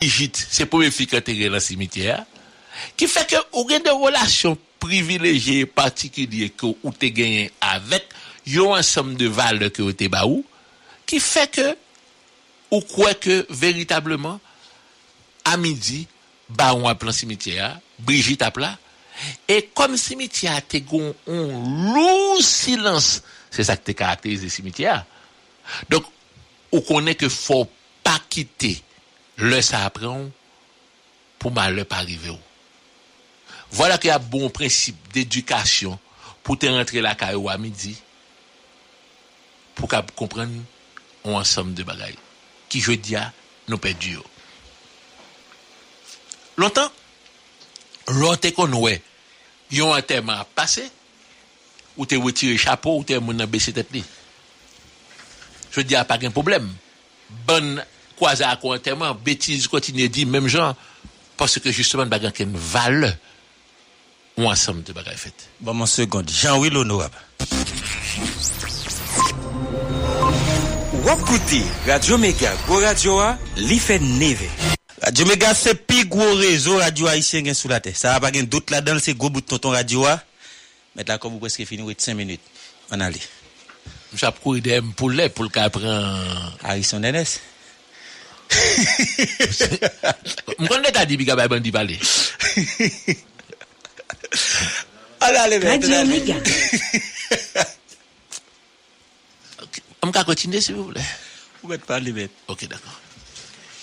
Brigitte, 0.00 0.46
c'est 0.50 0.66
pour 0.66 0.82
fille 0.82 1.06
quand 1.06 1.24
t'es 1.24 1.34
dans 1.46 1.54
le 1.54 1.60
cimetière, 1.60 2.26
qui 2.98 3.08
fait 3.08 3.26
que 3.26 3.36
ou 3.54 3.66
gen 3.66 3.82
de 3.82 3.88
relations 3.88 4.58
privilégiées 4.78 5.64
particulières 5.64 6.50
que 6.54 6.66
ou 6.66 6.92
t'es 6.92 7.10
gagné 7.10 7.50
avec 7.62 8.04
yon 8.46 8.76
ensemble 8.76 9.14
de 9.14 9.26
valeurs 9.26 9.72
que 9.72 10.08
ba 10.08 10.26
ou, 10.26 10.44
qui 11.06 11.18
fait 11.18 11.50
que 11.50 11.76
ou 12.70 12.82
quoi 12.82 13.14
que 13.14 13.46
véritablement 13.48 14.38
à 15.46 15.56
midi 15.56 16.06
ba 16.50 16.74
ou 16.74 16.94
plan 16.94 17.12
cimetière, 17.12 17.80
Brigitte 17.98 18.42
a 18.42 18.50
plat 18.50 18.78
et 19.48 19.70
comme 19.74 19.96
cimetière 19.96 20.60
t'es 20.68 20.82
gon 20.82 21.14
un 21.26 21.94
lourd 21.94 22.42
silence, 22.42 23.22
c'est 23.50 23.64
ça 23.64 23.78
qui 23.78 23.84
te 23.84 23.92
caractérise 23.92 24.42
le 24.42 24.50
cimetière. 24.50 25.06
Donc 25.88 26.04
ou 26.70 26.82
connaît 26.82 27.14
que 27.14 27.30
faut 27.30 27.66
pas 28.04 28.20
quitter 28.28 28.82
le 29.40 29.60
sa 29.64 29.84
apren 29.88 30.28
pou 31.40 31.52
malè 31.54 31.84
pa 31.88 32.02
rive 32.04 32.32
ou. 32.32 32.42
Vwala 33.76 33.98
ki 34.00 34.12
a 34.12 34.18
bon 34.22 34.50
prinsip 34.54 34.98
d'edukasyon 35.12 35.96
pou 36.46 36.56
te 36.60 36.70
rentre 36.70 37.02
la 37.04 37.16
kayo 37.18 37.48
a 37.50 37.56
midi 37.60 37.96
pou 39.76 39.90
ka 39.90 40.02
kompren 40.16 40.52
ou 41.26 41.36
ansam 41.36 41.74
de 41.76 41.84
bagay. 41.86 42.14
Ki 42.70 42.80
je 42.82 42.96
diya 42.98 43.28
nou 43.68 43.82
pe 43.82 43.92
diyo. 43.98 44.22
Lontan, 46.56 46.88
lote 48.16 48.52
kon 48.56 48.72
wè, 48.80 48.94
yon 49.74 49.92
an 49.92 50.04
teman 50.06 50.40
ap 50.40 50.54
pase, 50.56 50.86
ou 51.96 52.08
te 52.08 52.16
wè 52.16 52.32
tire 52.32 52.56
chapo, 52.60 52.94
ou 52.96 53.04
te 53.04 53.18
moun 53.20 53.42
an 53.42 53.50
besi 53.50 53.74
tet 53.76 53.90
li. 53.92 54.00
Je 55.74 55.84
diya 55.84 56.06
pa 56.08 56.16
gen 56.20 56.32
problem. 56.32 56.70
Bon 57.44 57.76
Croisé 58.16 58.44
à 58.44 58.56
quoi 58.56 58.76
enterrement, 58.76 59.14
bêtise 59.14 59.68
continue 59.68 60.08
dit 60.08 60.26
même 60.26 60.48
genre, 60.48 60.74
parce 61.36 61.58
que 61.58 61.70
justement, 61.70 62.06
bagan 62.06 62.32
ken 62.32 62.50
valeur, 62.54 63.12
ou 64.36 64.48
ensemble 64.48 64.82
de 64.82 64.92
bagailles 64.92 65.16
faites. 65.16 65.48
Bon, 65.60 65.74
mon 65.74 65.86
seconde, 65.86 66.30
Jean-Louis 66.30 66.70
l'honorable. 66.70 67.16
Wap 71.06 71.20
koute, 71.22 71.62
Radio 71.86 72.18
Mega, 72.18 72.52
Go 72.66 72.80
Radio 72.82 73.20
a, 73.22 73.36
li 73.56 73.78
fe 73.78 73.98
neve. 74.02 74.48
Radio 75.04 75.26
Mega 75.28 75.52
se 75.54 75.76
pi 75.78 76.02
gwo 76.10 76.24
rezo 76.40 76.80
radio 76.80 77.06
haisyen 77.06 77.46
gen 77.46 77.56
sou 77.56 77.70
la 77.70 77.78
te. 77.84 77.92
Sa 77.94 78.16
va 78.16 78.24
pa 78.24 78.32
gen 78.34 78.48
dout 78.50 78.72
la 78.74 78.80
dan, 78.82 78.98
se 78.98 79.14
go 79.14 79.30
bout 79.30 79.46
tonton 79.46 79.76
radio 79.76 80.02
a. 80.10 80.16
Met 80.98 81.08
la 81.12 81.20
kom 81.22 81.36
ou 81.36 81.44
preske 81.44 81.68
fini 81.68 81.86
wet 81.86 82.02
5 82.02 82.18
minutes. 82.18 82.42
An 82.90 83.04
ale. 83.06 83.22
J'ap 84.16 84.40
kou 84.42 84.58
de 84.60 84.74
m 84.80 84.90
pou 84.96 85.12
le, 85.12 85.28
l'ka 85.30 85.68
pran... 85.70 86.50
Harrison 86.64 87.04
Enes. 87.06 87.38
Mwen 90.58 90.68
kon 90.70 90.84
deta 90.84 91.04
di 91.08 91.16
biga 91.18 91.34
bay 91.38 91.48
bandi 91.50 91.70
pale 91.74 91.96
Radio 95.20 95.58
Mega 96.06 96.36
Mwen 100.02 100.14
ka 100.14 100.24
kontine 100.28 100.60
si 100.62 100.72
pou 100.76 100.86
vle 100.92 101.02
Ou 101.62 101.68
met 101.72 101.82
pale 101.82 102.10
met. 102.14 102.32
Ok 102.52 102.60
d'akon 102.70 102.94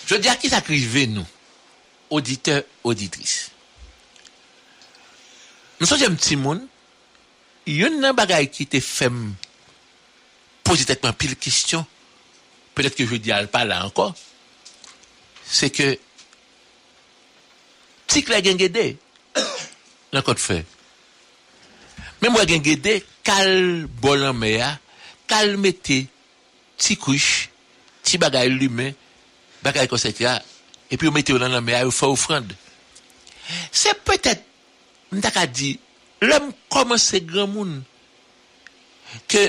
Je 0.08 0.14
di 0.20 0.28
a 0.32 0.36
ki 0.40 0.48
sakrive 0.52 1.04
nou 1.12 1.26
Auditeur, 2.14 2.60
auditris 2.84 3.34
Mwen 5.80 5.88
so 5.90 6.00
jem 6.00 6.16
ti 6.16 6.34
moun 6.40 6.60
Yon 7.68 8.00
nan 8.00 8.16
bagay 8.16 8.48
ki 8.52 8.64
te 8.72 8.80
fem 8.84 9.18
Pozitekman 10.64 11.16
pil 11.18 11.36
kistyon 11.36 11.84
Pelet 12.74 12.94
ke 12.96 13.04
je 13.06 13.16
di 13.22 13.30
al 13.34 13.48
pala 13.52 13.82
ankon 13.84 14.14
se 15.44 15.70
ke 15.72 15.94
tik 18.10 18.30
la 18.32 18.40
gen 18.44 18.58
gede, 18.60 18.94
nan 20.14 20.24
kote 20.24 20.42
fe. 20.42 20.60
Men 22.22 22.32
mwen 22.32 22.48
gen 22.48 22.64
gede, 22.64 22.98
kal 23.26 23.84
bolan 24.00 24.36
me 24.38 24.54
ya, 24.54 24.74
kal 25.30 25.56
mette, 25.60 26.04
ti 26.78 26.96
kouch, 27.00 27.48
ti 28.04 28.20
bagay 28.20 28.50
lume, 28.52 28.92
bagay 29.64 29.88
konset 29.90 30.20
ya, 30.22 30.36
epi 30.92 31.08
ou 31.08 31.14
mette 31.14 31.34
ou 31.34 31.42
nan 31.42 31.52
nan 31.52 31.64
me 31.64 31.74
ya, 31.74 31.82
ou 31.86 31.94
fa 31.94 32.08
oufrande. 32.12 32.56
Se 33.74 33.92
petet, 34.06 34.44
mwen 35.10 35.24
tak 35.24 35.40
a 35.42 35.46
di, 35.50 35.74
lèm 36.24 36.52
koman 36.72 37.00
se 37.00 37.20
gran 37.26 37.50
moun, 37.50 37.76
ke, 39.30 39.46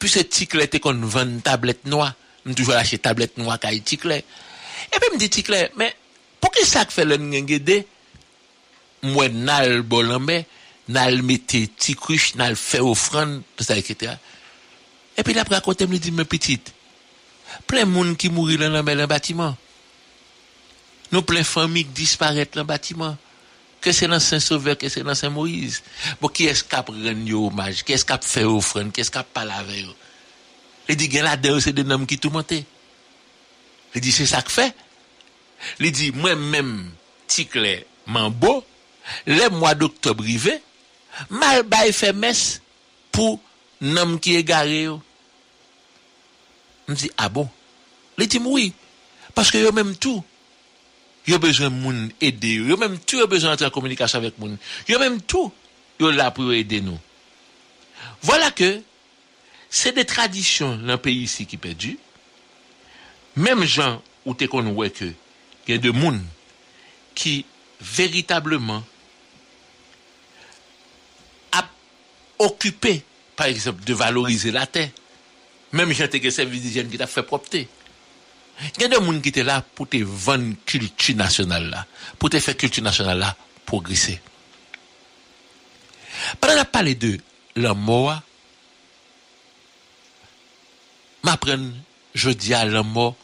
pwese 0.00 0.24
tik 0.28 0.56
le 0.58 0.68
te 0.70 0.80
kon 0.82 1.04
vende 1.10 1.42
tablet 1.44 1.84
noa, 1.88 2.12
mwen 2.44 2.56
toujwa 2.56 2.78
lache 2.78 3.00
tablet 3.02 3.36
noa 3.40 3.58
ka 3.60 3.72
yi 3.72 3.82
tik 3.84 4.06
le, 4.08 4.22
mwen 4.22 4.43
ticle. 4.90 4.96
Et 4.96 5.00
puis 5.00 5.14
me 5.14 5.18
dit 5.18 5.30
ticle, 5.30 5.70
mais, 5.76 5.94
pour 6.40 6.50
que 6.50 6.64
ça 6.64 6.84
fait 6.86 7.04
le 7.04 7.16
ngengede, 7.16 7.84
moi 9.02 9.28
nal 9.28 9.82
bolambe, 9.82 10.44
nal 10.88 11.22
mette 11.22 11.76
ti 11.76 11.94
couche, 11.94 12.34
nal 12.34 12.56
fait 12.56 12.80
offrande, 12.80 13.42
tout 13.56 13.64
ça, 13.64 13.76
etc. 13.76 14.12
Et 15.16 15.22
puis 15.22 15.38
après, 15.38 15.56
à 15.56 15.60
côté, 15.60 15.86
me 15.86 15.98
dit, 15.98 16.10
mes 16.10 16.24
petites, 16.24 16.72
plein 17.66 17.84
de 17.84 17.90
monde 17.90 18.16
qui 18.16 18.28
mourit 18.28 18.56
dans 18.56 18.68
le 18.68 19.06
bâtiment. 19.06 19.56
Nous 21.12 21.22
plein 21.22 21.44
familles 21.44 21.84
qui 21.84 21.92
disparaissent 21.92 22.50
dans 22.52 22.62
le 22.62 22.66
bâtiment. 22.66 23.16
Que 23.80 23.92
c'est 23.92 24.08
dans 24.08 24.18
Saint-Sauveur, 24.18 24.78
que 24.78 24.88
c'est 24.88 25.02
dans 25.02 25.14
Saint-Moïse. 25.14 25.82
Bon, 26.20 26.28
qui 26.28 26.46
est-ce 26.46 26.64
qui 26.64 26.74
a 26.74 26.82
pris 26.82 27.32
hommage? 27.32 27.84
Qui 27.84 27.92
est-ce 27.92 28.04
qui 28.04 28.12
a 28.12 28.18
fait 28.18 28.44
offrande? 28.44 28.90
Qui 28.92 29.02
est-ce 29.02 29.10
qui 29.10 29.18
a 29.18 29.22
parlé 29.22 29.52
avec 29.52 29.84
eux? 29.84 29.94
Il 30.88 30.96
dit, 30.96 31.08
là-dedans, 31.08 31.60
c'est 31.60 31.72
des 31.72 31.88
hommes 31.90 32.06
qui 32.06 32.18
Li 33.94 34.02
di, 34.02 34.12
se 34.14 34.26
sak 34.28 34.50
fe. 34.52 34.68
Li 35.82 35.90
di, 35.94 36.10
mwen 36.16 36.40
men 36.52 36.70
tikle 37.30 37.80
man 38.10 38.34
bo, 38.36 38.58
le 39.28 39.48
mwa 39.52 39.74
doktor 39.78 40.16
brive, 40.18 40.58
mal 41.30 41.62
bay 41.68 41.92
fe 41.94 42.12
mes 42.16 42.44
pou 43.14 43.38
nam 43.84 44.18
ki 44.22 44.38
e 44.40 44.46
gare 44.46 44.80
yo. 44.88 45.00
M 46.88 46.96
di, 46.98 47.10
a 47.16 47.30
bon. 47.32 47.48
Li 48.20 48.28
di 48.30 48.40
mwoui, 48.42 48.70
paske 49.34 49.62
yo 49.62 49.72
menm 49.74 49.94
tou, 49.98 50.22
yo 51.26 51.38
bezwen 51.42 51.72
moun 51.72 52.08
ede 52.22 52.58
yo, 52.58 52.68
yo 52.68 52.78
menm 52.80 52.98
tou 53.02 53.22
yo 53.22 53.28
bezwen 53.30 53.54
ante 53.54 53.66
an 53.66 53.72
komunikasyon 53.74 54.26
vek 54.28 54.40
moun, 54.42 54.58
yo 54.90 55.00
menm 55.02 55.18
tou 55.24 55.50
yo 56.00 56.12
la 56.14 56.30
pou 56.34 56.50
yo 56.50 56.56
ede 56.56 56.82
nou. 56.84 57.00
Vola 58.24 58.50
ke, 58.54 58.76
se 59.74 59.90
de 59.96 60.04
tradisyon 60.06 60.84
nan 60.86 61.00
peyi 61.02 61.26
si 61.30 61.48
ki 61.48 61.58
pedu, 61.60 61.94
Même 63.36 63.64
gens 63.64 64.02
où 64.24 64.34
t'es 64.34 64.46
qu'on 64.46 64.62
voit 64.72 64.90
que 64.90 65.04
il 65.66 65.74
y 65.74 65.74
a 65.74 65.78
de 65.78 65.90
moun 65.90 66.22
qui 67.14 67.44
véritablement 67.80 68.82
occupé, 72.38 73.02
par 73.36 73.46
exemple, 73.46 73.84
de 73.84 73.94
valoriser 73.94 74.50
la 74.50 74.66
terre. 74.66 74.90
Même 75.72 75.92
gens 75.92 76.08
qui 76.08 76.30
service 76.30 76.62
d'hygiène 76.62 76.90
qui 76.90 76.98
t'a 76.98 77.06
fait 77.06 77.22
propreté. 77.22 77.68
Il 78.76 78.82
y 78.82 78.84
a 78.84 78.88
des 78.88 78.96
gens 78.96 79.20
qui 79.20 79.30
étaient 79.30 79.42
là 79.42 79.64
pour 79.74 79.88
te 79.88 79.96
vendre 79.96 80.54
culture 80.64 81.16
nationale 81.16 81.70
là, 81.70 81.86
pour 82.18 82.30
te 82.30 82.38
faire 82.38 82.56
culture 82.56 82.84
nationale 82.84 83.18
là 83.18 83.36
progresser. 83.66 84.20
Pendant 86.40 86.54
qu'on 86.54 86.64
parlé 86.64 86.94
de 86.94 87.18
la 87.56 87.74
mort, 87.74 88.20
je 92.14 92.30
dis 92.30 92.54
à 92.54 92.64
la 92.64 92.82
mort, 92.84 93.16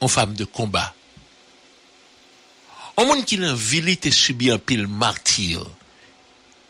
en 0.00 0.08
femme 0.08 0.34
de 0.34 0.44
combat. 0.44 0.94
Un 2.96 3.04
monde 3.04 3.24
qui 3.24 3.36
ville 3.36 3.96
te 3.98 4.10
subi 4.10 4.50
un 4.50 4.58
pile 4.58 4.86
martyr, 4.86 5.64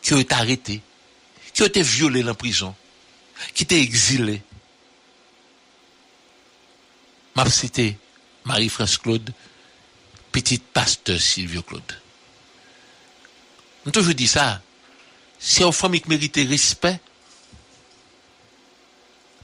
qui 0.01 0.13
a 0.13 0.19
été 0.19 0.33
arrêté, 0.33 0.81
qui 1.53 1.63
a 1.63 1.65
été 1.65 1.81
violé 1.81 2.23
en 2.23 2.35
prison, 2.35 2.75
qui 3.53 3.63
a 3.63 3.65
été 3.65 3.81
exilé. 3.81 4.41
M'a 7.35 7.49
cité 7.49 7.97
Marie-France 8.45 8.97
Claude, 8.97 9.33
petite 10.31 10.63
pasteur 10.63 11.19
Sylvio 11.19 11.61
Claude. 11.61 12.01
On 13.85 13.91
toujours 13.91 14.13
dit 14.13 14.27
ça. 14.27 14.61
C'est 15.39 15.63
une 15.63 15.71
famille 15.71 16.01
qui 16.01 16.09
mérite 16.09 16.35
respect. 16.47 16.99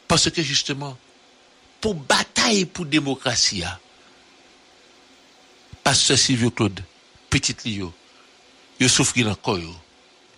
Parce 0.08 0.30
que 0.30 0.42
justement, 0.44 0.98
pour 1.88 1.96
bataille 1.96 2.66
pour 2.66 2.86
démocratie, 2.86 3.64
pasteur 5.86 6.18
Sylvio 6.18 6.52
Claude, 6.52 6.84
petite 7.30 7.64
Lio, 7.64 7.94
il 8.78 8.90
souffre 8.90 9.18
dans 9.22 9.30
le 9.30 9.36
corps, 9.36 9.82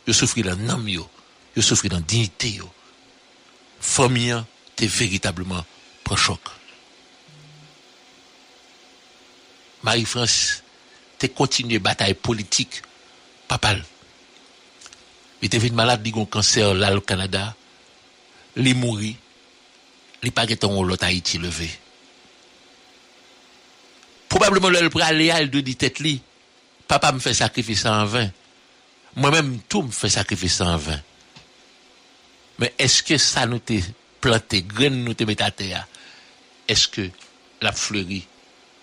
il 0.06 0.14
souffre 0.14 0.40
dans 0.42 0.56
l'âme, 0.56 0.88
il 0.88 1.64
souffre 1.64 1.88
dans 1.88 1.96
la 1.96 2.04
dignité. 2.04 2.62
Famille, 3.82 4.36
t'es 4.76 4.86
véritablement 4.86 5.66
pour 6.04 6.20
choc. 6.20 6.40
Marie-France, 9.82 10.62
t'es 11.18 11.30
continué 11.30 11.80
bataille 11.80 12.14
politique, 12.14 12.84
papal. 13.48 13.84
Il 15.42 15.48
était 15.48 15.68
malade, 15.72 16.06
il 16.06 16.14
a 16.14 16.22
un 16.22 16.26
cancer 16.26 16.76
là 16.76 16.96
au 16.96 17.02
Canada, 17.02 17.56
il 18.56 18.68
est 18.68 18.76
mort, 18.76 19.00
n'est 20.24 20.32
pas 20.32 20.46
en 20.64 20.84
l'autre 20.84 21.06
Haïti 21.06 21.38
levé. 21.38 21.70
Probablement, 24.28 24.70
le 24.70 25.32
à 25.32 25.46
de 25.46 25.60
dit 25.60 25.76
tête 25.76 26.00
li, 26.00 26.22
papa 26.88 27.12
me 27.12 27.20
fait 27.20 27.34
sacrifice 27.34 27.86
en 27.86 28.06
vain. 28.06 28.30
Moi-même, 29.16 29.60
tout 29.68 29.82
me 29.82 29.92
fait 29.92 30.10
sacrifice 30.10 30.62
en 30.62 30.78
vain. 30.78 31.02
Mais 32.60 32.74
est-ce 32.78 33.02
que 33.02 33.18
ça 33.18 33.46
nous 33.46 33.60
t'a 33.60 33.76
planté, 34.22 34.62
graine 34.62 35.04
nous 35.04 35.14
t'a 35.14 35.26
mis 35.26 35.36
à 35.40 35.50
terre? 35.50 35.88
Est-ce 36.68 36.88
que 36.88 37.10
la 37.62 37.72
fleurie, 37.72 38.28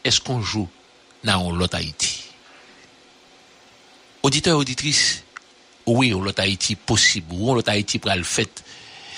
est-ce 0.02 0.20
qu'on 0.20 0.42
joue 0.42 0.68
dans 1.22 1.52
l'autre 1.52 1.76
Haïti? 1.76 2.24
Auditeur, 4.22 4.58
auditrice, 4.58 5.22
oui, 5.86 6.10
l'autre 6.10 6.42
Haïti 6.42 6.74
possible, 6.74 7.32
ou 7.32 7.50
on 7.50 7.54
l'autre 7.54 7.70
Haïti 7.70 8.00
pour 8.00 8.12
le 8.12 8.24
fait. 8.24 8.64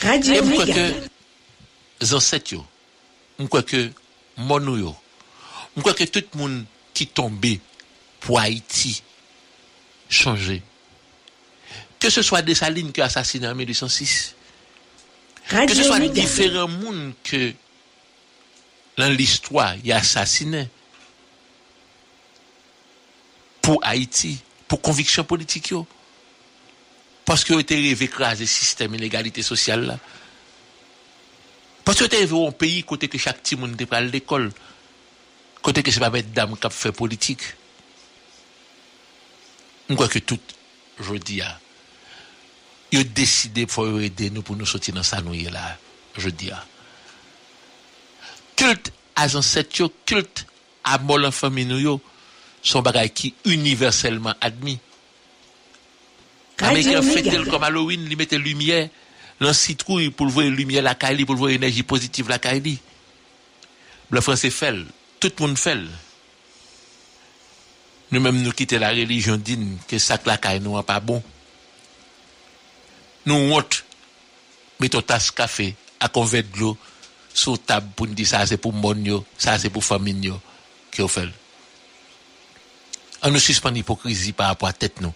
Radio 0.02 0.34
Et 0.34 1.08
zancet 2.00 2.52
yo, 2.52 2.64
moi, 3.38 3.62
que, 3.62 3.90
monou 4.36 4.76
yo, 4.76 4.96
moi, 5.76 5.94
que 5.94 6.04
tout 6.04 6.24
le 6.34 6.38
monde 6.38 6.64
qui 6.94 7.06
tombé 7.06 7.60
pour 8.20 8.40
Haïti, 8.40 9.02
changer. 10.08 10.62
Que 11.98 12.10
ce 12.10 12.22
soit 12.22 12.42
Dessalines 12.42 12.92
qui 12.92 13.00
a 13.00 13.06
assassiné 13.06 13.48
en 13.48 13.54
1806, 13.54 14.34
que 15.48 15.74
ce 15.74 15.82
soit 15.82 16.00
différents 16.00 16.68
mondes 16.68 17.12
que 17.24 17.52
dans 18.96 19.10
l'histoire 19.10 19.74
il 19.82 19.92
a 19.92 19.96
assassiné 19.96 20.68
pour 23.62 23.78
Haïti, 23.84 24.38
pour 24.66 24.80
conviction 24.80 25.24
politique 25.24 25.70
yo. 25.70 25.86
Parce 27.24 27.44
que 27.44 27.58
était 27.58 27.74
rêvé 27.74 28.06
écraser 28.06 28.44
le 28.44 28.48
système 28.48 28.94
inégalité 28.94 29.42
sociale 29.42 29.86
là. 29.86 29.98
Parce 31.88 32.00
que 32.00 32.04
était 32.04 32.18
rêvé 32.18 32.46
un 32.46 32.52
pays 32.52 32.84
côté 32.84 33.08
que 33.08 33.16
chaque 33.16 33.40
petit 33.40 33.56
monde 33.56 33.74
te 33.74 33.94
à 33.94 34.02
l'école. 34.02 34.52
Côté 35.62 35.82
que 35.82 35.90
c'est 35.90 36.00
pas 36.00 36.10
mettre 36.10 36.28
dame 36.28 36.54
qui 36.54 36.68
fait 36.68 36.92
politique. 36.92 37.40
Je 39.88 39.94
crois 39.94 40.06
que 40.06 40.18
tout, 40.18 40.38
je 41.00 41.14
dis, 41.14 41.40
ah, 41.40 41.58
ils 42.92 42.98
ont 42.98 43.04
décidé 43.14 43.64
pour 43.64 43.88
aider 44.02 44.28
nous 44.28 44.42
pour 44.42 44.54
nous 44.54 44.66
sortir 44.66 44.92
dans 44.92 45.02
ça 45.02 45.22
nous 45.22 45.32
y 45.32 45.46
est 45.46 45.50
là, 45.50 45.78
je 46.18 46.28
dis. 46.28 46.50
ah. 46.50 46.62
Culte 48.54 48.92
à 49.16 49.34
ancêtres, 49.34 49.90
culte 50.04 50.44
à 50.84 50.98
mort 50.98 51.24
en 51.24 51.30
famille 51.30 51.64
nous 51.64 52.02
sont 52.62 52.82
bagaille 52.82 53.08
qui 53.08 53.32
universellement 53.46 54.34
admis. 54.42 54.78
Radio 56.60 56.98
Américain 56.98 57.00
fait 57.00 57.22
Méga. 57.22 57.30
tel 57.30 57.46
comme 57.46 57.62
Halloween, 57.62 58.06
il 58.10 58.14
mettait 58.18 58.36
lumière 58.36 58.90
dans 59.40 59.52
citrouille 59.52 60.10
pour 60.10 60.28
voir 60.28 60.46
lumière 60.46 60.82
la 60.82 60.94
caille, 60.94 61.24
pour 61.24 61.36
voir 61.36 61.50
énergie 61.50 61.82
positive 61.82 62.28
la 62.28 62.38
caille. 62.38 62.78
Le 64.10 64.20
français 64.20 64.50
fait, 64.50 64.74
tout 65.20 65.32
le 65.38 65.46
monde 65.46 65.58
fait. 65.58 65.78
Nous-mêmes, 68.10 68.42
nous 68.42 68.52
quitter 68.52 68.78
la 68.78 68.90
religion 68.90 69.36
digne, 69.36 69.76
que 69.86 69.98
ça 69.98 70.18
que 70.18 70.28
la 70.28 70.38
caille 70.38 70.60
nous 70.60 70.80
pas 70.82 71.00
bon. 71.00 71.22
Nous 73.26 73.34
honte, 73.34 73.84
mettons 74.80 75.02
tasse 75.02 75.30
café, 75.30 75.76
à 76.00 76.08
convert 76.08 76.42
de 76.42 76.58
l'eau, 76.58 76.78
sur 77.34 77.58
table 77.58 77.88
pour 77.94 78.06
nous 78.06 78.14
dire 78.14 78.26
ça 78.26 78.46
c'est 78.46 78.56
pour 78.56 78.72
mon 78.72 79.24
ça 79.36 79.58
c'est 79.58 79.70
pour 79.70 79.84
famille 79.84 80.32
qui 80.90 81.06
fait. 81.06 81.28
On 83.22 83.30
nous 83.30 83.38
suspend 83.38 83.70
l'hypocrisie 83.70 84.32
par 84.32 84.48
rapport 84.48 84.68
à 84.68 84.72
tête 84.72 85.00
nous. 85.00 85.12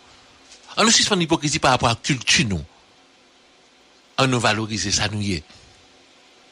On 0.77 0.85
nous 0.85 0.91
suspend 0.91 1.17
l'hypocrisie 1.17 1.59
par 1.59 1.71
rapport 1.71 1.89
à 1.89 1.95
culture 1.95 2.47
nous. 2.47 2.63
On 4.19 4.27
nous 4.27 4.41
valoriser 4.41 4.91
ça 4.91 5.09
nous 5.09 5.21
y 5.21 5.35
est. 5.35 5.45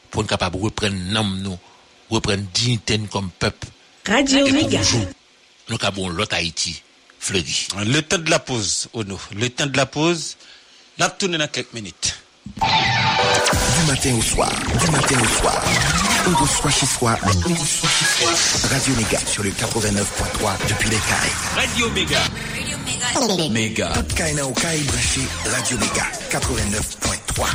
Pour 0.09 0.23
nous 0.23 0.27
capable 0.27 0.57
de 0.57 0.63
reprendre 0.63 0.95
nom 0.95 1.23
nous, 1.23 1.57
reprendre 2.09 2.43
dignité 2.53 2.99
comme 3.11 3.29
peuple. 3.31 3.67
Radio 4.05 4.47
jouer, 4.47 5.07
nous 5.69 5.77
avons 5.81 6.09
l'autre 6.09 6.35
Haïti 6.35 6.81
fleuri. 7.19 7.67
Le 7.85 8.01
temps 8.01 8.17
de 8.17 8.29
la 8.29 8.39
pause, 8.39 8.89
Ono. 8.93 9.19
Le 9.35 9.49
temps 9.49 9.67
de 9.67 9.77
la 9.77 9.85
pause. 9.85 10.37
N'a 10.97 11.09
tourné 11.09 11.37
dans 11.37 11.47
quelques 11.47 11.73
minutes. 11.73 12.20
Du 12.45 13.87
matin 13.87 14.15
au 14.17 14.21
soir, 14.21 14.51
du 14.79 14.91
matin 14.91 15.15
au 15.21 15.27
soir. 15.27 15.63
On 16.27 16.35
reçoit 16.41 16.71
chez 16.71 16.85
soi, 16.85 17.15
on 17.23 17.27
reçoit 17.27 17.89
chez 17.89 18.05
soi. 18.05 18.31
Radio 18.69 18.95
Méga 18.95 19.19
sur 19.25 19.43
le 19.43 19.51
89.3 19.51 20.67
depuis 20.67 20.89
les 20.89 20.97
Cailles. 20.97 21.35
Radio 21.55 21.89
Méga. 21.91 22.19
Méga. 23.51 23.91
Toute 23.93 24.13
Kaina 24.15 24.45
au 24.45 24.51
branché 24.51 25.21
Radio 25.45 25.77
Méga 25.77 26.03
89.3. 26.31 27.45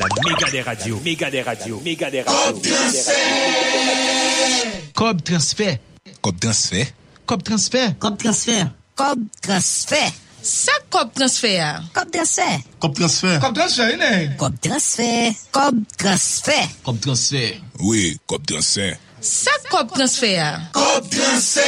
La 0.00 0.06
méga 0.30 0.50
des 0.50 0.62
radios, 0.62 1.00
méga 1.04 1.30
des 1.30 1.42
radios, 1.42 1.80
méga 1.84 2.10
des 2.10 2.22
radios. 2.22 2.62
méga. 2.62 3.12
Cob 4.94 5.22
transfert. 5.22 5.78
Kop 6.20 6.38
transfer. 6.40 6.86
Cob 7.26 7.42
transfert. 7.42 7.98
Cob 7.98 8.16
transfert. 8.16 8.70
Cob 8.96 9.18
transfert. 9.42 10.12
Sa 10.44 10.76
kop 10.92 11.14
transfer 11.16 11.56
ya? 11.56 11.80
Kop 11.96 12.12
transfer. 12.12 12.60
Kop 12.76 12.92
transfer. 12.92 13.40
Kop 13.40 13.54
transfer, 13.56 13.88
yene? 13.96 14.36
Kop 14.36 14.52
transfer. 14.60 15.32
Kop 15.48 15.72
transfer. 15.96 16.68
Kop 16.84 17.00
transfer. 17.00 17.56
Oui, 17.80 18.12
kop 18.28 18.44
transfer. 18.44 18.92
Sa 19.24 19.56
kop 19.72 19.88
transfer 19.96 20.36
ya? 20.36 20.68
Kop 20.76 21.08
transfer. 21.08 21.64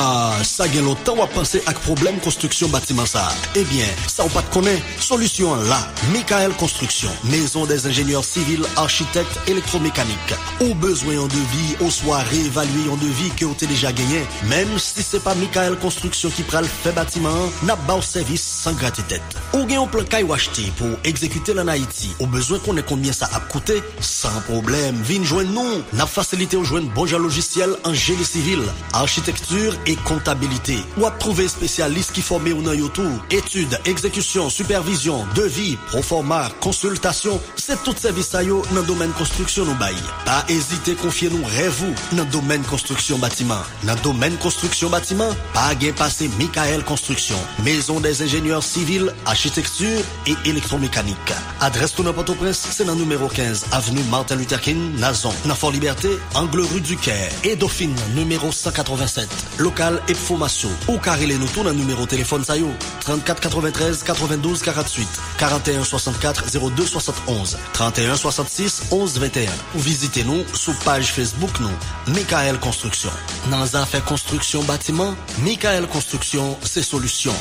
Ah, 0.00 0.36
ça 0.44 0.70
gen 0.70 0.84
longtemps 0.84 1.20
à 1.20 1.26
penser 1.26 1.60
à 1.66 1.72
problème 1.72 2.20
construction 2.20 2.68
bâtiment 2.68 3.04
ça. 3.04 3.28
Eh 3.56 3.64
bien, 3.64 3.84
ça 4.06 4.24
ou 4.24 4.28
pas 4.28 4.42
de 4.42 4.46
connaître, 4.46 4.84
solution 5.00 5.56
là. 5.56 5.88
Michael 6.12 6.52
Construction, 6.52 7.10
maison 7.24 7.66
des 7.66 7.84
ingénieurs 7.84 8.24
civils, 8.24 8.64
architectes, 8.76 9.36
électromécaniques. 9.48 10.34
Ou 10.60 10.72
besoin 10.74 11.18
en 11.18 11.26
devis, 11.26 11.74
ou 11.80 11.90
soit 11.90 12.18
réévaluer 12.18 12.88
en 12.88 12.96
devis 12.96 13.30
que 13.36 13.44
vous 13.44 13.56
avez 13.56 13.66
déjà 13.66 13.90
gagné. 13.90 14.24
Même 14.44 14.78
si 14.78 15.02
c'est 15.02 15.18
pas 15.18 15.34
Michael 15.34 15.76
Construction 15.80 16.30
qui 16.30 16.44
prend 16.44 16.60
le 16.60 16.68
fait 16.68 16.92
bâtiment, 16.92 17.50
n'a 17.64 17.76
pas 17.76 17.96
au 17.96 18.02
service 18.02 18.44
sans 18.44 18.74
gratuité. 18.74 19.20
Ou 19.52 19.68
gen 19.68 19.78
un 19.78 19.86
plan 19.88 20.04
ou 20.28 20.32
acheter 20.32 20.72
pour 20.76 20.96
exécuter 21.02 21.54
l'en 21.54 21.66
Haïti. 21.66 22.10
Ou 22.20 22.28
besoin 22.28 22.60
qu'on 22.60 22.76
ait 22.76 22.84
combien 22.86 23.12
ça 23.12 23.28
a 23.34 23.40
coûté, 23.40 23.82
sans 23.98 24.40
problème. 24.46 24.94
Vin 25.02 25.24
joindre 25.24 25.50
nous, 25.50 25.82
n'a 25.92 26.06
facilité 26.06 26.56
ou 26.56 26.62
joindre 26.62 26.88
bon 26.94 27.04
logiciel 27.04 27.70
en 27.82 27.94
génie 27.94 28.24
civil, 28.24 28.60
architecture 28.92 29.74
et 29.88 29.96
comptabilité. 29.96 30.78
Ou 30.98 31.06
à 31.06 31.10
trouver 31.10 31.48
spécialiste 31.48 32.12
qui 32.12 32.22
formé 32.22 32.52
ou 32.52 32.62
dans 32.62 32.74
YouTube. 32.74 33.10
Études, 33.30 33.80
exécution, 33.86 34.50
supervision, 34.50 35.26
devis, 35.34 35.76
proforma, 35.88 36.50
consultation, 36.60 37.40
c'est 37.56 37.82
tout 37.82 37.94
service 37.96 38.34
à 38.34 38.42
yo 38.42 38.62
dans 38.72 38.82
le 38.82 38.86
domaine 38.86 39.12
construction 39.12 39.64
nous 39.64 39.74
bail. 39.74 39.96
Pas 40.24 40.44
hésiter 40.48 40.94
confier 40.94 41.30
nous 41.30 41.44
rêve 41.44 41.82
dans 42.12 42.24
le 42.24 42.30
domaine 42.30 42.62
construction 42.62 43.18
bâtiment. 43.18 43.60
Dans 43.84 43.94
le 43.94 44.00
domaine 44.00 44.36
construction 44.36 44.90
bâtiment, 44.90 45.30
pas 45.54 45.74
gain 45.74 45.92
passé 45.92 46.30
Michael 46.38 46.84
Construction, 46.84 47.36
maison 47.64 48.00
des 48.00 48.22
ingénieurs 48.22 48.62
civils, 48.62 49.12
architecture 49.24 50.00
et 50.26 50.34
électromécanique. 50.44 51.16
Adresse 51.60 51.94
tout 51.94 52.02
dans 52.02 52.12
Port-au-Prince, 52.12 52.68
c'est 52.70 52.84
dans 52.84 52.94
numéro 52.94 53.28
15, 53.28 53.66
avenue 53.72 54.02
Martin 54.10 54.36
Luther 54.36 54.60
King, 54.60 54.96
Nazon. 54.98 55.32
Dans 55.46 55.54
Fort 55.54 55.72
Liberté, 55.72 56.10
angle 56.34 56.60
rue 56.60 56.80
du 56.80 56.96
Caire 56.96 57.30
et 57.44 57.56
Dauphine, 57.56 57.94
numéro 58.14 58.52
187. 58.52 59.28
Local 59.58 59.77
et 59.80 60.12
information 60.12 60.70
ou 60.88 60.98
carrelez 60.98 61.36
nous 61.36 61.46
tout 61.46 61.62
dans 61.62 61.70
le 61.70 61.76
numéro 61.76 62.04
téléphone 62.04 62.42
ça 62.42 62.56
yo 62.56 62.68
34 63.00 63.40
93 63.40 64.02
92 64.02 64.62
48 64.62 65.08
41 65.38 65.84
64 65.84 66.70
02 66.74 66.84
71 66.84 67.56
31 67.74 68.16
66 68.16 68.82
11 68.90 69.18
21 69.20 69.50
ou 69.76 69.78
visitez-nous 69.78 70.42
sur 70.52 70.76
page 70.80 71.12
Facebook 71.12 71.60
nous 71.60 72.14
Michael 72.14 72.58
Construction. 72.58 73.10
Dans 73.50 73.62
les 73.62 73.76
affaires 73.76 74.04
construction 74.04 74.64
bâtiment, 74.64 75.14
Michael 75.42 75.86
Construction, 75.86 76.56
c'est 76.62 76.82
solution. 76.82 77.34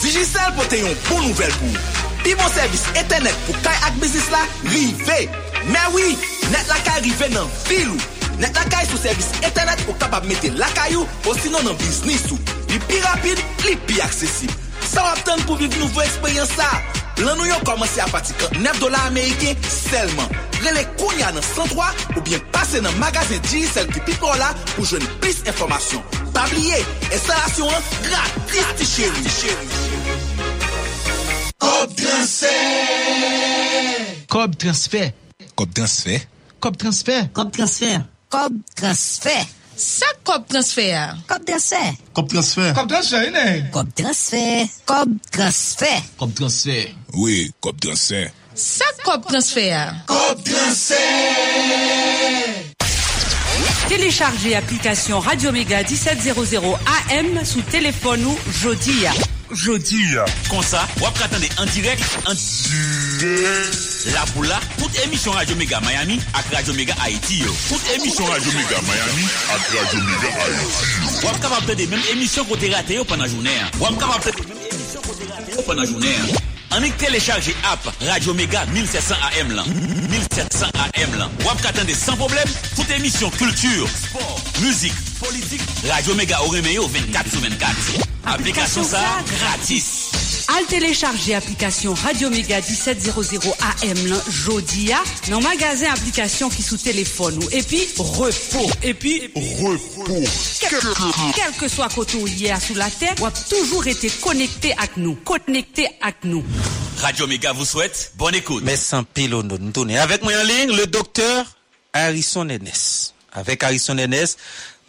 Digicel 0.00 0.52
pote 0.56 0.78
yon 0.80 0.94
bon 1.08 1.28
nouvel 1.28 1.52
pou. 1.60 1.99
Pi 2.24 2.34
bon 2.36 2.52
servis 2.54 2.84
etenet 3.00 3.36
pou 3.46 3.56
kay 3.64 3.84
ak 3.88 3.98
bizis 4.02 4.28
la, 4.32 4.42
rive. 4.68 5.20
Mè 5.70 5.84
wè, 5.94 6.06
net 6.52 6.70
lakay 6.70 7.04
rive 7.06 7.30
nan 7.34 7.48
vilou. 7.68 8.00
Net 8.40 8.56
lakay 8.56 8.86
sou 8.88 9.00
servis 9.00 9.30
etenet 9.44 9.84
ou 9.88 9.96
kapab 10.00 10.28
mette 10.28 10.52
lakay 10.56 10.96
ou, 10.98 11.08
ou 11.26 11.36
sinon 11.40 11.64
nan 11.66 11.76
biznis 11.80 12.26
ou. 12.32 12.40
Li 12.70 12.80
pi 12.88 13.00
rapide, 13.06 13.44
li 13.66 13.76
pi 13.88 14.00
aksesib. 14.04 14.52
Sa 14.84 15.04
wap 15.06 15.20
ten 15.26 15.42
pou 15.46 15.60
viv 15.60 15.76
nouvo 15.80 16.04
eksperyans 16.04 16.52
sa. 16.56 16.68
Lan 17.20 17.36
nou 17.36 17.48
yon 17.48 17.60
komanse 17.68 18.00
a 18.00 18.08
pati 18.08 18.32
9 18.56 18.80
dola 18.80 19.02
Ameriken 19.10 19.56
selman. 19.68 20.28
Rele 20.60 20.86
kounya 21.00 21.32
nan 21.36 21.44
103 21.44 22.16
ou 22.16 22.24
bien 22.24 22.40
pase 22.52 22.80
nan 22.84 22.96
magazin 23.00 23.40
Digicel 23.48 23.88
ki 23.92 24.04
pipo 24.08 24.32
la 24.40 24.52
pou 24.74 24.88
jwen 24.88 25.04
plis 25.20 25.40
informasyon. 25.44 26.04
Pabliye, 26.36 26.80
instalasyon 27.10 27.76
an 27.76 27.88
gratis 28.08 28.76
ti 28.80 28.92
chéri. 28.94 30.29
Cob 31.60 31.94
transfert. 31.94 32.50
Cob 34.28 34.56
transfert. 34.56 35.12
Cob 35.54 35.72
transfert. 35.72 36.26
Cob 36.60 36.76
transfert. 36.76 37.28
Cob 37.34 37.52
transfert. 37.52 38.02
Cob 38.30 38.52
transfert. 38.76 39.46
Ça 39.76 40.06
Cob 40.24 40.46
transfert. 40.48 41.16
Cob 41.26 41.44
transfert. 41.44 41.94
Cob 42.14 42.28
transfert. 42.28 42.74
Cob 42.74 42.88
transfert, 42.88 43.30
né? 43.32 43.70
Cob 43.72 43.88
transfert. 43.94 44.68
Cob 44.86 45.08
transfert. 45.30 46.02
Cob 46.18 46.34
transfert. 46.34 46.94
Oui, 47.14 47.52
Cob 47.60 47.78
transfert. 47.80 48.30
Ça 48.54 48.84
Cob 49.04 49.22
transfert. 49.26 49.94
Cob 50.06 50.42
transfert. 50.42 50.98
Téléchargez 53.88 54.54
application 54.54 55.18
Radio 55.18 55.50
Méga 55.52 55.82
1700 55.82 56.78
AM 57.08 57.44
sous 57.44 57.62
téléphone 57.62 58.24
ou 58.24 58.38
jodi. 59.52 60.16
Comme 60.48 60.62
ça, 60.62 60.86
wap 61.00 61.18
katande 61.18 61.48
en 61.58 61.66
direct, 61.66 62.02
en 62.26 62.34
La 64.12 64.24
pou 64.32 64.42
la, 64.42 64.58
toute 64.78 64.98
émission 65.04 65.30
Radio 65.32 65.54
Méga 65.56 65.78
Miami 65.80 66.18
ak 66.32 66.46
Radio 66.54 66.72
Méga 66.72 66.94
Haïti 67.04 67.40
yo. 67.40 67.54
Toute 67.68 67.82
émission 67.94 68.24
Radio 68.24 68.50
Méga 68.52 68.80
Miami 68.80 69.26
ak 69.52 69.60
Radio 69.68 70.00
Méga 70.00 70.28
Haïti. 70.40 71.26
Wap 71.26 71.40
kapab 71.40 71.66
tade 71.66 71.88
même 71.88 72.00
émission 72.10 72.44
kote 72.44 72.64
rate 72.72 72.90
yo 72.90 73.04
pendant 73.04 73.26
journée. 73.26 73.50
Wap 73.78 73.98
kapab 73.98 74.22
tade 74.22 74.48
même 74.48 74.58
émission 74.72 75.00
kote 75.02 75.20
rate 75.30 75.54
yo 75.54 75.62
pendant 75.62 75.84
journée. 75.84 76.16
En 76.72 76.82
est 76.82 76.96
téléchargé 76.96 77.54
app 77.70 77.94
Radio 78.08 78.32
Méga 78.32 78.64
1700 78.66 79.14
AM 79.38 79.52
lan. 79.52 79.64
1700 79.66 80.66
AM 80.74 81.18
lan. 81.18 81.30
Wap 81.44 81.60
katande 81.60 81.90
sans 81.90 82.16
problème, 82.16 82.48
toute 82.76 82.90
émission 82.90 83.28
culture, 83.30 83.86
sport, 83.88 84.40
musique, 84.62 84.94
politique. 85.18 85.62
Radio 85.90 86.14
Méga 86.14 86.40
aurait 86.42 86.62
yo 86.72 86.86
24 86.88 87.30
sur 87.30 87.40
24. 87.40 88.09
Application 88.26 88.84
ça 88.84 89.00
gratis. 89.26 90.10
Al 90.58 90.66
télécharger 90.66 91.34
application 91.34 91.94
Radio 91.94 92.28
Méga 92.28 92.60
1700 92.60 93.54
AM 93.82 94.06
lan 94.06 94.20
jodi 94.28 94.92
a 94.92 94.98
nan 95.30 95.42
magasin 95.42 95.92
application 95.92 96.50
qui 96.50 96.62
sous 96.62 96.76
téléphone 96.76 97.38
ou 97.38 97.48
et 97.52 97.62
puis 97.62 97.88
repos 97.96 98.70
et 98.82 98.94
puis 98.94 99.30
repos. 99.34 100.24
Quel, 101.34 101.52
que 101.58 101.68
soit 101.68 101.88
côté 101.88 102.18
ou 102.18 102.26
à 102.52 102.60
sous 102.60 102.74
la 102.74 102.90
terre, 102.90 103.14
ou 103.20 103.26
a 103.26 103.30
toujours 103.30 103.86
été 103.86 104.10
connecté 104.10 104.72
avec 104.72 104.96
nous. 104.96 105.14
Connecté 105.14 105.88
avec 106.00 106.24
nous. 106.24 106.44
Radio 106.98 107.26
Méga 107.26 107.52
vous 107.52 107.64
souhaite 107.64 108.12
bonne 108.16 108.34
écoute. 108.34 108.62
Mais 108.64 108.76
sans 108.76 109.04
pile, 109.04 109.30
nous. 109.30 109.96
Avec 109.96 110.22
moi 110.22 110.32
en 110.40 110.44
ligne, 110.44 110.76
le 110.76 110.86
docteur 110.86 111.46
Harrison 111.92 112.48
Enes. 112.48 113.12
Avec 113.32 113.62
Harrison 113.62 113.96
Enes, 113.96 114.26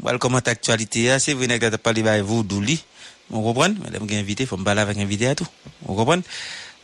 moi, 0.01 0.11
le 0.13 0.17
comment 0.17 0.39
actualité, 0.39 1.15
c'est 1.19 1.33
vrai 1.33 1.59
que 1.59 1.75
parlé 1.75 2.01
avec 2.07 2.23
vous, 2.23 2.43
Douli. 2.43 2.83
Mwen 3.31 3.45
kompren, 3.45 3.77
mwen 3.79 3.93
lèm 3.95 4.07
gen 4.09 4.25
invite, 4.25 4.43
fòm 4.49 4.65
bala 4.67 4.83
vek 4.89 4.97
invite 4.99 5.29
a 5.29 5.37
tou. 5.39 5.47
Mwen 5.85 5.97
kompren, 6.01 6.23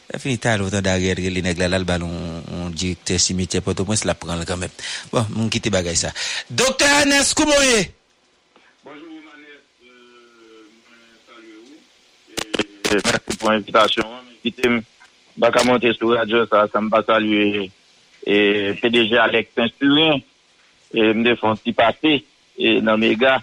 la 0.07 0.19
finita 0.23 0.53
loutan 0.55 0.85
da 0.85 0.93
gèd 1.01 1.19
gèd 1.19 1.33
lè 1.35 1.41
nèk 1.43 1.59
lè 1.59 1.67
lal 1.67 1.83
bal, 1.87 2.05
on 2.07 2.71
direkte 2.71 3.17
simitè 3.19 3.59
poto 3.65 3.83
mwen 3.87 3.99
se 3.99 4.07
la 4.07 4.15
pran 4.15 4.39
lè 4.39 4.47
kèmèm. 4.47 4.77
Bon, 5.11 5.27
mwen 5.35 5.49
kite 5.51 5.73
bagay 5.75 5.97
sa. 5.99 6.13
Dokter 6.47 6.93
Anes 7.01 7.33
Koumoye. 7.35 7.81
Bonjour 8.85 9.19
Manes, 9.25 9.59
euh, 9.83 10.63
mwen 10.87 11.19
salye 11.27 11.57
ou. 11.59 11.75
Euh, 12.93 13.03
Mersi 13.11 13.37
pou 13.41 13.51
invitation. 13.51 14.15
Mwen 14.15 14.39
kite 14.45 14.71
baka 15.43 15.65
monte 15.67 15.91
sou 15.99 16.15
radyo 16.15 16.45
sa, 16.47 16.63
sa 16.71 16.83
mba 16.85 17.03
salye 17.09 17.67
PDG 18.23 19.19
Alex 19.19 19.51
Saint-Surin. 19.51 20.23
Mwen 20.95 21.27
defon 21.27 21.59
si 21.59 21.75
pase 21.75 22.21
nan 22.87 23.03
mega. 23.03 23.35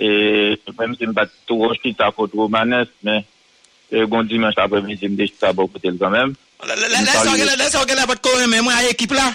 E 0.00 0.56
mwen 0.72 0.94
mse 0.94 1.10
mbat 1.10 1.32
tou 1.44 1.68
rochit 1.68 1.98
sa 1.98 2.08
fotou 2.16 2.48
manes, 2.48 2.88
men 3.04 3.20
yon 3.92 4.28
dimanche 4.28 4.62
apre 4.62 4.80
mwen 4.80 4.96
mse 4.96 5.10
mdech 5.12 5.34
sa 5.36 5.52
bo 5.52 5.66
kote 5.68 5.92
l 5.92 5.98
zanmem. 6.00 6.32
Lè 6.64 7.68
sa 7.68 7.84
gen 7.84 8.00
apot 8.00 8.22
kowen 8.24 8.48
men 8.48 8.64
mwen 8.64 8.76
a 8.78 8.86
ekip 8.88 9.12
la? 9.12 9.26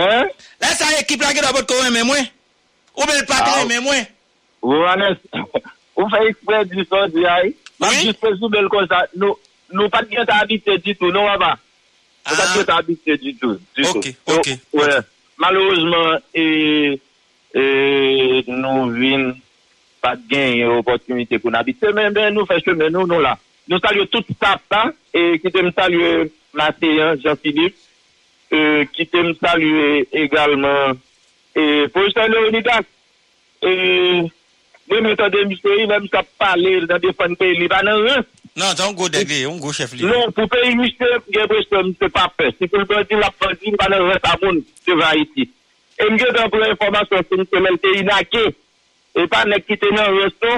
Eh? 0.00 0.24
Lè 0.64 0.70
sa 0.78 0.94
ekip 0.96 1.20
la 1.20 1.34
gen 1.36 1.48
apot 1.48 1.68
kowen 1.68 1.92
men 1.92 2.08
mwen? 2.08 2.24
Ou 2.96 3.06
bel 3.08 3.20
patre 3.28 3.66
men 3.68 3.84
mwen? 3.84 4.06
Ou 4.64 4.80
manes, 4.86 5.20
ou 5.98 6.08
fe 6.10 6.22
ekspre 6.30 6.62
di 6.70 6.86
son 6.88 7.12
di 7.12 7.26
ay? 7.28 7.52
Mwen 7.78 8.00
jispe 8.06 8.32
sou 8.38 8.48
bel 8.52 8.70
kon 8.72 8.88
sa, 8.88 9.02
nou 9.20 9.92
pat 9.92 10.08
gen 10.08 10.24
ta 10.26 10.40
habite 10.40 10.78
di 10.80 10.96
tou, 10.96 11.12
nou 11.12 11.28
waba? 11.28 11.52
Nou 12.24 12.40
pat 12.40 12.56
gen 12.56 12.66
ta 12.70 12.80
habite 12.80 13.18
di 13.20 13.34
tou. 13.36 13.60
Ok, 13.92 14.08
ok. 14.38 14.48
Malouzman, 15.38 16.24
e... 16.32 16.96
e, 17.58 18.44
nou 18.46 18.88
vin 18.94 19.32
pat 20.02 20.20
gen 20.30 20.54
yon 20.60 20.78
opotunite 20.82 21.40
pou 21.42 21.52
nabite, 21.54 21.90
men 21.96 22.14
ben 22.14 22.34
nou 22.34 22.46
fè 22.48 22.60
cheme 22.62 22.90
nou 22.92 23.08
nou 23.08 23.22
la. 23.24 23.34
Nou 23.68 23.82
salye 23.82 24.06
tout 24.12 24.28
sa 24.38 24.54
pa, 24.70 24.88
e 25.12 25.36
kitem 25.42 25.72
salye 25.74 26.30
Mateyan, 26.56 27.18
Jean-Philippe, 27.20 27.76
e, 28.48 28.86
kitem 28.94 29.34
salye 29.42 30.06
egalman, 30.24 30.96
e 31.58 31.86
Pojtan 31.92 32.32
Leonidas, 32.32 32.86
e 33.60 33.74
mwen 34.88 35.04
mwen 35.04 35.18
tan 35.18 35.34
demisyon, 35.34 35.84
mwen 35.84 36.06
mwen 36.06 36.10
sa 36.14 36.24
pale 36.40 36.78
nan 36.86 37.02
defan 37.02 37.36
pe 37.36 37.52
li 37.58 37.68
banan 37.68 38.06
ren. 38.06 38.26
Nan, 38.58 38.74
tan 38.78 38.96
go 38.98 39.06
degle, 39.12 39.44
on 39.50 39.60
go 39.62 39.74
chef 39.74 39.92
li. 39.94 40.06
Non, 40.06 40.32
pou 40.34 40.48
pe 40.50 40.62
yon 40.64 40.80
misyon, 40.80 41.20
gen 41.34 41.50
Pojtan, 41.50 41.90
mwen 41.90 42.00
se 42.00 42.12
pa 42.14 42.30
pe. 42.38 42.54
Si 42.56 42.70
pou 42.70 42.86
mwen 42.86 43.06
di 43.10 43.20
la 43.20 43.34
pandin, 43.36 43.76
banan 43.82 44.08
ren 44.08 44.24
sa 44.24 44.38
moun, 44.40 44.62
se 44.86 44.96
va 44.98 45.12
iti. 45.18 45.50
Et 46.00 46.18
je 46.18 46.32
donne 46.32 46.50
pour 46.50 46.60
l'information, 46.60 47.16
c'est 47.28 47.36
une 47.36 47.46
semaine. 47.46 47.76
Et 49.18 49.26
pas 49.26 49.44
nek 49.44 49.64
qui 49.66 49.76
te 49.78 49.88
nan 49.90 50.14
resto. 50.14 50.50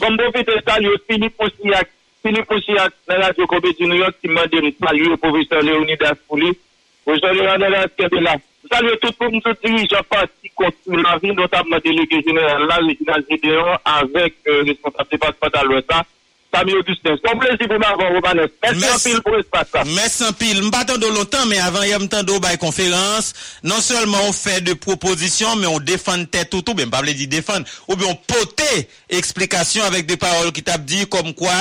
Comme 0.00 0.18
profiter 0.18 0.60
saluer 0.66 0.98
Philippe 1.08 1.36
Poussiak. 1.36 1.88
Philippe 2.22 2.46
Poussiak, 2.46 2.92
dans 3.08 3.16
la 3.16 3.26
radio 3.26 3.46
Comédie 3.46 3.86
New 3.86 3.96
York, 3.96 4.16
qui 4.20 4.28
m'a 4.28 4.46
dit 4.46 4.60
de 4.60 4.72
saluer 4.84 5.08
le 5.08 5.16
professeur 5.16 5.62
Léonidas 5.62 6.14
Pouli. 6.28 6.52
Professeur 7.04 7.32
Léonidas 7.32 7.88
qui 7.96 8.04
est 8.04 8.20
là. 8.20 8.36
Saluer 8.70 8.98
tout 8.98 9.08
le 9.18 9.30
monde, 9.30 9.42
tout 9.42 9.56
dirigeant 9.64 10.02
parti 10.08 10.50
contre 10.54 10.76
la 10.88 11.16
vie, 11.18 11.32
notamment 11.32 11.78
délégué 11.82 12.22
général, 12.22 12.66
là, 12.66 12.76
Réginald 12.76 13.24
Gédéon, 13.28 13.76
avec 13.84 14.34
euh, 14.46 14.62
responsable 14.62 15.08
départemental 15.10 15.66
l'Ouest. 15.66 15.90
Samy 16.54 16.74
Augustin. 16.74 17.16
C'est 17.22 17.30
un 17.32 17.38
plaisir 17.38 17.68
pour 17.68 17.78
m'avoir, 17.78 18.12
Romanes. 18.12 18.48
Merci 18.76 19.10
pile 19.10 19.22
pour 19.22 19.36
l'espace. 19.36 19.66
Merci 19.94 20.24
pile. 20.38 20.60
De 20.82 21.06
longtemps, 21.06 21.46
mais 21.46 21.58
avant, 21.58 21.82
il 21.82 21.90
y 21.90 21.92
a 21.92 21.98
bah, 21.98 22.56
conférence. 22.56 23.32
Non 23.62 23.80
seulement 23.80 24.18
on 24.28 24.32
fait 24.32 24.60
de 24.60 24.74
propositions, 24.74 25.56
mais 25.56 25.66
on 25.66 25.78
défend 25.78 26.22
tête 26.24 26.50
tout, 26.50 26.60
tout, 26.62 26.74
ben, 26.74 26.90
pas 26.90 27.02
dire 27.02 27.28
défendre. 27.28 27.64
Ou 27.88 27.96
bien 27.96 28.08
on 28.08 28.14
poter 28.14 28.88
explication 29.08 29.84
avec 29.84 30.06
des 30.06 30.16
paroles 30.16 30.52
qui 30.52 30.62
t'ont 30.62 30.72
dit 30.78 31.06
comme 31.06 31.34
quoi 31.34 31.52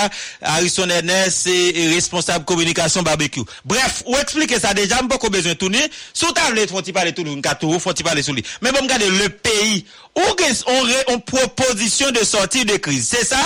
Harrison 0.42 0.90
Ernest 0.90 1.48
est 1.48 1.94
responsable 1.94 2.46
communication 2.46 3.04
barbecue. 3.04 3.42
Bref, 3.64 4.04
ou 4.06 4.16
expliquer 4.18 4.60
ça 4.60 4.74
déjà, 4.74 5.02
m'pas 5.02 5.18
qu'on 5.18 5.30
besoin 5.30 5.54
de 5.54 5.58
tourner. 5.58 5.80
Sous 6.14 6.32
table, 6.32 6.60
faut-il 6.68 6.94
parler 6.94 7.14
tout 7.14 7.24
le 7.24 7.32
monde, 7.32 7.46
faut-il 7.80 8.04
parler 8.04 8.24
sous 8.24 8.34
lui. 8.34 8.44
Mais 8.62 8.72
bon, 8.72 8.80
regardez, 8.82 9.10
le 9.10 9.30
pays, 9.30 9.86
où 10.16 10.22
on, 10.68 11.14
on, 11.14 11.20
proposition 11.20 12.12
de 12.12 12.20
sortie 12.20 12.66
de 12.66 12.78
crise, 12.78 13.08
c'est 13.08 13.26
ça? 13.26 13.38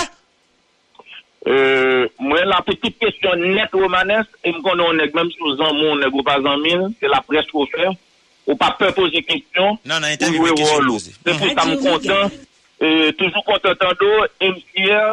Euh, 1.47 2.07
mwen 2.17 2.47
la 2.49 2.57
petite 2.65 2.97
kestyon 2.97 3.43
net 3.53 3.73
romanes, 3.77 4.25
e 4.41 4.49
m 4.49 4.63
konon 4.65 4.97
neg, 4.97 5.11
menm 5.13 5.29
sou 5.35 5.51
zan 5.59 5.75
moun 5.77 5.99
neg 6.01 6.15
ou 6.15 6.25
pa 6.25 6.39
zan 6.41 6.63
min, 6.63 6.87
se 6.97 7.09
la 7.11 7.19
pres 7.21 7.45
pou 7.51 7.69
fè, 7.69 7.91
ou 8.47 8.57
pa 8.57 8.71
pe 8.79 8.89
pose 8.97 9.21
kestyon, 9.27 9.77
ou 9.77 10.39
we 10.41 10.55
wolo. 10.57 10.97
Se 11.03 11.13
pou 11.27 11.51
sa 11.51 11.67
m 11.69 11.75
kontan, 11.83 12.33
toujou 13.19 13.43
kontan 13.45 13.77
tan 13.77 13.93
do, 13.99 14.09
m. 14.41 14.55
Siye, 14.71 15.03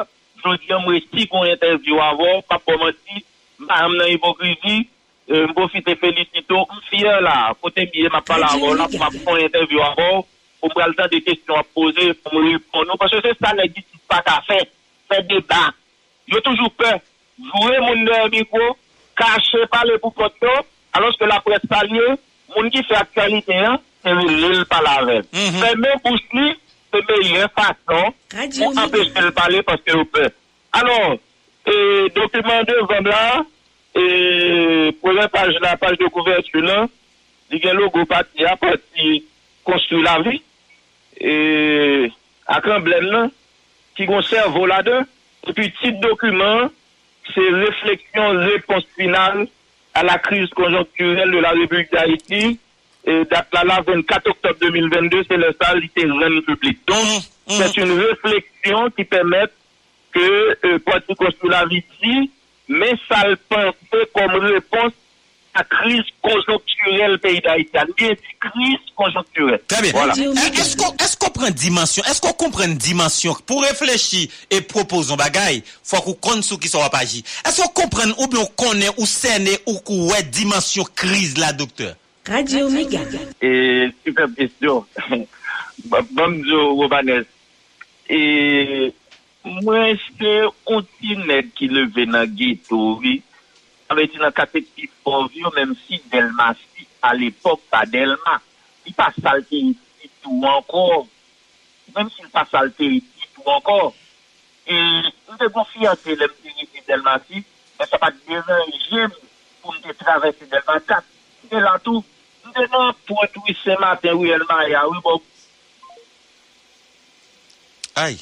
jodi 0.41 0.73
m 0.73 0.89
resti 0.95 1.27
kon 1.29 1.45
interview 1.51 2.01
avon, 2.01 2.41
pa 2.49 2.57
pou 2.65 2.81
m 2.81 2.87
ansi, 2.89 3.21
ma 3.69 3.83
am 3.85 3.99
nan 4.01 4.09
hipokrizi, 4.15 4.87
m 5.29 5.53
profite 5.59 5.99
felisito, 6.01 6.63
m. 6.65 6.81
Siye 6.89 7.13
la, 7.29 7.53
pote 7.61 7.85
m 7.85 7.93
biye 7.93 8.15
ma 8.15 8.23
pala 8.25 8.55
avon, 8.57 8.81
la 8.81 8.89
pou 8.89 9.05
ma 9.05 9.13
pou 9.13 9.27
kon 9.29 9.45
interview 9.45 9.85
avon, 9.85 10.25
pou 10.65 10.73
m 10.73 10.79
pral 10.81 10.97
tan 10.97 11.13
de 11.13 11.21
kestyon 11.29 11.61
a 11.61 11.69
pose, 11.77 12.09
pou 12.25 12.41
m 12.41 12.55
repon 12.55 12.89
nou, 12.89 12.97
paswe 13.05 13.21
se 13.21 13.37
sa 13.37 13.53
neg 13.61 13.77
di 13.77 13.85
si 13.85 14.01
pa 14.09 14.25
ka 14.25 14.41
fè, 14.49 14.63
fè 15.13 15.21
debat, 15.29 15.77
Yo 16.31 16.41
toujou 16.41 16.71
pe, 16.79 16.91
joué 17.39 17.79
moun 17.83 18.05
nan 18.07 18.31
mikwo, 18.33 18.75
kache 19.19 19.65
pale 19.73 19.99
pou 20.03 20.15
koto, 20.15 20.53
alos 20.97 21.17
ke 21.19 21.29
la 21.29 21.41
pres 21.45 21.65
palye, 21.71 22.15
moun 22.55 22.71
ki 22.73 22.85
fe 22.89 22.99
aktualite 22.99 23.57
an, 23.67 23.81
se 24.03 24.15
vi 24.19 24.37
lil 24.43 24.63
palaven. 24.71 25.27
Se 25.33 25.73
men 25.81 26.03
bous 26.05 26.23
li, 26.37 26.53
se 26.93 27.03
meye 27.09 27.43
mhm. 27.43 27.53
fason, 27.57 28.15
pou 28.59 28.85
apeshe 28.85 29.27
l 29.27 29.33
pale 29.37 29.65
paske 29.67 29.97
yo 29.97 30.07
pe. 30.15 30.29
Anon, 30.79 31.19
e, 31.67 31.77
dokumen 32.17 32.65
de 32.69 32.79
zon 32.87 33.11
la, 33.11 33.23
e, 33.93 34.07
pou 35.03 35.17
ven 35.17 35.31
page 35.35 35.61
la 35.65 35.77
page 35.81 36.01
de 36.01 36.11
kouvertu 36.15 36.63
la, 36.65 36.85
di 37.53 37.61
gen 37.61 37.77
logo 37.77 38.07
pati 38.09 38.47
apati 38.49 39.19
konstu 39.67 40.01
la 40.03 40.17
vi, 40.25 40.39
akran 42.49 42.85
blen 42.87 43.11
la, 43.11 43.27
ki 43.99 44.07
gonser 44.09 44.49
volade, 44.55 45.03
et 45.47 45.53
puis 45.53 45.71
petit 45.71 45.93
document, 45.93 46.71
c'est 47.35 47.49
réflexion, 47.49 48.39
réponse 48.39 48.85
finale 48.97 49.47
à 49.95 50.03
la 50.03 50.19
crise 50.19 50.49
conjoncturelle 50.51 51.31
de 51.31 51.39
la 51.39 51.51
République 51.51 51.93
d'Haïti, 51.93 52.59
et 53.05 53.25
date 53.25 53.49
là, 53.53 53.65
là, 53.65 53.81
24 53.87 54.31
octobre 54.31 54.57
2022, 54.61 55.25
c'est 55.29 55.37
le 55.37 55.55
salle 55.61 55.81
littéraire 55.81 56.31
public. 56.47 56.79
Donc, 56.87 57.23
c'est 57.49 57.77
une 57.77 57.93
réflexion 57.93 58.91
qui 58.91 59.05
permet 59.05 59.45
que 60.13 60.57
euh, 60.67 60.79
Parti 60.79 61.15
construit 61.15 61.51
la 61.51 61.65
mais 62.69 62.93
ça 63.09 63.29
le 63.29 63.37
pense 63.49 63.75
comme 64.15 64.41
réponse 64.41 64.93
la 65.55 65.65
crise 65.65 66.05
conjoncturelle 66.23 67.19
pays 67.19 67.41
d'Haïti. 67.41 67.71
crise 68.41 68.79
conjoncturelle. 68.97 69.61
Très 69.69 69.83
bien. 69.83 69.93
Voilà. 69.93 70.15
Eh, 70.17 70.59
est-ce 70.59 70.77
qu'on 70.77 70.93
est-ce 70.95 71.17
qu'on 71.17 71.31
prend 71.31 71.51
dimension 71.51 72.03
Est-ce 72.05 72.21
qu'on 72.21 72.33
comprend 72.33 72.69
dimension 72.69 73.35
Pour 73.47 73.63
réfléchir 73.63 74.29
et 74.51 74.61
proposer 74.61 75.13
un 75.13 75.17
bagaille, 75.17 75.63
faut 75.83 76.01
qu'on 76.01 76.15
connaisse 76.15 76.47
ce 76.47 76.55
qui 76.55 76.69
sera 76.69 76.89
pas 76.91 76.99
agi. 76.99 77.25
Est-ce 77.47 77.61
qu'on 77.63 77.69
comprend 77.69 78.11
ou 78.19 78.27
bien 78.29 78.41
on 78.41 78.47
connaît 78.47 78.91
ou 78.97 79.07
sait 79.07 79.63
ou 79.67 79.79
qu'on 79.81 80.09
dimension 80.31 80.85
crise 80.95 81.37
là, 81.39 81.53
docteur 81.53 81.95
Radio 82.27 82.67
Omega. 82.67 83.01
Et 83.41 83.89
super 84.05 84.27
question. 84.37 84.87
Bon, 85.87 85.99
Bonjour, 86.13 86.77
Robanes. 86.77 87.25
Et 88.09 88.93
moi, 89.45 89.89
est-ce 89.89 90.01
c'est 90.21 90.41
un 90.41 91.43
qui 91.57 91.67
le 91.67 91.87
veut 91.89 92.07
dans 92.07 92.25
ghetto, 92.27 92.99
oui. 93.01 93.23
Avè 93.93 94.07
ti 94.09 94.17
nan 94.17 94.33
katektif 94.33 94.93
povyo, 95.05 95.51
mèm 95.53 95.75
si 95.85 95.99
Delma 96.09 96.53
si, 96.57 96.87
al 97.05 97.21
epok 97.27 97.61
pa 97.69 97.83
Delma, 97.85 98.39
li 98.87 98.95
pa 98.97 99.11
salte 99.19 99.59
iti 99.59 100.09
tou 100.25 100.47
ankor. 100.49 101.03
Mèm 101.93 102.09
si 102.15 102.25
li 102.25 102.31
pa 102.33 102.47
salte 102.49 102.89
iti 102.89 103.29
tou 103.35 103.53
ankor. 103.53 103.91
E 104.65 104.79
nou 105.27 105.37
de 105.43 105.51
konfiyante 105.53 106.17
lèm 106.17 106.33
ti 106.41 106.55
iti 106.65 106.87
Delma 106.89 107.19
si, 107.27 107.45
mè 107.77 107.91
sa 107.91 108.01
pa 108.01 108.09
devan 108.17 108.73
jem 108.87 109.13
pou 109.61 109.77
mte 109.77 109.93
travesse 110.01 110.49
Delma 110.49 110.79
tat. 110.89 111.13
Mè 111.51 111.61
lan 111.61 111.85
tou, 111.85 112.01
mè 112.47 112.57
de 112.57 112.67
nan 112.73 112.97
pou 113.05 113.21
etou 113.29 113.59
se 113.61 113.77
maten 113.83 114.17
ou 114.17 114.33
elman 114.39 114.65
ya 114.73 114.87
ou 114.89 115.05
bo. 115.05 115.19
Ay! 118.01 118.17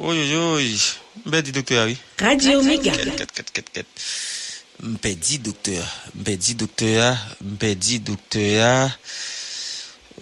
Oyoyoy, 0.00 0.74
bedi 1.28 1.52
doktor 1.54 1.84
awi. 1.84 1.98
Radio 2.18 2.58
Omega. 2.58 2.98
Ket, 2.98 3.14
ket, 3.20 3.32
ket, 3.36 3.50
ket, 3.52 3.74
ket. 3.78 4.06
M'be 4.82 5.14
dit 5.14 5.38
docteur. 5.38 5.84
M'be 6.14 6.36
dit 6.36 6.54
docteur. 6.54 7.16
M'be 7.42 7.74
dit 7.74 8.00
docteur. 8.00 8.90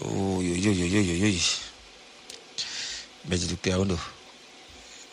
Oh, 0.01 0.41
yo, 0.43 0.55
yo, 0.55 0.73
yo, 0.73 0.87
yo, 0.87 1.01
yo, 1.01 1.27
yo. 1.27 1.39
M'be 3.29 3.35
dit 3.37 3.47
docteur, 3.47 3.81
on 3.81 3.97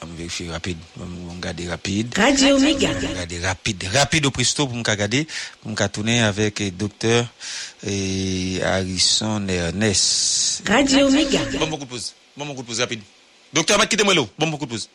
On 0.01 0.07
vérifier 0.17 0.49
rapide. 0.49 0.77
On 0.99 1.35
regarder 1.35 1.69
rapide. 1.69 2.17
Radio 2.17 2.59
Méga. 2.59 2.89
On 2.89 3.07
regarder 3.07 3.39
rapide. 3.39 3.87
Rapide 3.93 4.25
au 4.25 4.31
presto 4.31 4.65
pour 4.65 4.75
me 4.75 4.83
regarder. 4.83 5.27
Pour 5.61 5.71
me 5.71 5.87
tourner 5.87 6.21
avec 6.21 6.61
eh, 6.61 6.71
docteur 6.71 7.27
eh, 7.85 8.59
Harrison 8.63 9.47
Ernest. 9.47 10.67
Radio 10.67 11.09
Méga. 11.09 11.39
Bon, 11.59 11.67
beaucoup 11.67 11.85
de 11.85 11.89
pause. 11.89 12.13
Bon, 12.35 12.45
beaucoup 12.45 12.63
de 12.63 12.67
pause, 12.67 12.79
rapide. 12.79 13.01
Docteur, 13.53 13.77
m'a 13.77 13.85
quitté 13.85 14.03
moi 14.03 14.15
là. 14.15 14.23
Bon, 14.39 14.47
beaucoup 14.47 14.65
de 14.65 14.71
pause. 14.71 14.89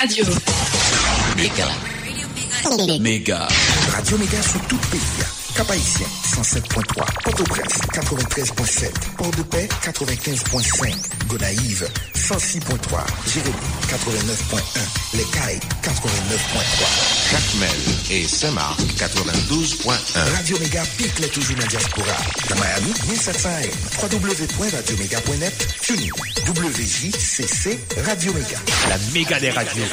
Radio. 0.00 0.24
Méga. 1.36 1.68
Méga. 3.00 3.46
Radio 3.92 4.16
Méga 4.18 4.42
sur 4.42 4.60
tout 4.62 4.76
le 4.76 4.90
pays. 4.90 5.00
Cap 5.54 5.70
Haïtien, 5.70 6.06
107.3. 6.34 7.04
Port-au-Prince, 7.22 7.78
93.7. 7.92 8.90
Port-de-Paix, 9.18 9.68
95.5. 9.84 10.94
Gonaïve, 11.28 11.86
106.3. 12.16 13.04
Jérémy, 13.32 13.54
89.1. 13.88 15.16
Les 15.16 15.24
Cailles, 15.24 15.60
89.3. 15.82 17.30
Jacmel 17.30 17.70
et 18.10 18.26
Saint-Marc 18.26 18.80
92.1. 18.96 20.34
Radio 20.34 20.58
Méga 20.58 20.82
pique 20.96 21.18
les 21.20 21.28
toujours 21.28 21.56
dans 21.56 21.62
la 21.62 21.68
diaspora. 21.68 22.16
Dans 22.48 22.56
Miami, 22.56 22.92
1700 23.10 23.48
AM. 23.48 24.10
www.radioméga.net. 24.10 25.68
TuneIn. 25.82 26.08
WJCC 26.48 27.78
Radio 28.06 28.32
Méga. 28.32 28.58
La 28.88 28.96
méga 29.12 29.38
des 29.38 29.50
radios. 29.50 29.84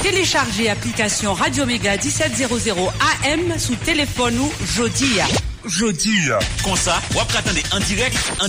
Téléchargez 0.00 0.68
application 0.70 1.34
Radio 1.34 1.66
Méga 1.66 1.96
1700 1.96 2.92
AM 3.24 3.58
sous 3.58 3.76
téléphone 3.76 4.38
ou 4.38 4.52
Jodia. 4.74 5.26
Jodia. 5.64 6.38
Comme 6.64 6.76
ça, 6.76 7.00
vous 7.10 7.20
attendez 7.20 7.62
en 7.72 7.78
direct, 7.80 8.16
en 8.40 8.46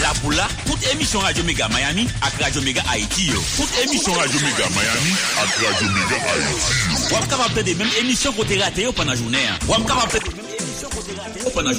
La 0.00 0.08
pour 0.20 0.32
là, 0.32 0.48
toute 0.64 0.82
émission 0.92 1.18
Radio 1.20 1.44
Méga 1.44 1.68
Miami 1.68 2.08
avec 2.22 2.40
Radio 2.42 2.62
Méga 2.62 2.82
Haïti. 2.90 3.26
yo. 3.26 3.42
Toute 3.56 3.68
émission 3.84 4.12
Radio 4.14 4.40
Méga 4.40 4.66
Miami 4.70 5.14
avec 5.42 5.54
Radio 5.72 5.88
Méga 5.88 6.16
Haïti. 6.32 7.08
Vous 7.10 7.16
êtes 7.16 7.28
capable 7.28 7.62
de 7.62 7.74
même 7.74 7.88
émission 8.00 8.32
côté 8.32 8.58
raté 8.58 8.82
yo 8.84 8.92
pendant 8.92 9.10
la 9.12 9.16
journée. 9.18 9.38
hein. 9.50 9.58
Vous 9.62 9.74
êtes 9.74 9.86
capable 9.86 10.12
de 10.12 10.36
même 10.36 10.46
émission 10.60 10.88
côté 10.88 11.12
raté 11.20 11.40
yo 11.44 11.50
pendant 11.50 11.70
la 11.70 11.76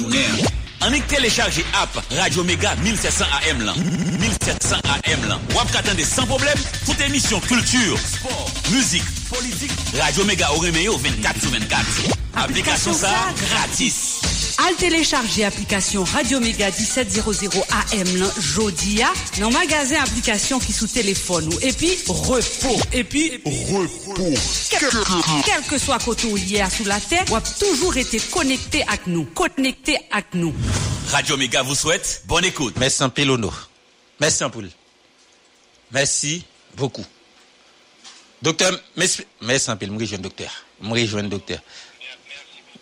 Anik 0.80 1.06
télécharger 1.08 1.64
app 1.74 1.98
Radio 2.16 2.44
Mega 2.44 2.74
1700 2.76 3.24
AM 3.50 3.62
lan. 3.64 3.74
1700 4.20 4.76
AM 4.84 5.28
lan. 5.28 5.40
Wap 5.54 5.70
katande 5.72 6.00
sans 6.04 6.26
problème 6.26 6.56
toute 6.86 7.00
émission 7.00 7.40
culture, 7.40 7.98
sport, 7.98 8.50
musique, 8.70 9.04
politique. 9.28 9.72
Radio 10.00 10.24
Mega 10.24 10.50
au 10.52 10.60
24 10.60 11.40
sur 11.40 11.50
24. 11.50 11.84
Application 12.36 12.92
ça 12.94 13.10
gratis. 13.50 14.20
Al 14.66 14.74
télécharger 14.74 15.44
application 15.44 16.02
Radio 16.04 16.40
Méga 16.40 16.70
1700 16.70 17.64
AM 17.70 18.16
lan 18.16 18.28
Jodia 18.40 19.06
dans 19.38 19.50
magasin 19.50 20.02
application 20.02 20.58
qui 20.58 20.72
sous 20.72 20.88
téléphone 20.88 21.48
ou 21.52 21.58
et 21.60 21.72
puis 21.72 21.96
repos 22.08 22.80
et 22.92 23.04
puis 23.04 23.40
repos. 23.44 24.34
Quel, 24.70 24.90
quel 25.44 25.62
que 25.62 25.78
soit 25.78 25.98
côté 26.00 26.26
ou 26.26 26.36
hier 26.36 26.70
sous 26.70 26.84
la 26.84 27.00
terre, 27.00 27.24
ou 27.30 27.36
a 27.36 27.40
toujours 27.40 27.96
été 27.96 28.18
connecté 28.18 28.82
avec 28.82 29.06
nous, 29.06 29.24
connecté 29.26 29.96
avec 30.10 30.34
nous. 30.34 30.52
Radio 31.10 31.36
Méga 31.36 31.62
vous 31.62 31.76
souhaite 31.76 32.22
bonne 32.26 32.44
écoute. 32.44 32.74
Merci 32.78 33.02
en 33.04 33.10
Pilono. 33.10 33.52
Merci 34.20 34.42
en 34.42 34.50
poule. 34.50 34.70
Merci 35.92 36.44
beaucoup. 36.76 37.04
Docteur, 38.42 38.72
merci, 38.96 39.70
en 39.70 39.76
pile, 39.76 39.90
rejoindre 39.90 40.22
docteur. 40.22 40.50
Rejoindre 40.82 41.30
docteur. 41.30 41.58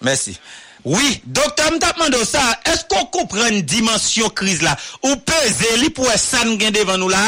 Merci. 0.02 0.38
Oui, 0.86 1.20
docteur 1.26 1.72
m'tapman 1.74 2.12
do 2.14 2.20
sa, 2.22 2.38
esko 2.70 3.00
koupren 3.10 3.56
dimensyon 3.66 4.30
kriz 4.38 4.60
la? 4.62 4.76
Ou 5.02 5.16
peze 5.26 5.72
li 5.80 5.88
pou 5.90 6.06
e 6.06 6.14
san 6.22 6.52
gen 6.60 6.76
devan 6.76 7.00
nou 7.02 7.10
la? 7.10 7.24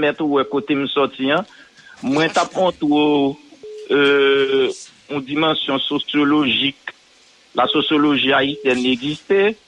Met 0.00 0.22
ou 0.24 0.40
e 0.40 0.46
kote 0.48 0.78
msoti 0.80 1.28
an, 1.36 1.44
mwen 2.00 2.32
tapon 2.32 2.72
tou 2.80 3.34
euh, 3.92 4.72
ou 5.12 5.20
dimensyon 5.20 5.82
sociologik. 5.84 6.94
La 7.52 7.68
sociologi 7.68 8.32
haïtien 8.32 8.80
n'existe, 8.80 9.58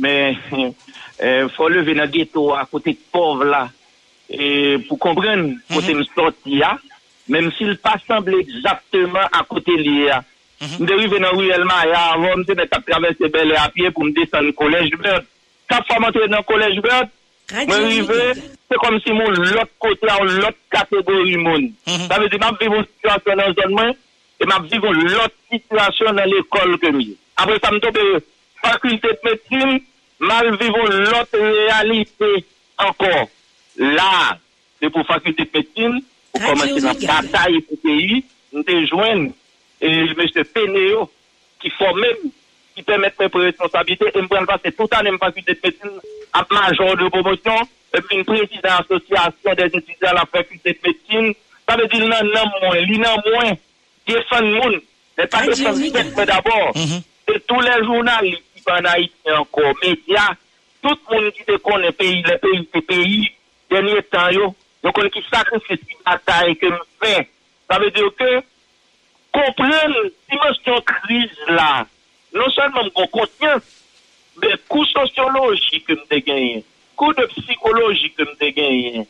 men 0.00 0.40
euh, 0.64 1.52
fò 1.52 1.68
leve 1.68 1.92
nan 2.00 2.08
geto 2.08 2.54
a 2.56 2.64
kote 2.72 2.96
pov 3.12 3.44
la. 3.52 3.66
E 4.32 4.80
pou 4.88 4.96
kompren 4.96 5.50
kote 5.68 5.92
mhm. 5.92 6.06
msoti 6.06 6.64
an, 6.64 6.80
Mem 7.28 7.50
si 7.56 7.64
l 7.64 7.76
pa 7.80 7.96
semble 8.04 8.36
exactement 8.42 9.32
akote 9.32 9.76
li 9.80 10.04
ya. 10.04 10.20
Mde 10.80 10.94
rive 10.96 11.18
nan 11.20 11.36
riyelman 11.38 11.88
ya 11.88 12.00
avon, 12.14 12.40
mte 12.40 12.56
net 12.56 12.72
ap 12.72 12.84
travesse 12.86 13.28
bel 13.32 13.52
apye 13.58 13.90
pou 13.92 14.06
mde 14.06 14.26
san 14.30 14.50
kolej 14.56 14.92
bird. 15.00 15.26
Kap 15.68 15.86
fwa 15.88 16.00
mante 16.04 16.26
nan 16.28 16.44
kolej 16.48 16.78
bird, 16.84 17.10
mwen 17.52 17.88
rive, 17.90 18.20
se 18.68 18.78
kom 18.80 18.96
si 19.04 19.12
moun 19.16 19.40
lot 19.54 19.72
kote 19.82 20.08
an 20.12 20.30
lot 20.42 20.56
kategori 20.72 21.36
moun. 21.42 21.66
Mhm. 21.86 22.06
Sa 22.08 22.20
vezi 22.20 22.40
map 22.40 22.60
vivon 22.60 22.86
situasyon 22.86 23.40
nan 23.40 23.56
zon 23.58 23.74
mwen, 23.74 23.92
e 24.40 24.46
map 24.46 24.70
vivon 24.70 25.02
lot 25.16 25.34
situasyon 25.50 26.16
nan 26.20 26.30
l'ekol 26.30 26.78
ke 26.78 26.92
mi. 26.92 27.10
Apre 27.36 27.58
sa 27.60 27.72
mto 27.72 27.92
pe 27.92 28.06
fakulte 28.62 29.18
metim, 29.24 29.78
mal 30.18 30.56
vivon 30.56 30.96
lot 31.10 31.28
realite 31.34 32.32
ankon. 32.78 33.28
La, 33.76 34.38
se 34.78 34.88
pou 34.88 35.04
fakulte 35.08 35.48
metim, 35.52 36.00
commencer 36.40 36.80
la 36.80 36.94
bataille 36.94 37.60
pour 37.60 37.78
le 37.82 37.90
pays, 37.90 38.24
nous 38.52 38.62
te 38.62 38.86
joindre 38.86 39.32
et 39.80 39.86
M. 39.86 40.44
Pénéo, 40.54 41.10
qui 41.60 41.70
forme 41.70 42.04
qui 42.74 42.82
permet 42.82 43.08
de 43.08 43.28
prendre 43.28 43.44
responsabilité, 43.44 44.06
et 44.14 44.22
me 44.22 44.26
prendre 44.26 44.46
passer 44.46 44.72
tout 44.72 44.82
le 44.82 44.88
temps 44.88 45.02
dans 45.02 45.12
la 45.12 45.18
faculté 45.18 45.54
de 45.54 45.60
médecine, 45.62 46.00
à 46.32 46.44
major 46.50 46.96
de 46.96 47.08
promotion, 47.08 47.68
et 47.96 48.00
puis 48.00 48.16
une 48.16 48.24
président 48.24 48.48
de 48.62 48.68
l'association 48.68 49.54
des 49.56 49.78
étudiants 49.78 50.10
à 50.10 50.14
la 50.14 50.24
faculté 50.26 50.72
de 50.72 50.78
médecine, 50.88 51.34
ça 51.68 51.76
veut 51.76 51.86
dire, 51.86 52.00
non, 52.00 52.30
non, 52.34 52.50
moins, 52.62 52.80
li 52.80 52.98
non, 52.98 53.16
moins, 53.26 53.52
défendre 54.06 54.42
le 54.42 54.54
monde, 54.54 54.80
mais 55.16 55.26
pas 55.26 55.38
Radio 55.38 55.54
défendre 55.54 55.78
le 55.78 56.16
mais 56.16 56.26
d'abord, 56.26 56.72
et 56.76 57.40
tous 57.40 57.60
les 57.60 57.84
journalistes 57.84 58.42
qui 58.54 58.62
sont 58.62 58.72
en 58.72 58.84
Haïti 58.84 59.30
encore, 59.38 59.74
médias, 59.82 60.34
tout 60.82 60.96
le 61.10 61.14
monde 61.14 61.32
qui 61.32 61.44
te 61.44 61.56
connaît 61.58 61.92
pays, 61.92 62.22
les 62.26 62.38
pays, 62.38 62.68
ces 62.74 62.80
pays, 62.82 63.30
dernier 63.70 64.02
temps, 64.02 64.30
yo, 64.30 64.54
yo 64.84 64.92
connaît 64.92 65.10
qui 65.10 65.24
sacrifie 65.32 65.78
qui 65.78 65.96
bataille 66.04 66.56
que 66.56 66.66
nous 66.66 66.76
fait. 67.02 67.28
Ça 67.70 67.78
veut 67.78 67.90
dire 67.90 68.10
que, 68.18 68.42
comprendre 69.32 70.10
dimension 70.30 70.80
crise 70.82 71.30
là, 71.48 71.86
non 72.34 72.50
seulement 72.50 72.88
qu'on 72.90 73.06
conscience, 73.06 73.62
mais 74.40 74.54
coup 74.68 74.84
sociologique 74.84 75.86
que 75.86 75.94
nous 75.94 76.20
gagné, 76.20 76.64
coup 76.96 77.12
de 77.14 77.24
psychologie 77.26 78.12
que 78.12 78.22
nous 78.22 78.52
gagné, 78.52 79.06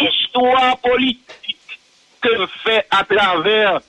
histoire 0.00 0.78
politique 0.78 1.78
que 2.22 2.34
nous 2.38 2.46
fait 2.64 2.86
à 2.90 3.04
travers 3.04 3.80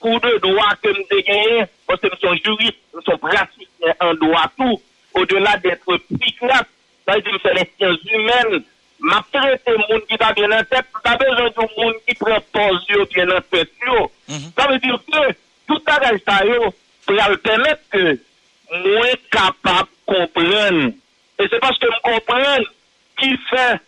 coup 0.00 0.18
de 0.18 0.38
droit 0.38 0.74
que 0.82 0.88
nous 0.88 1.22
gagné, 1.22 1.64
parce 1.86 2.00
que 2.00 2.06
nous 2.06 2.18
sommes 2.20 2.38
juristes, 2.42 2.78
nous 2.94 3.02
sommes 3.02 3.18
praticiens 3.18 3.94
en 4.00 4.14
droit 4.14 4.50
tout, 4.56 4.80
au-delà 5.12 5.58
d'être 5.58 5.98
psychiatre, 6.18 6.70
ça 7.06 7.14
veut 7.14 7.22
dire 7.22 7.42
que 7.42 7.48
les 7.48 7.70
sciences 7.76 8.04
humaines, 8.10 8.64
ma 9.04 9.20
traite 9.32 9.74
moun 9.88 10.00
ki 10.08 10.16
ta 10.18 10.32
bien 10.32 10.50
en 10.52 10.64
tête, 10.64 10.86
ta 11.04 11.16
besoin 11.20 11.50
de 11.50 11.66
moun 11.76 11.94
qui 12.06 12.14
prend 12.14 12.40
yo 12.88 13.04
bien 13.12 13.28
en 13.30 13.40
tête 13.50 13.70
yo. 13.86 14.10
Mhm. 14.28 14.52
Ça 14.56 14.68
veut 14.68 14.78
dire 14.78 14.98
que 15.12 15.32
tout 15.66 15.82
bagage 15.84 16.20
ça 16.26 16.44
yo 16.44 16.74
pour 17.06 17.38
permettre 17.42 17.82
que 17.90 18.18
moins 18.72 19.18
capable 19.30 19.88
comprendre. 20.06 20.92
Et 21.38 21.48
c'est 21.50 21.60
parce 21.60 21.78
que 21.78 21.86
je 21.86 22.00
comprends 22.02 22.64
qui 23.18 23.36
fait 23.50 23.80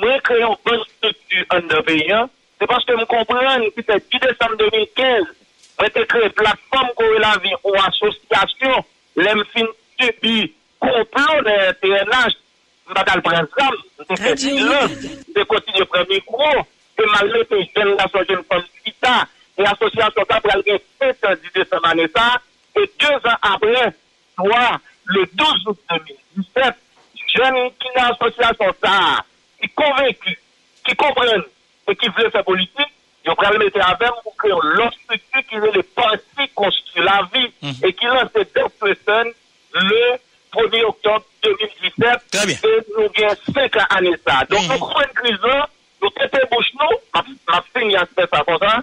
moins 0.00 0.18
créer 0.20 0.42
une 0.42 0.56
bonne 0.64 0.84
structure 0.96 1.44
en 1.50 1.82
pays. 1.82 2.14
C'est 2.60 2.66
parce 2.66 2.84
que 2.84 2.92
je 2.98 3.04
comprends 3.04 3.70
que 3.74 3.82
c'est 3.88 4.10
10 4.10 4.18
décembre 4.20 4.56
2015, 4.58 5.24
j'ai 5.80 6.06
créé 6.06 6.22
une 6.24 6.44
la 6.44 6.54
Corée 6.70 7.54
ou 7.64 7.74
association, 7.74 8.84
l'MFIN 9.16 9.66
subit 9.98 10.54
complot 10.78 11.42
de 11.42 11.72
TNH 11.80 12.36
Madame 12.94 13.22
Prinzam, 13.22 13.74
de 13.98 14.16
fait 14.16 14.28
Radio 14.28 14.36
silence, 14.36 14.90
de 15.34 15.42
continuer 15.44 15.84
premier 15.86 16.16
micro, 16.16 16.44
et 16.98 17.06
malgré 17.12 17.44
que 17.46 17.56
jeune 17.76 17.96
garçon, 17.96 18.18
jeune 18.28 18.44
femme, 18.44 18.62
Kita, 18.84 19.26
et 19.58 19.62
l'association 19.62 20.22
ça 20.28 20.40
pour 20.40 20.52
aller 20.52 20.82
fait 20.98 21.16
en 21.26 21.34
10 21.34 21.40
décembre 21.54 21.86
année 21.86 22.08
ça, 22.14 22.40
et 22.76 22.90
deux 22.98 23.28
ans 23.28 23.36
après, 23.42 23.94
soit 24.34 24.80
le 25.04 25.26
12 25.32 25.48
août 25.66 25.78
2017, 26.36 26.74
jeunes 27.34 27.70
qui 27.78 27.88
dans 27.96 28.08
l'association 28.08 28.74
ça, 28.82 29.24
qui 29.60 29.68
convaincus, 29.70 30.38
qui 30.84 30.96
comprennent 30.96 31.42
et 31.88 31.96
qui 31.96 32.08
veulent 32.08 32.30
faire 32.30 32.44
politique, 32.44 32.92
ils 33.24 33.30
vont 33.30 33.50
le 33.52 33.58
mettre 33.58 33.86
avec 33.86 34.10
pour 34.22 34.34
créer 34.36 34.50
l'autre 34.50 34.96
structure 35.04 35.42
qui 35.48 35.54
est 35.54 35.76
le 35.76 35.82
parti 35.82 36.48
construit 36.54 37.04
la 37.04 37.28
vie 37.32 37.52
et 37.82 37.92
qui 37.92 38.06
lance 38.06 38.32
deux 38.32 38.68
personnes 38.80 39.32
le 39.74 40.16
1er 40.52 40.84
octobre 40.84 41.24
2017 41.42 42.64
et 42.64 42.68
nous 42.96 43.04
avons 43.04 43.36
5 43.54 43.76
ans 43.76 43.86
année 43.90 44.14
ça. 44.26 44.44
Donc 44.48 44.62
nous 44.66 44.72
avons 44.72 45.00
une 45.00 45.14
crise 45.14 45.40
là, 45.42 45.68
nous 46.02 46.10
têtons 46.10 46.38
bouche 46.50 46.72
nous, 46.80 46.96
ma, 47.46 47.62
ça 48.16 48.44
comme 48.44 48.58
ça, 48.58 48.82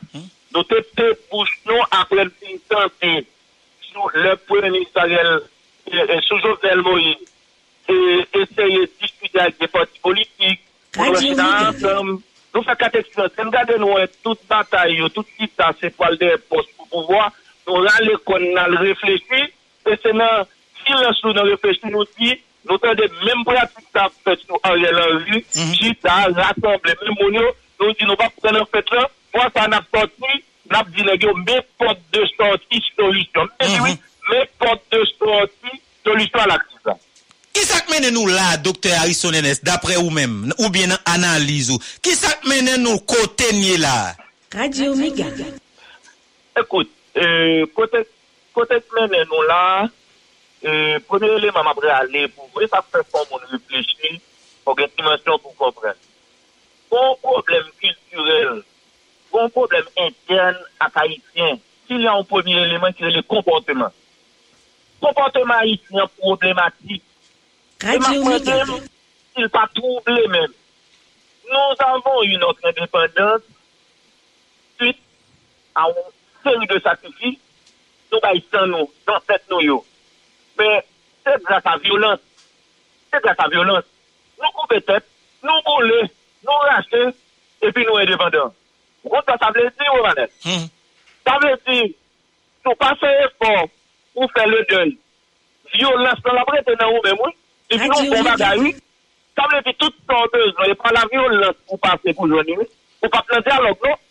nous 0.53 0.63
têtons 0.63 1.17
bouche 1.31 1.59
nous 1.65 1.81
après 1.91 2.23
le 2.23 2.31
santé 2.71 3.27
sous 3.81 4.09
le 4.13 4.35
premier 4.35 4.69
ministériel 4.69 5.41
sous 6.27 6.39
Jovenel 6.39 6.81
Moïse. 6.81 7.17
Et 7.89 8.27
essayer 8.33 8.79
de 8.79 8.91
discuter 9.01 9.39
avec 9.39 9.59
des 9.59 9.67
partis 9.67 9.99
politiques. 9.99 10.59
Pour 10.91 11.05
Radio 11.05 11.29
rester 11.29 11.41
ensemble. 11.41 12.19
Nous 12.53 12.61
faisons 12.61 12.75
quatre 12.75 12.95
expériences. 12.95 13.31
Regardez 13.37 13.77
nous, 13.77 13.95
hein, 13.95 14.05
toute 14.21 14.39
bataille, 14.49 15.01
ça, 15.57 15.71
c'est 15.79 15.95
pour 15.95 16.09
des 16.17 16.35
postes 16.49 16.69
pour 16.75 16.87
pouvoir. 16.89 17.31
Nous 17.65 17.75
allons 17.75 18.17
qu'on 18.25 18.55
a 18.57 18.63
réfléchi 18.65 19.53
et 19.85 19.99
c'est 20.03 20.11
dans 20.11 20.45
silence 20.85 21.23
nous 21.23 21.33
réfléchissons 21.33 21.89
nous 21.89 22.05
dit, 22.19 22.35
nous 22.69 22.77
avons 22.81 22.95
des 22.95 23.09
mêmes 23.25 23.43
pratiques 23.45 23.87
ça 23.93 24.07
fait 24.23 24.39
sur 24.45 24.59
Ariel 24.63 24.95
Henry, 24.95 25.43
qui 25.51 25.97
ça 26.03 26.27
rassemble 26.35 26.79
même 26.85 27.15
mounio, 27.19 27.47
nous 27.79 27.93
dit 27.93 28.05
nous 28.05 28.15
pas 28.15 28.29
prendre 28.41 28.61
un 28.61 28.65
fait 28.65 28.89
là, 28.91 29.09
pour 29.31 29.43
ça 29.55 29.67
n'a 29.67 29.81
sorti, 29.93 30.43
n'a 30.69 30.83
dit 30.83 31.03
mes 31.03 31.61
portes 31.77 31.99
de 32.13 32.25
sortie 32.37 32.83
solution. 32.95 33.47
Mais 33.61 33.79
oui, 33.81 33.97
mes 34.31 34.49
portes 34.59 34.83
de 34.91 35.05
sortie 35.17 35.81
solution 36.03 36.39
à 36.39 36.47
la 36.47 36.57
crise. 36.57 36.95
Qui 37.53 37.63
ça 37.63 37.79
que 37.81 37.91
mène 37.91 38.13
nous 38.13 38.27
là, 38.27 38.57
docteur 38.57 38.93
Harrison 38.99 39.33
Enes, 39.33 39.55
d'après 39.63 39.95
vous 39.95 40.11
même, 40.11 40.53
ou 40.59 40.69
bien 40.69 40.87
dans 40.87 40.97
analyse 41.05 41.71
ou? 41.71 41.79
Qui 42.03 42.11
ça 42.11 42.31
que 42.33 42.47
mène 42.47 42.83
nous 42.83 42.99
côté 42.99 43.77
là? 43.77 44.15
Radio 44.53 44.93
Méga. 44.95 45.25
Écoute, 46.59 46.91
euh, 47.17 47.65
côté, 47.75 47.97
côté 48.53 48.75
mène 48.95 49.25
nous 49.31 49.41
là, 49.47 49.89
E, 50.61 50.99
Premye 51.07 51.35
eleman 51.37 51.69
apre 51.69 51.91
ale 51.93 52.25
pou 52.33 52.49
vwe 52.55 52.69
sa 52.71 52.81
fè 52.81 53.03
fò 53.11 53.23
moun 53.29 53.45
reflechi 53.51 54.17
pou 54.65 54.77
gen 54.79 54.91
dimensyon 54.97 55.41
pou 55.43 55.53
kompren. 55.59 55.97
Bon 56.91 57.15
problem 57.21 57.69
kulturel, 57.81 58.61
bon 59.33 59.51
problem 59.53 59.89
intern 60.07 60.59
ak 60.81 61.01
Haitien, 61.03 61.61
si 61.85 61.99
li 62.01 62.09
an 62.09 62.25
premye 62.29 62.63
eleman 62.65 62.95
ki 62.97 63.09
le 63.11 63.23
komporteman. 63.29 63.93
Komporteman 65.03 65.61
Haitien 65.63 66.13
problematik. 66.17 67.03
Radyo 67.83 68.23
Migel. 68.25 68.77
Il 69.37 69.49
pa 69.53 69.67
trouble 69.69 70.23
men. 70.33 70.53
Nou 71.47 71.75
avon 71.85 72.23
yon 72.25 72.41
notre 72.41 72.65
indépendance 72.67 73.45
suite 74.79 74.99
a 75.77 75.85
ou 75.91 76.07
seri 76.41 76.67
de 76.71 76.79
sakrifis 76.81 77.37
nou 78.11 78.23
ba 78.23 78.33
yi 78.33 78.41
san 78.49 78.65
nou, 78.73 78.89
dans 79.05 79.21
set 79.29 79.45
nou 79.51 79.61
yo. 79.61 79.77
men, 80.59 80.81
se 81.23 81.37
grasa 81.45 81.75
violans, 81.83 82.23
se 83.11 83.21
grasa 83.23 83.47
violans, 83.51 83.85
nou 84.41 84.53
koupe 84.57 84.79
tet, 84.87 85.05
nou 85.45 85.63
boule, 85.65 86.01
nou 86.45 86.69
rache, 86.69 87.03
epi 87.67 87.85
nou 87.85 87.99
e 88.01 88.07
devandan. 88.09 88.53
Ou 89.05 89.13
konta 89.13 89.37
sa 89.41 89.51
vle 89.55 89.67
di 89.69 89.89
ou 89.93 90.05
manet? 90.05 90.33
Sa 90.43 90.49
hmm. 90.49 91.43
vle 91.43 91.53
di, 91.67 91.91
nou 92.65 92.79
pase 92.79 93.11
efor, 93.25 93.67
ou 94.17 94.29
fe 94.33 94.47
le 94.49 94.63
dèl, 94.71 94.95
violans 95.75 96.25
nan 96.25 96.39
la 96.39 96.47
brete 96.47 96.75
nan 96.79 96.93
ou 96.93 97.03
men 97.05 97.19
moun, 97.19 97.37
epi 97.69 97.91
nou 97.91 98.09
pou 98.11 98.27
bagay, 98.29 98.73
sa 99.37 99.47
vle 99.51 99.61
di 99.67 99.75
tout 99.77 100.01
son 100.09 100.33
dèl, 100.33 100.51
nou 100.57 100.73
e 100.73 100.79
pa 100.81 100.95
la 100.95 101.05
violans 101.13 101.63
pou 101.65 101.81
pase 101.83 102.15
pou 102.17 102.29
jouni, 102.31 102.57
ou 103.03 103.13
pa 103.13 103.23
plan 103.27 103.45
diyalog 103.45 103.85
nou, 103.85 104.01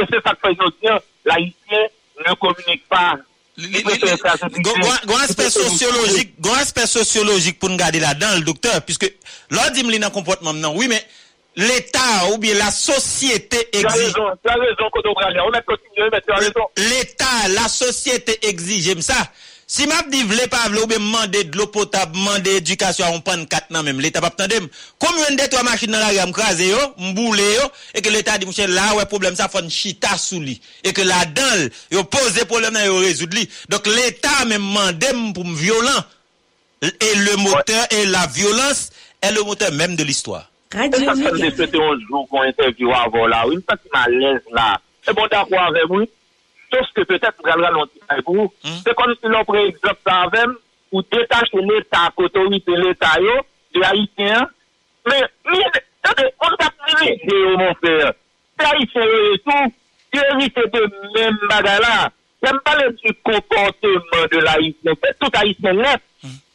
e 0.00 0.08
se 0.10 0.22
sa 0.24 0.34
kwe 0.40 0.54
jouni, 0.58 0.98
la 1.28 1.38
isye 1.42 1.86
ne 2.24 2.36
komunik 2.40 2.84
pa, 2.90 3.14
Gon 3.54 5.20
asper 5.22 6.86
sociologik 6.90 7.60
pou 7.60 7.70
nou 7.70 7.78
gade 7.78 8.00
la 8.02 8.14
dan 8.18 8.40
l 8.40 8.44
doktor, 8.46 8.80
piske 8.86 9.12
lor 9.54 9.70
dim 9.76 9.92
li 9.92 10.00
nan 10.02 10.10
komportman 10.14 10.58
nan, 10.58 10.74
oui 10.74 10.90
men, 10.90 10.98
l'Etat 11.54 12.32
ou 12.32 12.38
bien 12.42 12.58
la 12.58 12.72
sosyete 12.74 13.62
exige. 13.70 14.10
L'Etat, 16.82 17.48
la 17.54 17.68
sosyete 17.70 18.38
exige, 18.50 18.90
jèm 18.90 19.02
sa. 19.06 19.20
Si 19.66 19.86
map 19.88 20.10
di 20.12 20.20
vle 20.28 20.44
pa 20.52 20.66
vle 20.68 20.82
ou 20.82 20.90
be 20.90 20.98
mande 21.00 21.44
dlo 21.48 21.66
potab, 21.72 22.12
mande 22.16 22.52
edukasyon, 22.60 23.16
on 23.16 23.22
pan 23.24 23.46
kat 23.48 23.70
nan 23.72 23.86
menm, 23.86 24.02
l'Etat 24.02 24.24
pap 24.24 24.36
tandem. 24.36 24.66
Kom 25.00 25.16
yon 25.22 25.38
de 25.40 25.46
to 25.48 25.60
a 25.60 25.64
machin 25.64 25.94
nan 25.94 26.04
la 26.04 26.12
ram 26.18 26.34
kraze 26.36 26.68
yo, 26.68 26.80
mboule 27.10 27.46
yo, 27.54 27.68
e 27.96 28.02
ke 28.04 28.12
l'Etat 28.12 28.42
di 28.42 28.48
mouche 28.48 28.68
la 28.68 28.90
we 28.98 29.06
problem 29.08 29.36
sa 29.38 29.48
fon 29.52 29.70
chita 29.72 30.18
sou 30.20 30.42
li. 30.44 30.58
E 30.84 30.92
ke 30.96 31.06
la 31.08 31.22
dan 31.24 31.68
yo 31.94 32.04
pose 32.04 32.44
problem 32.50 32.76
nan 32.76 32.88
yo 32.90 33.00
rezoud 33.04 33.32
li. 33.36 33.46
Dok 33.72 33.88
l'Etat 33.88 34.44
menm 34.52 34.74
mandem 34.76 35.30
pou 35.32 35.46
m 35.46 35.56
violent. 35.56 36.04
Et 36.84 37.14
le 37.14 37.36
moteur, 37.38 37.86
ouais. 37.92 38.02
et 38.02 38.06
la 38.06 38.26
violence, 38.26 38.90
est 39.22 39.32
le 39.32 39.42
moteur 39.42 39.72
même 39.72 39.96
de 39.96 40.04
l'histoire. 40.04 40.50
Radio 40.72 41.00
Mega. 41.00 41.14
C'est 41.14 41.22
ça 41.22 41.30
que 41.30 41.36
j'ai 41.38 41.50
souhaité 41.50 41.78
un 41.78 41.98
jour 42.06 42.28
qu'on 42.28 42.42
interviewe 42.42 42.92
avant 42.92 43.26
là. 43.26 43.44
Une 43.50 43.62
fois 43.62 43.76
qu'il 43.76 43.90
m'a 43.92 44.06
l'aise 44.08 44.42
là, 44.52 44.78
c'est 45.02 45.14
bon 45.14 45.26
d'accord 45.30 45.62
avec 45.62 45.84
vous 45.88 46.04
Sauf 46.74 46.86
que 46.94 47.02
peut-être 47.02 47.34
vous 47.42 47.50
allez 47.50 47.64
ralentir 47.64 48.02
pour 48.24 48.34
vous. 48.34 48.52
C'est 48.62 48.94
comme 48.94 49.14
si 49.14 49.28
l'on 49.28 49.44
prend 49.44 49.64
exemple 49.64 49.98
ça 50.06 50.22
avec 50.22 50.46
ou 50.90 51.02
détacher 51.02 51.58
l'État, 51.60 52.12
l'autorité 52.18 52.72
de 52.72 52.88
l'État, 52.88 53.16
de 53.74 53.82
Haïtiens. 53.82 54.48
Mais, 55.06 55.22
on 55.46 56.50
ne 56.50 56.56
va 56.60 56.70
plus 56.70 57.06
léger, 57.06 57.56
mon 57.56 57.74
frère. 57.74 58.12
C'est 58.58 58.66
Haïtien 58.66 59.02
et 59.02 59.38
tout. 59.38 59.74
Tu 60.12 60.20
hérites 60.20 60.56
de 60.56 61.20
même 61.20 61.38
bagarre 61.48 62.10
J'aime 62.42 62.60
pas 62.64 62.76
le 62.76 62.92
du 62.92 63.12
comportement 63.22 64.26
de 64.30 64.38
l'Haïtien. 64.38 64.92
C'est 65.02 65.18
tout 65.18 65.30
Haïtien 65.34 65.72
net. 65.72 66.00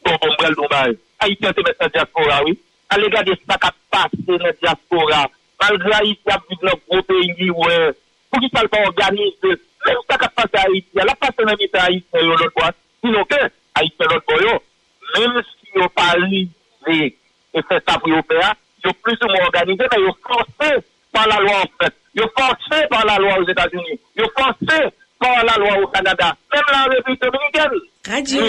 Bon, 0.04 0.16
bon, 0.22 0.34
brel 0.38 0.54
dommage. 0.54 0.94
Haïtien, 1.18 1.52
c'est 1.54 1.66
maintenant 1.66 1.88
diaspora, 1.92 2.44
oui. 2.44 2.58
À 2.88 2.98
l'égard 2.98 3.24
de 3.24 3.32
ce 3.32 3.36
qui 3.36 3.44
a 3.48 3.58
passé 3.90 4.16
dans 4.26 4.36
la 4.38 4.52
diaspora, 4.52 5.30
malgré 5.60 5.92
Haïti 5.92 6.22
a 6.26 6.38
vu 6.48 6.56
dans 6.62 6.78
gros 6.88 7.02
pays, 7.02 7.50
ouais, 7.50 7.92
pour 8.30 8.40
qu'il 8.40 8.50
ne 8.52 8.68
pas 8.68 8.82
organiser, 8.86 9.60
même 9.86 9.96
ça 10.08 10.18
qui 10.18 10.28
passe 10.34 10.62
à 10.62 10.66
Haïti, 10.66 10.88
la 10.94 11.14
passe 11.14 11.36
dans 11.38 11.54
l'État 11.58 11.84
Haïti, 11.84 12.06
l'autre 12.14 12.50
fois, 12.56 12.70
sinon 13.02 13.24
même 15.18 15.42
si 15.42 15.70
on 15.76 15.88
parle 15.88 16.32
et 16.32 17.62
fait 17.62 17.82
ça 17.86 17.98
pour 17.98 18.08
faire, 18.28 18.54
ils 18.84 18.94
plus 18.94 19.18
ou 19.22 19.26
moins 19.26 19.44
organisé, 19.46 19.84
mais 19.92 20.02
ils 20.02 20.12
forcé 20.26 20.84
par 21.12 21.28
la 21.28 21.40
loi 21.40 21.62
en 21.62 21.84
fait. 21.84 21.94
Ils 22.14 22.28
forcé 22.38 22.86
par 22.88 23.04
la 23.04 23.16
loi 23.18 23.38
aux 23.38 23.48
États-Unis. 23.48 24.00
Ils 24.16 24.30
forcé 24.36 24.88
par 25.18 25.44
la 25.44 25.56
loi 25.56 25.82
au 25.82 25.86
Canada. 25.88 26.36
Même 26.52 26.62
la 26.70 26.84
République 26.84 27.22
dominicaine. 27.22 27.80
Radio 28.06 28.42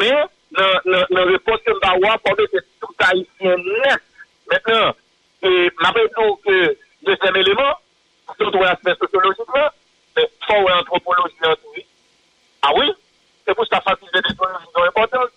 mais 0.00 0.10
dans 0.52 1.04
la 1.10 1.24
réponse 1.24 1.60
que 1.64 1.72
je 1.72 1.78
vais 1.80 1.94
avoir, 1.94 2.18
pour 2.20 2.36
que 2.36 2.42
tout 2.80 2.94
haïtien 2.98 3.56
net. 3.56 4.00
Maintenant, 4.50 4.94
et 5.42 5.70
m'appelle 5.80 6.10
donc 6.16 6.40
que 6.44 6.76
deuxième 7.06 7.36
élément, 7.36 7.76
Sot 8.38 8.58
wè 8.60 8.68
aspe 8.70 8.94
sociologikman, 8.98 9.70
fò 10.46 10.58
wè 10.64 10.74
antropologi 10.78 11.48
antoui. 11.50 11.86
A 12.66 12.74
wè, 12.76 12.88
se 13.44 13.56
pou 13.56 13.68
sa 13.68 13.80
fakize 13.86 14.22
de 14.26 14.34
ton 14.34 14.58
vizyon 14.58 14.90
important. 14.90 15.36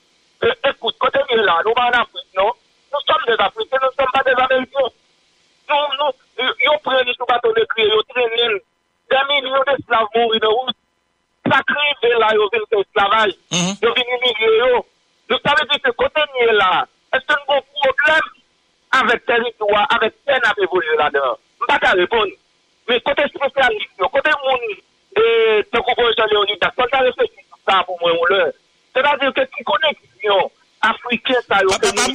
Ekout, 0.70 0.98
kote 1.00 1.24
mi 1.30 1.40
la, 1.40 1.62
nou 1.64 1.76
ba 1.78 1.88
an 1.90 2.02
Afrik, 2.02 2.28
non? 2.38 2.52
Nou 2.92 3.02
som 3.08 3.26
des 3.30 3.40
Afrike, 3.46 3.80
nou 3.80 3.96
som 3.96 4.12
ba 4.14 4.24
des 4.28 4.42
Amerikyon. 4.46 4.90
Nou, 5.72 5.84
nou, 6.00 6.12
yo 6.66 6.74
preni 6.84 7.16
sou 7.16 7.30
baton 7.30 7.56
de 7.56 7.64
kriye 7.72 7.93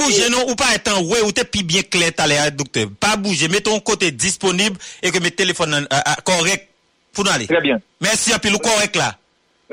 bouger, 0.09 0.31
non, 0.31 0.51
ou 0.51 0.55
pas 0.55 0.75
être 0.75 1.03
ouais, 1.03 1.23
ou 1.23 1.33
t'es 1.33 1.45
plus 1.45 1.63
bien 1.63 1.83
clair, 1.83 2.11
t'as 2.15 2.27
l'air, 2.27 2.51
docteur. 2.53 2.87
Pas 2.99 3.17
bouger, 3.17 3.49
mets 3.49 3.61
ton 3.61 3.79
côté 3.81 4.11
disponible 4.11 4.79
et 5.03 5.11
que 5.11 5.19
mes 5.19 5.31
téléphones 5.31 5.75
euh, 5.75 5.87
euh, 5.93 6.15
correct 6.25 6.69
pour 7.13 7.25
nous 7.25 7.31
aller. 7.31 7.47
Très 7.47 7.61
bien. 7.61 7.79
Merci, 8.01 8.33
un 8.33 8.39
peu, 8.39 8.51
le 8.51 8.59
correct 8.59 8.97
là. 8.97 9.17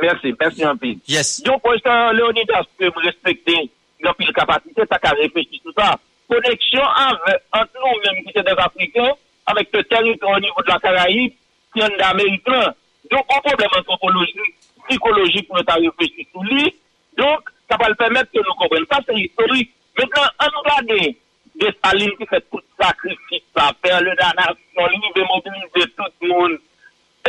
Merci, 0.01 0.35
merci 0.39 0.63
un 0.63 0.75
peu. 0.75 0.93
Yes. 1.07 1.41
Donc, 1.43 1.61
pour 1.61 1.71
l'instant, 1.71 2.11
Léonidas 2.11 2.63
peut 2.77 2.85
me 2.85 3.05
respecter, 3.05 3.71
a 4.03 4.13
pile 4.13 4.33
capacité, 4.33 4.81
ça 4.89 4.99
qu'à 4.99 5.11
réfléchir 5.11 5.59
sur 5.61 5.71
ça. 5.77 5.97
Connexion 6.29 6.81
avec, 6.83 7.41
entre 7.53 7.71
nous-mêmes, 7.75 8.25
qui 8.25 8.33
sommes 8.33 8.43
des 8.43 8.61
Africains, 8.61 9.13
avec 9.45 9.69
le 9.73 9.83
territoire 9.83 10.37
au 10.37 10.39
niveau 10.39 10.61
de 10.61 10.67
la 10.67 10.79
Caraïbe, 10.79 11.33
qui 11.73 11.81
est 11.81 11.97
d'Américains. 11.97 12.73
Donc, 13.09 13.25
un 13.29 13.39
problème 13.39 13.69
anthropologique, 13.77 14.55
psychologique 14.89 15.47
pour 15.47 15.57
nous 15.57 15.63
réfléchir 15.65 16.25
sur 16.31 16.43
lui. 16.43 16.75
Donc, 17.17 17.39
ça 17.69 17.77
va 17.77 17.89
le 17.89 17.95
permettre 17.95 18.31
que 18.31 18.39
nous 18.39 18.53
comprenions. 18.57 18.85
Ça, 18.91 18.99
c'est 19.07 19.15
historique. 19.15 19.71
Maintenant, 19.97 20.23
on 20.41 20.59
regarde 20.59 21.15
des 21.55 21.71
Staline 21.77 22.11
qui 22.17 22.25
fait 22.25 22.43
tout 22.51 22.61
sacrifice, 22.79 23.43
ça, 23.55 23.71
faire 23.83 24.01
le 24.01 24.13
damnation, 24.15 24.87
lui, 24.89 25.01
veut 25.15 25.23
mobiliser 25.23 25.93
tout 25.95 26.03
le 26.21 26.27
monde. 26.27 26.57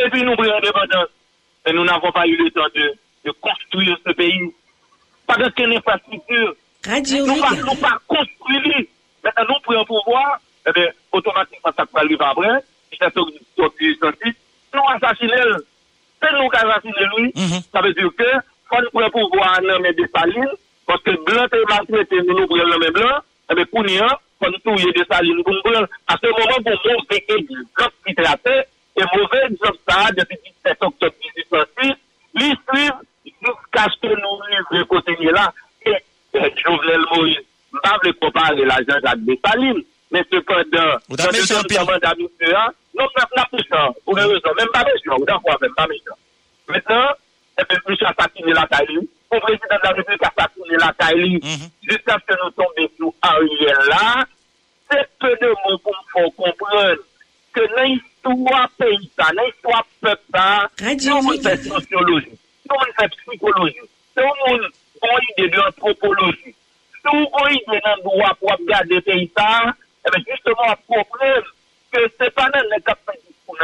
Et 0.03 0.09
puis, 0.09 0.23
nous 0.23 0.35
prenons 0.35 0.53
l'indépendance. 0.53 1.09
Et 1.65 1.73
nous 1.73 1.83
n'avons 1.85 2.11
pas 2.11 2.27
eu 2.27 2.35
le 2.35 2.51
temps 2.51 2.67
de, 2.75 2.93
de 3.25 3.31
construire 3.31 3.97
ce 4.05 4.11
pays. 4.13 4.53
Pas 5.25 5.35
de 5.35 5.49
quelle 5.49 5.75
infrastructure. 5.75 6.55
Radio 6.85 7.25
nous 7.25 7.35
nous 7.35 7.75
pas 7.75 7.97
construire. 8.07 8.85
Maintenant, 9.23 9.45
nous 9.49 9.59
prenons 9.63 9.85
pouvoir, 9.85 10.39
eh 10.67 10.71
bien, 10.71 10.87
automatiquement, 11.11 11.71
ça 11.75 11.85
peut 11.85 11.99
arriver 11.99 12.17
après. 12.19 12.63
C'est 12.91 13.13
sorti. 13.13 14.35
Nous 14.73 14.81
assassinons. 14.95 15.57
C'est 16.21 16.33
nous 16.33 16.49
qui 16.49 16.57
assassinons 16.57 17.17
lui. 17.17 17.33
Ça 17.73 17.81
veut 17.81 17.93
dire 17.93 18.09
que, 18.17 18.23
quand 18.69 18.81
nous 18.81 18.89
prenons 18.91 19.09
pouvoir 19.09 19.61
nommer 19.61 19.93
des 19.93 20.07
salines, 20.15 20.51
parce 20.87 21.01
que 21.03 21.11
blanc 21.25 21.45
et 21.51 21.65
maltraité, 21.69 22.15
nous 22.25 22.33
nous 22.39 22.47
prenons 22.47 22.63
le 22.65 22.79
même 22.79 22.91
blanc, 22.93 23.19
eh 23.51 23.55
bien, 23.55 23.65
pour 23.65 23.83
nous, 23.83 23.99
quand 24.41 24.49
nous 24.49 24.57
touillons 24.59 24.91
des 24.91 25.03
salines, 25.09 25.35
nous 25.35 25.43
prenons, 25.43 25.85
à 26.07 26.15
ce 26.21 26.27
moment, 26.27 26.63
pour 26.63 26.91
mauvais 26.91 27.25
exemple 27.27 27.93
qui 28.07 28.15
traitait, 28.15 28.67
et 28.95 29.03
mauvais 29.15 29.43
exemple 29.51 29.77
ça, 29.87 30.09
depuis 30.15 30.37
17 30.65 30.77
octobre 30.81 31.15
1806, 31.51 31.93
les 32.35 32.41
suivent 32.45 32.91
jusqu'à 33.25 33.85
ce 33.91 34.07
que 34.07 34.07
nous 34.07 34.39
arrivions 34.43 34.85
continuer 34.85 35.31
là. 35.31 35.53
Et, 35.85 35.91
et 36.33 36.53
Jovenel 36.65 37.01
Moïse, 37.15 37.37
pas 37.83 37.99
comparer 38.21 38.65
la 38.65 38.75
Jean-Jacques 38.77 39.23
Dessalines, 39.25 39.83
mais 40.11 40.23
cependant, 40.31 40.97
Vous 41.09 41.19
avez 41.21 41.39
méchant, 41.39 41.61
Pierre. 41.67 41.83
hein. 41.83 42.71
non, 42.97 43.05
pas 43.13 43.27
pas 43.35 43.47
méchant, 43.53 43.93
pour 44.05 44.15
des 44.15 44.21
raisons, 44.21 44.53
même 44.57 44.67
pas 44.73 44.83
méchant, 44.85 45.17
d'accord, 45.27 45.57
même 45.61 45.73
pas 45.75 45.87
méchant. 45.87 46.17
Maintenant, 46.69 47.09
et 47.59 47.63
puis, 47.65 47.77
M. 47.87 47.95
assassiné 48.17 48.53
la 48.53 48.67
Kaili, 48.67 49.09
le 49.31 49.39
président 49.39 49.75
de 49.75 49.83
la 49.83 49.89
République 49.91 50.23
a 50.23 50.33
assassiné 50.37 50.77
la 50.77 50.93
Kaili, 50.93 51.39
jusqu'à 51.83 52.17
ce 52.19 52.33
que 52.33 52.39
nous 52.43 52.51
tombions 52.51 52.89
sur 52.95 53.13
Ariel 53.21 53.77
là, 53.89 54.25
c'est 54.89 55.09
peu 55.19 55.35
de 55.41 55.47
mots 55.49 55.77
pour 55.79 55.93
me 55.93 56.21
faire 56.21 56.35
comprendre 56.35 57.01
que 57.53 57.75
dans 57.75 57.83
l'histoire 57.83 58.69
pays, 58.77 59.11
dans 59.17 59.43
l'histoire 59.43 59.85
peuple, 60.01 60.21
Radio 60.79 61.21
nous, 61.21 61.29
on 61.29 61.41
fait 61.41 61.57
sociologie, 61.57 62.39
nous, 62.69 62.75
on 62.75 63.01
fait 63.01 63.09
psychologie, 63.09 63.75
nous, 64.15 64.23
on 64.23 64.55
a 64.55 64.57
une 64.57 65.45
idée 65.45 65.49
de 65.49 65.57
l'anthropologie, 65.57 66.55
nous, 67.05 67.25
on 67.33 67.43
a 67.43 67.49
une 67.51 67.57
idée 67.57 67.81
d'un 67.83 67.97
droit 68.03 68.33
pour 68.39 68.51
regarder 68.51 68.95
le 68.95 69.01
pays, 69.01 69.31
ça, 69.37 69.73
eh 70.05 70.09
bien, 70.11 70.23
justement, 70.33 70.73
on 70.89 70.93
comprend 70.93 71.41
que 71.91 71.99
c'est 72.19 72.33
pas 72.33 72.49
dans 72.49 72.63
le 72.63 72.81
cap 72.81 72.99
de 73.07 73.19
discours 73.27 73.57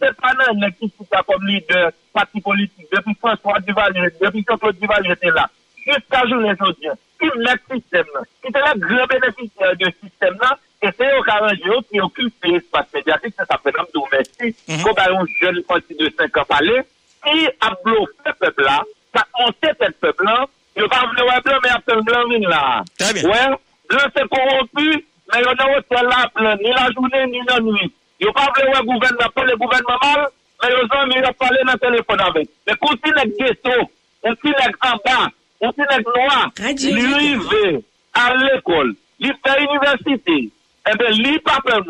c'est 0.00 0.16
pas 0.16 0.32
le 0.32 0.70
qui 0.70 0.92
sont 0.96 1.06
comme 1.26 1.46
leader, 1.46 1.90
parti 2.12 2.40
politique, 2.40 2.86
depuis 2.92 3.14
François 3.14 3.60
Duvalier, 3.60 4.08
depuis 4.20 4.44
Jean-Claude 4.48 4.78
Duvalier 4.78 5.12
était 5.12 5.30
là, 5.30 5.48
jusqu'à 5.76 6.24
aujourd'hui, 6.24 6.88
qui 7.18 7.26
met 7.38 7.52
le 7.52 7.74
système 7.74 8.06
là, 8.14 8.20
qui 8.42 8.48
est 8.48 8.74
le 8.74 8.78
grand 8.80 9.06
bénéficiaire 9.06 9.76
du 9.76 9.86
système 10.02 10.36
là, 10.40 10.58
et 10.82 10.88
c'est 10.98 11.16
au 11.16 11.22
carré 11.22 11.58
qui 11.90 12.00
occupe 12.00 12.34
l'espace 12.44 12.86
médiatique, 12.92 13.34
ça 13.36 13.46
s'appelle 13.46 13.74
Amdou 13.78 14.04
Messi, 14.12 14.54
comme 14.82 14.94
un 14.98 15.24
jeune 15.40 15.62
parti 15.62 15.94
de 15.94 16.12
5 16.16 16.36
ans 16.36 16.44
parler, 16.44 16.82
qui 17.24 17.48
a 17.60 17.74
bloqué 17.84 18.12
le 18.26 18.32
peuple 18.34 18.64
là, 18.64 18.82
ça 19.14 19.26
a 19.32 19.42
monté 19.42 19.68
ce 19.80 19.90
peuple 19.92 20.24
là, 20.24 20.46
il 20.76 20.82
va 20.82 20.88
pas 20.88 21.06
vouloir 21.06 21.42
blanc, 21.42 21.58
mais 21.62 21.70
il 21.70 21.76
a 21.76 21.80
fait 21.80 22.02
blanc 22.02 22.28
vine 22.28 22.48
là. 22.48 22.84
Très 22.98 23.14
bien. 23.14 23.30
Ouais, 23.30 23.56
blanc 23.88 24.10
c'est 24.14 24.28
corrompu, 24.28 25.06
mais 25.32 25.38
il 25.38 25.42
n'y 25.42 25.48
a 25.48 25.82
pas 25.82 26.02
là, 26.02 26.30
blanc, 26.34 26.56
ni 26.62 26.70
la 26.70 26.90
journée, 26.92 27.26
ni 27.28 27.40
la 27.48 27.60
nuit. 27.60 27.92
Il 28.20 28.26
n'y 28.26 28.32
a 28.32 28.82
gouvernement, 28.82 29.30
pas 29.34 29.44
le 29.44 29.56
gouvernement 29.56 29.98
mal, 30.02 30.28
mais 30.62 30.68
les 30.70 30.76
hommes, 30.76 31.28
ont 31.28 31.32
parlé 31.34 31.58
dans 31.66 31.72
le 31.72 31.78
téléphone 31.78 32.20
avec. 32.20 32.48
Mais 32.66 32.74
quand 32.80 32.96
il 33.04 33.12
est 33.12 33.38
ghetto, 33.38 33.90
on 34.22 34.34
s'y 34.36 34.48
est 34.48 34.80
bas, 34.82 35.28
on 35.60 35.72
s'y 35.72 35.80
est 35.80 36.06
noir, 36.16 36.50
lui 36.58 37.02
Méga. 37.02 37.16
arrive 37.16 37.82
à 38.14 38.34
l'école, 38.34 38.94
il 39.20 39.34
fait 39.44 39.64
université, 39.64 40.50
eh 40.90 40.96
bien, 40.96 41.10
lui 41.10 41.38
pas 41.40 41.58
peur, 41.64 41.82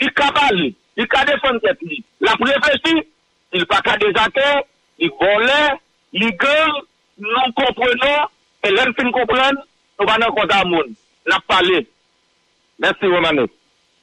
il 0.00 0.12
cabale, 0.12 0.72
il 0.96 1.08
ka 1.08 1.24
défendre 1.24 1.60
tête 1.60 1.78
li. 1.82 2.04
La 2.20 2.32
réfléchir, 2.32 3.02
il 3.52 3.66
pas 3.66 3.80
qu'à 3.80 3.96
des 3.96 4.12
acteurs, 4.14 4.62
il 4.98 5.10
volait, 5.10 5.74
il 6.12 6.30
gueule, 6.36 6.72
nous 7.18 7.52
comprenons, 7.56 8.28
et 8.64 8.70
l'un 8.70 8.92
fin 8.92 9.10
comprendre, 9.10 9.60
nous 9.98 10.06
va 10.06 10.18
dans 10.18 10.26
le 10.26 10.32
compte 10.32 10.52
à 10.52 10.64
monde. 10.64 10.92
N'a 11.26 11.38
parlé. 11.46 11.86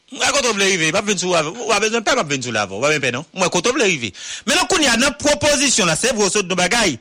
Mwen 0.10 0.34
koto 0.34 0.54
vle 0.58 0.66
rive, 0.72 0.90
mwen 0.96 1.06
ven 1.12 1.22
sou 1.22 1.36
avon. 1.38 1.54
Mwen 1.54 1.86
ven 1.94 2.04
pe, 2.06 2.16
mwen 2.18 2.30
ven 2.32 2.46
sou 2.46 2.58
avon. 2.58 2.82
Mwen 2.82 2.96
ven 2.96 3.04
pe 3.04 3.14
non. 3.14 3.26
Mwen 3.38 3.52
koto 3.54 3.74
vle 3.76 3.88
rive. 3.90 4.12
Menon 4.50 4.70
koun 4.72 4.84
ya 4.86 4.98
nan 4.98 5.14
proposisyon 5.22 5.90
la, 5.90 5.98
se 6.00 6.14
vrosot 6.18 6.50
nou 6.50 6.58
bagay. 6.60 6.98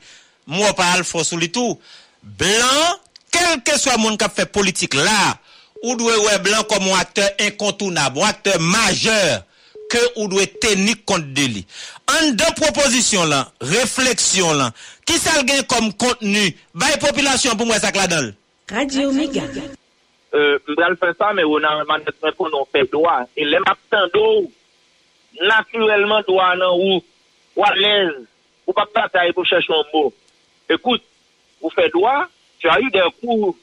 Mwen 0.49 0.75
pa 0.77 0.91
al 0.95 1.05
fosou 1.07 1.41
li 1.41 1.49
tou. 1.53 1.77
Blan, 2.21 2.99
kelke 3.33 3.77
swa 3.81 3.97
moun 4.01 4.17
kap 4.19 4.35
fe 4.37 4.45
politik 4.49 4.97
la, 4.97 5.37
ou 5.83 5.95
dwe 5.99 6.17
we 6.25 6.37
blan 6.45 6.65
komon 6.69 6.97
akteur 6.99 7.29
inkontounab, 7.47 8.17
ou 8.19 8.27
akteur 8.27 8.59
majeur, 8.61 9.45
ke 9.89 10.01
ou 10.15 10.27
dwe 10.29 10.45
tenik 10.61 11.01
kont 11.09 11.33
de 11.33 11.47
li. 11.55 11.65
An 12.13 12.35
dan 12.37 12.53
proposisyon 12.59 13.29
lan, 13.31 13.49
refleksyon 13.71 14.59
lan, 14.59 14.77
ki 15.07 15.17
sal 15.21 15.45
gen 15.49 15.65
kom 15.71 15.89
kontenu, 15.97 16.49
bay 16.77 16.99
populasyon 17.01 17.57
pou 17.57 17.69
mwen 17.69 17.81
sak 17.81 17.97
la 17.97 18.09
dol. 18.11 18.33
Radio 18.69 19.09
Mega. 19.15 19.47
mbral 20.73 20.95
fè 21.01 21.11
sa, 21.17 21.31
mè 21.33 21.45
ou 21.47 21.59
nan 21.63 21.85
man 21.89 22.03
netmen 22.05 22.35
kon 22.37 22.51
nou 22.53 22.67
fè 22.73 22.85
doa. 22.91 23.23
E 23.35 23.45
lèm 23.45 23.65
ap 23.69 23.79
tan 23.91 24.09
do 24.13 24.23
ou, 24.23 24.49
naturelman 25.39 26.25
doa 26.27 26.51
nan 26.59 26.73
ou, 26.73 26.99
ou 27.57 27.65
alèz, 27.67 28.15
ou 28.67 28.75
pa 28.77 28.85
patay 28.93 29.33
pou 29.35 29.47
chèch 29.47 29.69
yon 29.69 29.85
mò. 29.93 30.05
Ekout, 30.75 31.03
ou 31.63 31.73
fè 31.73 31.87
doa, 31.93 32.27
tu 32.61 32.69
a 32.71 32.77
yu 32.81 32.91
den 32.93 33.09
kou 33.21 33.53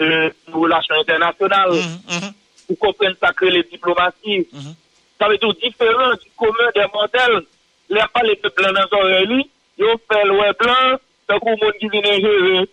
euh, 0.00 0.28
nou 0.52 0.68
lachan 0.70 1.02
internasyonal, 1.02 1.74
mm 1.76 1.98
-hmm. 2.06 2.32
ou 2.70 2.76
kompren 2.76 3.16
sakre 3.20 3.50
le 3.50 3.62
diplomati. 3.70 4.46
Mm 4.52 4.60
-hmm. 4.60 4.74
Sa 5.18 5.28
vè 5.28 5.38
tou 5.38 5.52
diferent 5.52 6.20
du 6.22 6.30
komè 6.36 6.72
de 6.74 6.86
mantel, 6.94 7.42
lè 7.88 8.08
pa 8.12 8.22
le 8.22 8.34
pe 8.36 8.48
blan 8.56 8.74
nan 8.74 8.88
zon 8.90 9.06
rè 9.12 9.20
li, 9.32 9.40
yo 9.76 9.96
fè 10.08 10.24
lwè 10.24 10.52
blan, 10.60 10.98
tan 11.26 11.38
kou 11.38 11.56
moun 11.60 11.78
di 11.80 11.88
vinen 11.88 12.20
jè 12.24 12.34
rè. 12.46 12.66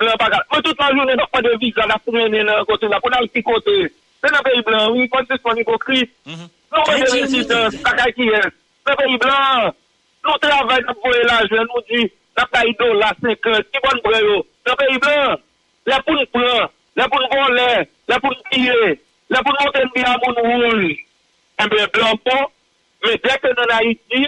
Mais 0.00 0.62
toute 0.62 0.80
la 0.80 0.90
journée, 0.90 1.14
on 1.18 1.26
pas 1.26 1.42
de 1.42 1.56
visa, 1.58 1.82
on 1.86 1.90
a 1.90 1.98
traîné 1.98 2.44
dans 2.44 2.58
le 2.58 2.64
côté 2.64 2.88
là, 2.88 2.98
on 3.02 3.08
a 3.08 3.20
le 3.20 3.28
petit 3.28 3.42
côté. 3.42 3.92
Se 4.24 4.30
nan 4.32 4.40
peyi 4.40 4.62
blan, 4.64 4.92
oui, 4.94 5.08
kon 5.12 5.26
se 5.28 5.36
son 5.42 5.58
hipokrit. 5.60 6.08
Nou 6.72 6.84
mwen 6.88 7.02
de 7.04 7.16
residans, 7.20 7.74
takay 7.84 8.12
ki 8.16 8.28
yon. 8.30 8.52
Nan 8.88 8.96
peyi 8.96 9.18
blan, 9.20 9.66
nou 10.24 10.40
travay 10.40 10.80
nan 10.80 10.96
pou 11.02 11.12
elajen, 11.18 11.66
nou 11.68 11.82
di, 11.90 12.06
nan 12.38 12.48
peyi 12.54 12.72
do 12.80 12.88
la 13.02 13.10
50, 13.20 13.68
ki 13.68 13.82
bon 13.84 14.00
breyo. 14.06 14.38
Nan 14.64 14.78
peyi 14.80 15.02
blan, 15.02 15.42
la 15.92 15.98
pou 16.06 16.16
nou 16.16 16.54
la 16.96 17.08
pou 17.10 17.20
nou 17.20 17.42
volè, 17.42 17.68
la 18.08 18.20
pou 18.22 18.32
nou 18.32 18.48
pire, 18.48 18.94
la 19.34 19.44
pou 19.44 19.52
nou 19.52 19.66
monten 19.68 19.92
bi 19.92 20.06
a 20.08 20.16
moun 20.22 20.40
wouj. 20.48 20.96
Mbe 21.66 21.86
blan 21.98 22.22
pou, 22.24 22.48
men 23.04 23.20
dek 23.28 23.44
nan 23.50 23.76
Haiti, 23.76 24.22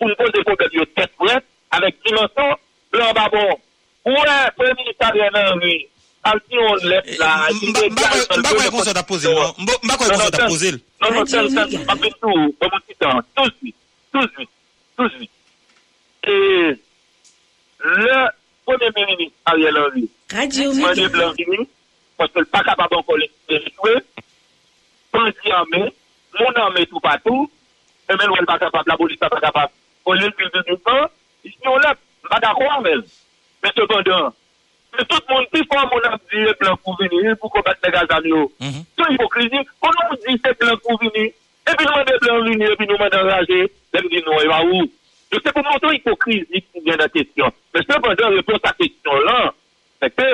pou 0.00 0.08
nou 0.08 0.20
pose 0.22 0.46
konket 0.48 0.80
yo 0.80 0.88
tet 0.96 1.12
fret, 1.20 1.44
avek 1.76 2.00
dimension, 2.08 2.56
blan 2.94 3.12
babon. 3.20 3.52
Ouè, 4.02 4.36
premilitaryen 4.58 5.30
nan 5.30 5.60
wè, 5.62 5.76
al 6.26 6.40
ti 6.42 6.58
yon 6.58 6.80
lep 6.90 7.10
la, 7.20 7.28
Mba 7.54 8.54
kwen 8.56 8.72
kon 8.74 8.82
sa 8.82 8.94
da 8.96 9.04
pose 9.06 9.30
lè, 9.30 9.44
mba 9.62 9.94
kwen 9.94 10.10
kon 10.10 10.18
sa 10.18 10.32
da 10.34 10.48
pose 10.50 10.72
lè. 10.74 10.80
Non, 11.02 11.14
non, 11.14 11.28
ten, 11.30 11.46
ten, 11.54 11.84
mba 11.84 11.94
kwen 12.00 12.16
tou, 12.18 12.48
mba 12.56 12.70
moun 12.72 12.82
titan, 12.88 13.22
touz 13.38 13.52
vit, 13.62 13.76
touz 14.10 14.26
vit, 14.40 14.50
touz 14.98 15.14
vit. 15.20 15.30
E, 16.26 16.34
le, 18.02 18.18
premilitaryen 18.66 19.78
nan 19.78 19.86
wè, 19.94 20.04
mwen 20.34 20.98
de 20.98 21.08
blan 21.14 21.38
vini, 21.38 21.62
mwen 22.18 22.34
se 22.34 22.42
l 22.42 22.50
pa 22.50 22.66
kapabon 22.72 23.06
kon 23.06 23.22
lè, 23.22 23.30
mwen 23.86 25.34
di 25.38 25.58
anme, 25.62 25.86
moun 26.42 26.62
anme 26.66 26.88
tou 26.90 27.06
patou, 27.06 27.46
mwen 28.10 28.34
wè 28.34 28.42
l 28.42 28.50
pa 28.50 28.58
kapab, 28.66 28.90
la 28.90 28.98
boli 28.98 29.14
sa 29.22 29.30
pa 29.30 29.38
kapab, 29.46 29.70
kon 30.02 30.18
lè 30.18 30.26
l 30.26 30.38
bil 30.40 30.50
de 30.58 30.66
dupan, 30.72 31.04
yon 31.46 31.84
lep, 31.86 32.02
mba 32.26 32.42
da 32.42 32.56
kwa 32.58 32.80
anmel. 32.80 33.06
Men 33.62 33.74
sepandan, 33.76 34.32
men 34.96 35.08
tout 35.10 35.28
moun 35.30 35.46
pi 35.52 35.62
fwa 35.68 35.84
moun 35.90 36.08
ap 36.10 36.22
di 36.32 36.42
e 36.50 36.54
plan 36.60 36.78
pou 36.82 36.96
vini, 37.00 37.34
pou 37.40 37.52
kombat 37.52 37.78
le 37.84 37.92
gazan 37.94 38.26
yo. 38.30 38.42
Sou 38.98 39.12
hipokrizi, 39.12 39.62
kon 39.82 39.94
nou 40.00 40.18
di 40.24 40.36
se 40.40 40.54
plan 40.58 40.80
pou 40.82 40.98
vini, 41.02 41.28
e 41.30 41.76
pi 41.76 41.86
nou 41.86 41.94
mwen 41.94 42.08
de 42.10 42.18
plan 42.24 42.42
vini, 42.48 42.66
e 42.66 42.78
pi 42.80 42.88
nou 42.90 42.98
mwen 43.00 43.18
enraje, 43.20 43.60
lem 43.94 44.10
di 44.10 44.24
nou, 44.26 44.40
e 44.42 44.50
va 44.50 44.62
ou? 44.66 44.88
Je 45.32 45.40
se 45.40 45.54
pou 45.54 45.64
mouton 45.68 45.94
hipokrizi 45.96 46.64
ki 46.66 46.82
vyen 46.84 47.00
da 47.00 47.08
kesyon. 47.12 47.54
Men 47.72 47.86
sepandan, 47.86 48.36
repons 48.40 48.64
sa 48.66 48.74
kesyon 48.80 49.26
lan, 49.28 49.54
se 50.02 50.10
ke, 50.12 50.30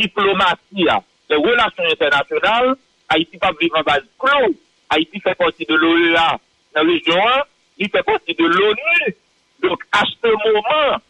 diplomati 0.00 0.86
ya, 0.88 1.00
le 1.32 1.40
relasyon 1.40 1.92
internasyonal, 1.96 2.74
Haïti 3.12 3.36
pa 3.38 3.50
vivan 3.60 3.84
base 3.84 4.06
clou, 4.20 4.54
Haïti 4.92 5.20
fè 5.20 5.34
parti 5.36 5.66
de 5.68 5.76
l'OEA 5.76 6.28
nan 6.76 6.88
region 6.88 7.18
1, 7.20 7.42
il 7.84 7.90
fè 7.92 8.02
parti 8.06 8.34
de 8.34 8.46
l'ONU, 8.46 9.14
donc 9.62 9.82
à 9.92 10.02
ce 10.04 10.28
moment, 10.28 11.00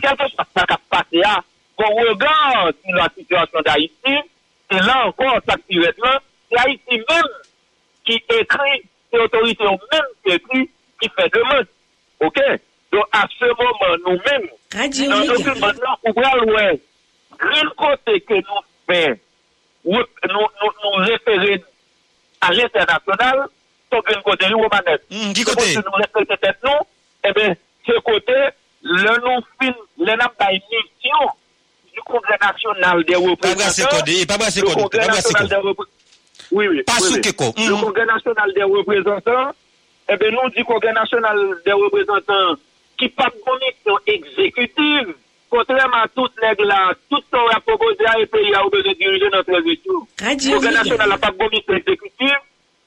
quelque 0.00 0.22
chose 0.22 0.32
ça 0.36 0.64
a 0.68 0.78
passé 0.90 1.16
là, 1.18 1.42
qu'on 1.76 1.94
regarde 1.94 2.74
la 2.88 3.08
situation 3.16 3.60
d'Haïti, 3.64 4.30
et 4.70 4.78
là 4.78 5.06
encore, 5.06 5.38
ça 5.48 5.54
qui 5.68 5.78
est 5.78 5.98
là, 5.98 6.20
c'est 6.50 6.58
Haïti 6.58 6.90
même 6.90 7.22
qui 8.04 8.14
écrit, 8.14 8.82
c'est 9.10 9.18
l'autorité 9.18 9.64
même 9.64 10.02
qui 10.24 10.32
écrit, 10.32 10.70
qui 11.00 11.08
fait 11.08 11.32
demande. 11.32 11.66
OK? 12.20 12.38
Donc 12.92 13.04
à 13.12 13.26
ce 13.38 13.44
moment, 13.44 13.96
nous-mêmes, 14.06 14.48
dans 15.08 15.20
le 15.20 15.26
document, 16.04 16.34
l'ouest, 16.36 16.82
grille 17.38 17.70
côté 17.76 18.20
que 18.20 18.34
nous 18.34 18.42
faisons, 18.88 19.18
nous, 19.84 20.02
nous, 20.28 20.70
nous, 20.82 21.04
référer 21.04 21.62
à 22.40 22.52
l'international, 22.52 23.46
son 23.92 24.00
grille 24.00 24.22
côté, 24.24 24.48
nous, 24.48 24.58
Romanet. 24.58 25.00
Qui 25.34 25.44
côté? 25.44 25.76
nous 25.76 25.92
respectons 25.92 26.36
tête 26.36 26.58
nous, 26.64 26.70
eh 27.24 27.32
bien, 27.32 27.54
ce 27.86 27.98
côté, 28.00 28.34
le 28.86 29.14
nou 29.24 29.42
fin, 29.58 29.74
le 29.98 30.14
nan 30.14 30.30
bay 30.38 30.60
misyon 30.70 31.30
du 31.92 32.00
Kongre 32.06 32.36
National 32.40 33.04
de 33.04 33.16
Representant. 33.16 34.04
Oui, 36.52 36.68
oui. 36.68 36.82
Le 36.86 37.80
Kongre 37.82 38.06
National 38.06 38.52
de 38.54 38.62
Representant, 38.76 39.54
ebe 40.08 40.30
nou 40.30 40.50
di 40.54 40.62
Kongre 40.64 40.92
National 40.94 41.40
de 41.66 41.78
Representant 41.82 42.62
ki 43.00 43.08
pa 43.12 43.26
konisyon 43.44 44.12
ekzekutiv, 44.14 45.14
kontreman 45.52 46.06
tout 46.14 46.42
neg 46.42 46.60
la, 46.66 46.92
tout 47.10 47.24
son 47.32 47.50
rapopoze 47.50 48.06
a 48.06 48.14
epè 48.22 48.44
ya 48.46 48.62
ou 48.64 48.72
beze 48.72 48.94
dirije 49.00 49.32
nan 49.32 49.44
transitou. 49.48 50.06
Kongre 50.22 50.76
National 50.78 51.10
la 51.10 51.18
pa 51.22 51.32
konisyon 51.34 51.82
ekzekutiv, 51.82 52.38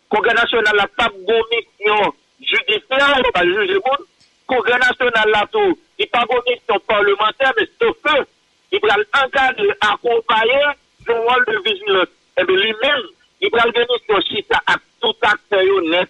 Kongre 0.09 0.38
National 0.38 0.79
la 0.79 0.88
pa 0.95 1.09
konisyon 1.12 2.15
judisyon, 2.39 3.29
pa 3.35 3.43
juje 3.43 3.83
moun, 3.83 4.07
Congrès 4.49 4.79
national 4.79 5.29
là 5.29 5.45
tout, 5.51 5.77
il 5.99 6.07
pas 6.07 6.25
de 6.25 6.51
mission 6.51 6.79
parlementaire, 6.88 7.53
mais 7.55 7.69
sauf 7.79 7.95
que, 8.03 8.25
il 8.71 8.79
va 8.81 8.95
encadrer, 9.23 9.69
accompagner 9.79 10.65
le 11.05 11.13
rôle 11.13 11.45
de 11.45 11.69
vigilance. 11.69 12.07
Et 12.35 12.43
bien 12.43 12.55
lui-même, 12.55 13.03
il 13.41 13.49
va 13.51 13.63
venir 13.63 13.88
sur 14.07 14.21
chita 14.25 14.59
à 14.65 14.75
tout 14.99 15.13
acteur 15.21 15.62
honnête, 15.77 16.09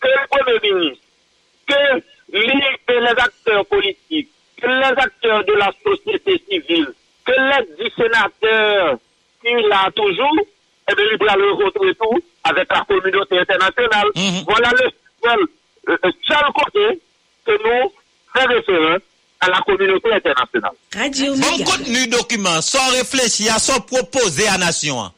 que 0.00 0.06
le 0.06 0.28
premier 0.28 0.70
ministre, 0.70 1.04
que 1.66 2.02
les, 2.34 3.08
acteurs 3.08 3.64
politiques, 3.64 4.28
que 4.60 4.66
les 4.66 4.84
acteurs 4.84 5.44
de 5.44 5.52
la 5.54 5.72
société 5.82 6.42
civile, 6.46 6.92
que 7.24 7.32
les 7.32 7.84
dix 7.84 7.94
sénateurs 7.96 8.98
qui 9.42 9.54
l'a 9.66 9.90
toujours, 9.96 10.36
eh 10.90 10.94
bien, 10.94 11.04
il 11.10 11.26
va 11.26 11.36
le 11.36 11.52
retrouver 11.52 11.94
tout 11.94 12.22
avec 12.44 12.70
la 12.70 12.84
communauté 12.84 13.38
internationale. 13.38 14.08
Voilà 14.46 14.70
le 14.72 14.90
seul, 15.22 15.40
euh, 15.88 15.96
euh, 16.04 16.10
seul 16.26 16.52
côté 16.54 17.00
nous 17.48 17.92
faisons 18.34 18.48
référence 18.48 19.00
à 19.40 19.48
la 19.48 19.60
communauté 19.60 20.12
internationale. 20.12 20.72
Radio 20.96 21.34
Bon 21.34 21.64
contenu 21.64 22.06
document, 22.08 22.60
sans 22.60 22.90
réfléchir, 22.90 23.52
sans 23.58 23.80
proposer 23.80 24.48
à 24.48 24.58
nation. 24.58 25.10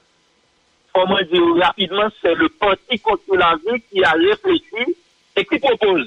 comment 0.95 1.17
dire 1.23 1.43
rapidement, 1.63 2.09
c'est 2.21 2.35
le 2.35 2.49
parti 2.49 2.99
contre 3.01 3.35
la 3.37 3.57
vie 3.57 3.81
qui 3.91 4.03
a 4.05 4.13
réfléchi 4.13 4.97
et 5.37 5.45
qui 5.45 5.59
propose. 5.59 6.07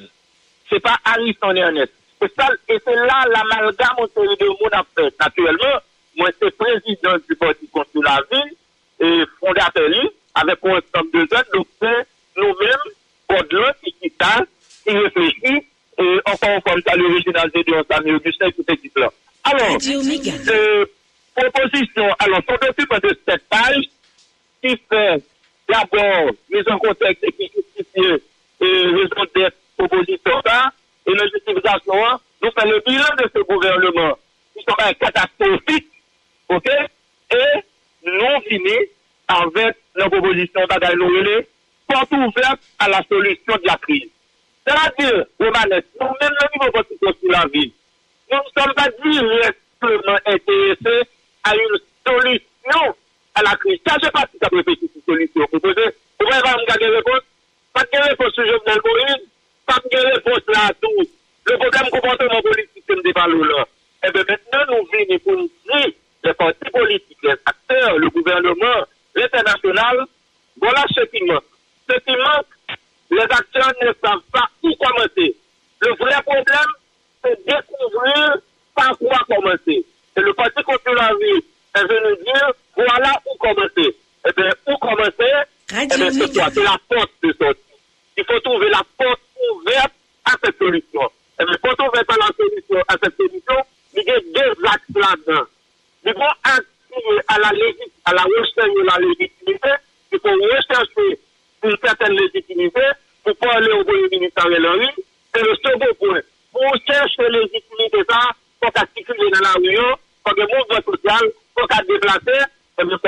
C'est 0.69 0.79
pas 0.79 0.97
Harrison 1.05 1.55
Ernest. 1.55 1.91
C'est 2.21 2.31
ça, 2.35 2.47
et 2.69 2.77
c'est 2.85 2.95
là 2.95 3.25
l'amalgame 3.33 3.95
entre 3.97 4.21
les 4.23 4.35
deux 4.37 4.47
mondes 4.47 4.73
a 4.73 4.83
fait. 4.95 5.13
Naturellement, 5.19 5.79
moi, 6.17 6.29
c'est 6.41 6.55
président 6.55 7.15
du 7.27 7.35
parti 7.35 7.67
contre 7.67 8.01
la 8.03 8.19
vie 8.31 8.55
et 8.99 9.23
fondateur, 9.39 9.89
lui, 9.89 10.09
avec 10.35 10.59
un 10.63 10.69
ensemble 10.69 11.11
de 11.13 11.19
jeunes, 11.19 11.45
donc 11.53 11.67
c'est 11.81 12.07
nous-mêmes, 12.37 13.39
au-delà, 13.39 13.75
qui 13.83 13.93
qui 14.01 14.11
tâche, 14.11 14.47
qui 14.85 14.91
réfléchit, 14.97 15.67
et 15.99 16.19
ça 16.93 16.99
l'originalité 17.01 17.63
de 17.63 17.73
Anthony 17.73 18.11
Augustin, 18.13 18.49
tout 18.51 18.63
cette 18.67 18.77
équipe-là. 18.77 19.09
Alors, 19.45 19.71
Radio 19.71 20.03
Méga. 20.03 20.31
euh, 20.49 20.72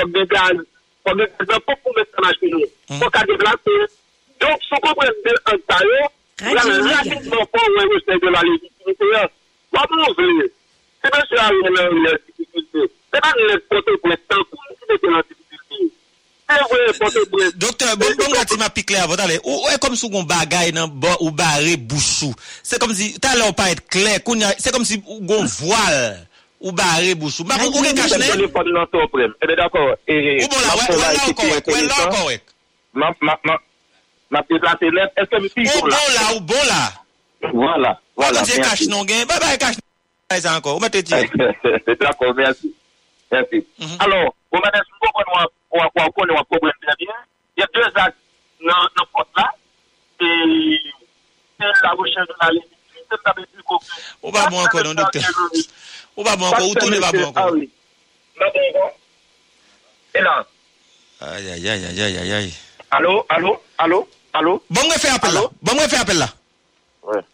fòk 0.06 0.12
de 0.14 0.24
gaz, 0.30 0.56
fòk 1.04 1.16
de 1.18 1.26
gaz, 1.46 1.62
fòk 1.66 1.78
pou 1.82 1.92
mè 1.96 2.04
sa 2.10 2.24
machin 2.24 2.50
nou, 2.54 2.66
mm. 2.90 3.00
fòk 3.00 3.16
a 3.16 3.24
deplase. 3.30 3.78
Donk 4.40 4.60
sou 4.68 4.80
kon 4.84 4.94
prez 4.98 5.16
de 5.24 5.32
an 5.50 5.62
tayo, 5.70 6.02
la 6.54 6.66
mè 6.68 6.76
rapidman 6.90 7.48
fòk 7.54 7.72
wè 7.78 7.86
mè 7.90 8.02
se 8.04 8.18
de 8.22 8.34
la 8.34 8.44
legitimite 8.50 9.10
yo. 9.12 9.24
Wap 9.74 9.90
moun 9.90 10.14
vle, 10.18 10.46
se 11.02 11.14
mè 11.14 11.24
se 11.30 11.40
a 11.40 11.48
yon 11.54 11.72
mè 11.72 11.88
yon 11.88 12.04
lè 12.04 12.12
difficulté, 12.26 12.86
se 13.10 13.24
mè 13.24 13.32
yon 13.40 13.50
lè 13.50 13.58
pote 13.70 13.98
pou 13.98 14.12
mè 14.12 14.20
tan 14.28 14.46
pou 14.50 14.62
mè 14.62 14.78
se 14.78 15.00
de 15.02 15.12
la 15.14 15.24
difficulté. 15.24 15.42
Doktor, 17.58 17.96
bon, 17.98 18.12
bon 18.20 18.34
gati 18.36 18.54
ma 18.60 18.68
pikle 18.70 19.00
avon 19.02 19.18
talè, 19.18 19.40
ou 19.42 19.66
e 19.72 19.80
kom 19.82 19.96
sou 19.98 20.12
kon 20.12 20.28
bagay 20.30 20.70
nan 20.76 20.92
bo 20.94 21.10
ou 21.24 21.32
bare 21.34 21.74
bouchou, 21.74 22.30
se 22.62 22.78
kom 22.78 22.92
si 22.94 23.16
talè 23.18 23.48
ou 23.48 23.56
pa 23.56 23.72
et 23.72 23.82
kler, 23.90 24.22
se 24.62 24.70
kom 24.70 24.86
si 24.86 25.00
kon 25.02 25.50
voal. 25.58 25.98
ou 26.60 26.72
barré 26.72 27.14
bouche. 27.14 27.42
Bah, 27.42 27.54
on 27.60 27.84
est 27.84 27.94
caché. 27.94 28.16
Le 28.16 28.32
téléphone 28.32 28.72
dans 28.72 28.86
ton 28.86 29.06
problème. 29.08 29.34
Eh 29.42 29.46
bien, 29.46 29.56
d'accord. 29.56 29.94
Et, 30.06 30.42
ou 30.44 30.48
bon, 30.48 30.56
là, 30.56 30.74
ouais, 30.74 30.96
là, 30.96 31.34
correct. 31.34 31.66
Ouais, 31.66 31.86
là, 31.86 32.06
correct. 32.10 32.54
Ma, 32.94 33.14
ma, 33.20 33.38
ma, 33.44 33.58
ma 34.30 34.42
déplacé 34.48 34.90
l'aide. 34.90 35.10
Est-ce 35.16 35.30
que 35.30 35.42
je 35.42 35.48
suis 35.48 35.64
bon? 35.64 35.78
Ou 35.78 35.82
bon 35.82 35.88
là, 35.88 36.34
ou 36.36 36.40
bon 36.40 36.54
là. 36.66 36.92
Voilà, 37.52 38.00
voilà. 38.16 38.40
On 38.40 38.44
dit 38.44 38.56
cache 38.56 38.86
non 38.88 39.04
gain. 39.04 39.24
Bah, 39.28 39.36
bah, 39.40 39.56
cache 39.56 39.76
non 40.44 40.50
encore. 40.56 40.76
Ou 40.76 40.80
va 40.80 40.90
te 40.90 40.98
dire. 40.98 41.28
D'accord, 42.00 42.34
merci. 42.34 42.74
Merci. 43.30 43.66
Mhm. 43.78 43.96
Alors, 44.00 44.34
on 44.52 44.58
va 44.58 44.70
dire, 44.70 44.82
on 45.70 45.78
va 45.78 46.10
connaître 46.10 46.40
un 46.40 46.44
problème 46.44 46.74
très 46.82 46.94
bien. 46.98 47.14
Il 47.56 47.60
y 47.60 47.62
a 47.62 47.68
deux 47.74 48.00
actes 48.00 48.16
dans 48.60 48.82
le 48.82 49.04
poste 49.12 49.28
là. 49.36 49.50
Et, 50.20 50.80
c'est 51.58 51.82
la 51.82 51.90
recherche 51.90 52.28
de 52.28 52.34
la 52.40 52.50
limite. 52.50 52.70
Ou 54.22 54.32
pas 54.32 54.48
bon 54.48 54.64
encore, 54.64 54.82
non, 54.84 54.94
docteur. 54.94 55.22
Ou 56.16 56.24
pa 56.24 56.36
bon 56.40 56.50
kon, 56.50 56.64
ou 56.70 56.74
tou 56.80 56.90
ne 56.90 57.00
pa 57.02 57.12
bon 57.12 57.32
kon. 57.36 57.60
Mwen 57.60 58.54
bon 58.56 58.72
kon. 58.76 58.90
E 60.16 60.24
la. 60.24 60.34
Ay, 61.20 61.52
ay, 61.54 61.68
ay, 61.68 61.86
ay, 61.92 62.18
ay, 62.22 62.32
ay. 62.40 62.50
Alo, 62.96 63.18
alo, 63.28 63.54
alo, 63.82 64.02
alo. 64.32 64.58
Bon 64.72 64.84
mwen 64.88 65.00
fè 65.00 65.12
apel 65.12 65.36
la. 65.36 65.46
Bon 65.60 65.76
mwen 65.76 65.90
fè 65.92 66.00
apel 66.00 66.20
la. 66.24 66.28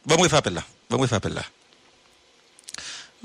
Bon 0.07 0.19
mwen 0.19 0.31
fè 0.31 0.39
apel 0.41 0.59
la. 0.59 0.65
Bon 0.91 0.99
mwen 1.01 1.11
fè 1.11 1.19
apel 1.21 1.37
la. 1.39 1.45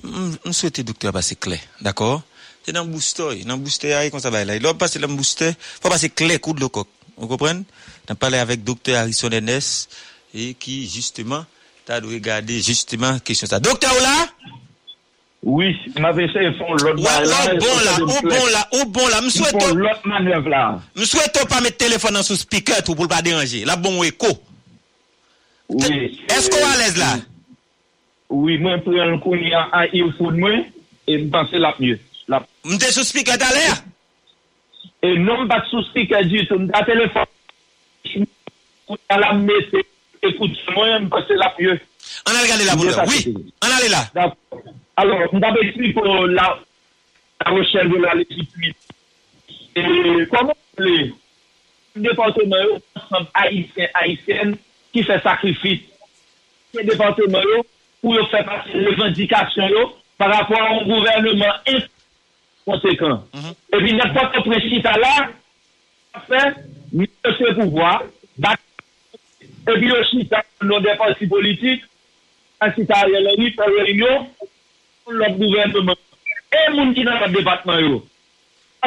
Mwen 0.04 0.54
souwete 0.54 0.86
doktor 0.86 1.16
basi 1.16 1.38
kle, 1.42 1.58
d'akor? 1.82 2.20
Se 2.68 2.74
nan 2.76 2.90
booster, 2.92 3.34
nan 3.48 3.62
booster 3.64 3.96
ay 3.98 4.12
kon 4.14 4.22
sa 4.22 4.30
bay 4.34 4.46
la. 4.46 4.60
Lò 4.62 4.76
pase 4.78 5.02
lan 5.02 5.16
booster, 5.18 5.56
fò 5.58 5.90
pase 5.90 6.12
kle 6.14 6.38
kou 6.44 6.54
de 6.54 6.66
lo 6.66 6.70
kok. 6.74 6.90
Ou 7.18 7.30
kompren? 7.32 7.64
Nan 8.06 8.20
pale 8.20 8.38
avèk 8.44 8.62
doktor 8.68 9.00
Harrison 9.00 9.34
Enes, 9.34 9.88
e 10.36 10.52
ki, 10.60 10.84
justeman, 10.92 11.48
ta 11.88 11.98
dwe 12.04 12.20
gade, 12.22 12.60
justeman, 12.62 13.18
kesyon 13.26 13.50
sa. 13.50 13.62
Doktor 13.64 13.96
ou 13.96 14.04
la? 14.04 14.18
Oui, 15.46 15.76
m'avè 16.02 16.26
se 16.34 16.50
fon 16.58 16.74
lòt 16.82 16.98
manèv 16.98 17.28
la. 17.30 17.94
Ou 18.02 18.22
bon 18.26 18.48
la, 18.52 18.64
ou 18.74 18.86
bon 18.90 19.08
la, 19.12 19.22
m'souèto... 19.22 19.62
Fon 19.62 19.82
lòt 19.84 20.06
manèv 20.10 20.48
la. 20.50 20.62
M'souèto 20.98 21.46
pa 21.50 21.62
mè 21.62 21.72
telefon 21.78 22.18
nan 22.18 22.26
sou 22.26 22.40
speaker 22.40 22.82
tou 22.82 22.98
pou 22.98 23.06
l'pa 23.06 23.22
deranje. 23.26 23.62
La 23.70 23.78
bon 23.78 24.00
wè 24.02 24.10
ko. 24.18 24.32
Oui. 25.70 26.18
Esko 26.34 26.62
alèz 26.74 26.98
la? 26.98 27.12
Oui, 28.34 28.58
mwen 28.60 28.82
pou 28.84 28.98
yon 28.98 29.20
kouni 29.24 29.54
an 29.56 29.70
a 29.78 29.86
yon 29.94 30.10
foun 30.18 30.40
mwen, 30.42 30.66
e 31.08 31.20
m'pansè 31.22 31.62
la 31.62 31.72
p'mye. 31.78 32.00
M'te 32.68 32.90
sou 32.92 33.06
speaker 33.08 33.38
talè? 33.40 33.68
E 35.06 35.14
non 35.22 35.46
bat 35.48 35.70
sou 35.70 35.86
speaker 35.92 36.26
di, 36.28 36.42
sou 36.50 36.66
mda 36.66 36.82
telefon. 36.90 37.30
Kouni 38.10 39.14
an 39.14 39.22
la 39.22 39.32
mè 39.38 39.62
se, 39.70 39.86
ekout 40.32 40.66
mwen, 40.74 41.06
m'pansè 41.06 41.38
la 41.38 41.54
p'mye. 41.56 41.78
An 42.26 42.36
alè 42.36 42.50
gade 42.50 42.68
la 42.68 42.76
pou 42.76 42.90
lè, 42.90 43.08
oui. 43.14 43.38
An 43.62 43.78
alè 43.78 43.94
la. 43.94 44.04
Dap. 44.18 44.36
Alors, 44.98 45.30
mwen 45.30 45.46
ap 45.46 45.58
ekspliko 45.62 46.04
la 46.34 46.48
rochelle 47.46 47.90
de 47.90 47.98
la 48.02 48.16
législation. 48.16 48.74
Et 49.76 50.26
comment 50.32 50.58
le 50.78 51.14
département 51.96 52.62
yo, 52.64 52.80
ensemble 52.96 53.30
haïtien, 53.34 53.88
haïtienne, 53.94 54.56
ki 54.94 55.04
fè 55.06 55.20
sakrifit. 55.22 55.86
Se 56.74 56.86
département 56.88 57.46
yo, 57.46 57.62
pou 58.02 58.18
yo 58.18 58.26
fè 58.32 58.42
pati 58.48 58.74
revendikasyon 58.88 59.70
yo, 59.76 59.86
par 60.18 60.34
rapport 60.34 60.66
an 60.66 60.84
gouvernement 60.90 61.62
inconséquent. 61.68 63.24
Mhm. 63.34 63.54
Et 63.74 63.78
puis, 63.78 63.94
nèk 63.94 64.14
pa 64.18 64.26
te 64.34 64.42
prechita 64.50 64.96
la, 64.98 65.16
fè, 66.26 66.44
mwen 66.90 67.38
se 67.38 67.54
pouvoi, 67.60 68.00
bak, 68.42 68.60
et 69.44 69.74
puis 69.78 69.90
yo 69.94 70.02
chita, 70.10 70.42
nou 70.64 70.82
de 70.82 70.98
parti 70.98 71.30
politik, 71.30 71.86
an 72.66 72.74
chita 72.74 73.06
yon 73.12 73.30
lèri, 73.30 73.52
par 73.54 73.70
yon 73.70 73.94
yon, 74.02 74.30
lop 75.10 75.38
gouvernement, 75.40 76.00
e 76.52 76.62
moun 76.76 76.94
ki 76.96 77.04
nan 77.08 77.24
ap 77.24 77.32
depatman 77.36 77.82
yo, 77.84 78.02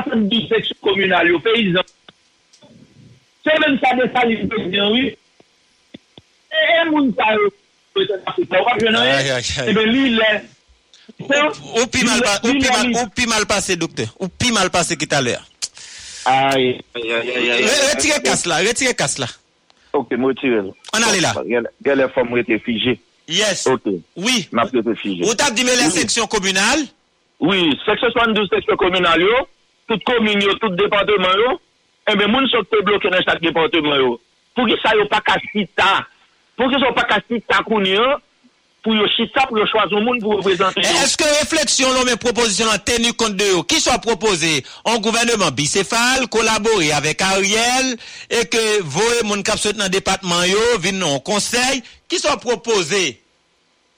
asan 0.01 0.29
di 0.31 0.43
seksyon 0.51 0.79
komunal 0.85 1.29
yo, 1.29 1.41
peyizan, 1.45 1.87
se 3.45 3.59
men 3.63 3.79
sa 3.83 3.97
de 3.99 4.09
sa 4.13 4.25
li 4.29 4.39
prezident 4.47 4.97
yo, 4.97 5.11
e, 5.11 6.65
e 6.79 6.89
moun 6.91 7.13
sa 7.17 7.33
yo, 7.37 7.51
ebe 9.67 9.83
e 9.83 9.87
li 9.91 10.09
le, 10.17 10.33
ou 11.21 11.87
pi 11.91 13.27
mal 13.27 13.47
pase 13.49 13.77
dokte, 13.77 14.09
ou 14.19 14.29
pi 14.29 14.53
mal 14.55 14.71
pase 14.73 14.97
ki 14.99 15.09
taler. 15.11 15.41
Aye, 16.27 16.81
aye, 16.95 17.15
aye, 17.15 17.53
aye. 17.53 17.69
Retire 17.91 18.23
kas 18.23 18.45
la, 18.47 18.61
retire 18.61 18.95
kas 18.95 19.19
la. 19.19 19.27
Ok, 19.93 20.13
mou 20.17 20.29
retire 20.29 20.63
la. 20.63 20.73
An 20.97 21.07
ale 21.09 21.23
la. 21.25 21.33
Gè 21.83 21.97
le 21.97 22.09
fòm 22.15 22.35
rete 22.37 22.61
fije. 22.65 22.99
Yes. 23.31 23.67
Ok. 23.67 23.83
Oui. 24.17 24.49
M'a 24.51 24.67
préféré. 24.67 25.21
Ou 25.23 25.31
avez 25.31 25.55
dit 25.55 25.65
mais 25.65 25.77
la 25.77 25.89
section 25.89 26.27
communale? 26.27 26.81
Oui, 27.39 27.79
section 27.87 28.11
72, 28.11 28.49
section 28.51 28.77
communale, 28.77 29.23
yo, 29.23 29.35
toute 29.89 30.05
commune, 30.05 30.43
yo, 30.43 30.53
tout 30.57 30.69
département, 30.71 31.33
yo, 31.39 31.61
eh 32.13 32.17
bien, 32.17 32.27
moun 32.27 32.47
sont 32.49 32.59
bloqués 32.85 33.09
dans 33.09 33.23
chaque 33.23 33.41
département, 33.41 33.97
yo. 33.97 34.21
Pour 34.55 34.67
qu'ils 34.67 34.77
ne 34.77 34.99
yo? 34.99 35.07
pas 35.07 35.23
cassita, 35.23 36.07
pour 36.57 36.69
qu'ils 36.69 36.79
ne 36.79 36.85
soient 36.85 36.95
pas 36.95 37.05
cassita, 37.05 37.63
qu'on 37.65 37.81
pou 38.85 38.97
yo 38.97 39.07
chita, 39.15 39.45
pou 39.49 39.61
yo 39.61 39.67
chwazon 39.69 40.05
moun 40.07 40.21
pou 40.23 40.39
reprezenten 40.39 40.85
yo. 40.85 40.93
Eske 41.05 41.29
refleksyon 41.39 41.95
lò 41.95 42.05
men 42.09 42.21
proposisyon 42.21 42.73
an 42.73 42.83
tenu 42.87 43.13
kont 43.19 43.37
de 43.39 43.51
yo? 43.53 43.63
Ki 43.69 43.81
so 43.83 43.95
proposé 44.05 44.61
an 44.89 45.01
gouvernement 45.05 45.55
bicefal, 45.57 46.27
kolabori 46.33 46.93
avèk 46.97 47.25
Ariel, 47.29 47.95
e 48.33 48.45
ke 48.51 48.63
voe 48.83 49.25
moun 49.29 49.45
kapsot 49.47 49.79
nan 49.81 49.93
depatman 49.93 50.47
yo, 50.49 50.63
vin 50.83 51.01
nan 51.01 51.19
konsey, 51.27 51.83
ki 52.11 52.21
so 52.23 52.33
proposé? 52.43 53.21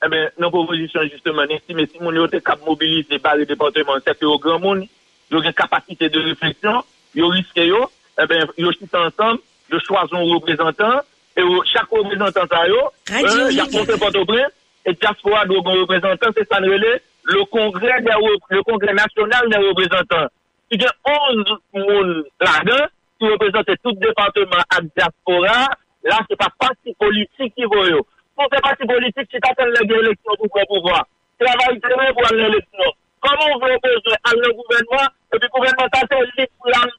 Eh 0.03 0.11
ben, 0.11 0.33
nan 0.43 0.51
proposisyon 0.51 1.07
justement, 1.12 1.47
nesti 1.47 1.76
mesi 1.78 2.01
moun 2.03 2.16
yo 2.18 2.26
te 2.30 2.41
kap 2.43 2.64
mobilize 2.66 3.20
bari 3.22 3.47
departement 3.47 4.03
sepe 4.03 4.26
yo 4.26 4.35
gran 4.43 4.59
moun, 4.62 4.83
yo 5.30 5.43
gen 5.45 5.55
kapasite 5.55 6.11
de 6.11 6.24
refleksyon, 6.26 6.80
yo 7.14 7.30
riske 7.30 7.68
yo, 7.68 7.85
eh 8.18 8.26
ben, 8.26 8.51
yo 8.59 8.72
chita 8.74 9.07
ansam, 9.07 9.39
yo 9.70 9.78
chwazon 9.87 10.26
reprezentant, 10.33 11.07
e 11.39 11.47
yo 11.47 11.62
chak 11.70 11.95
reprezentant 11.95 12.59
a 12.59 12.64
yo, 12.66 12.83
euh, 13.12 13.22
yo 13.22 13.47
chak 13.61 13.78
monsen 13.78 14.03
pote 14.03 14.26
prez, 14.26 14.51
et 14.85 14.93
diaspora 14.95 15.45
doit 15.47 15.62
un 15.64 15.80
représentant, 15.80 16.30
c'est 16.37 16.49
ça 16.51 16.61
le 16.61 16.72
relais, 16.72 17.03
le 17.24 17.45
congrès 17.47 18.01
des 18.03 18.12
le 18.51 18.62
congrès 18.62 18.95
national 18.95 19.49
des 19.49 19.57
représentants. 19.59 20.28
Il 20.70 20.83
y 20.83 20.87
a 20.87 20.93
11 21.05 21.45
moun 21.74 22.24
là-dedans, 22.41 22.87
qui 23.20 23.28
représentent 23.28 23.78
tout 23.85 23.93
département 23.93 24.62
à 24.70 24.80
diaspora, 24.80 25.68
là, 26.05 26.18
c'est 26.28 26.37
pas 26.37 26.53
parti 26.59 26.95
politique 26.99 27.55
qui 27.55 27.64
vaut 27.64 27.87
yo. 27.87 28.07
Pour 28.35 28.49
faire 28.51 28.62
parti 28.62 28.87
politique, 28.87 29.28
c'est 29.30 29.45
attendre 29.45 29.70
l'élection 29.70 30.33
pour 30.39 30.66
pouvoir. 30.66 31.07
Travail 31.39 31.80
très 31.80 32.12
pour 32.12 32.35
l'élection. 32.35 32.89
Comment 33.20 33.55
on 33.55 33.59
veut 33.64 33.74
opposer 33.74 34.16
à 34.24 34.30
le 34.35 34.53
gouvernement, 34.53 35.09
et 35.33 35.39
puis 35.39 35.47
le 35.47 35.49
gouvernement, 35.49 35.89
c'est 35.93 36.41
libre 36.41 36.53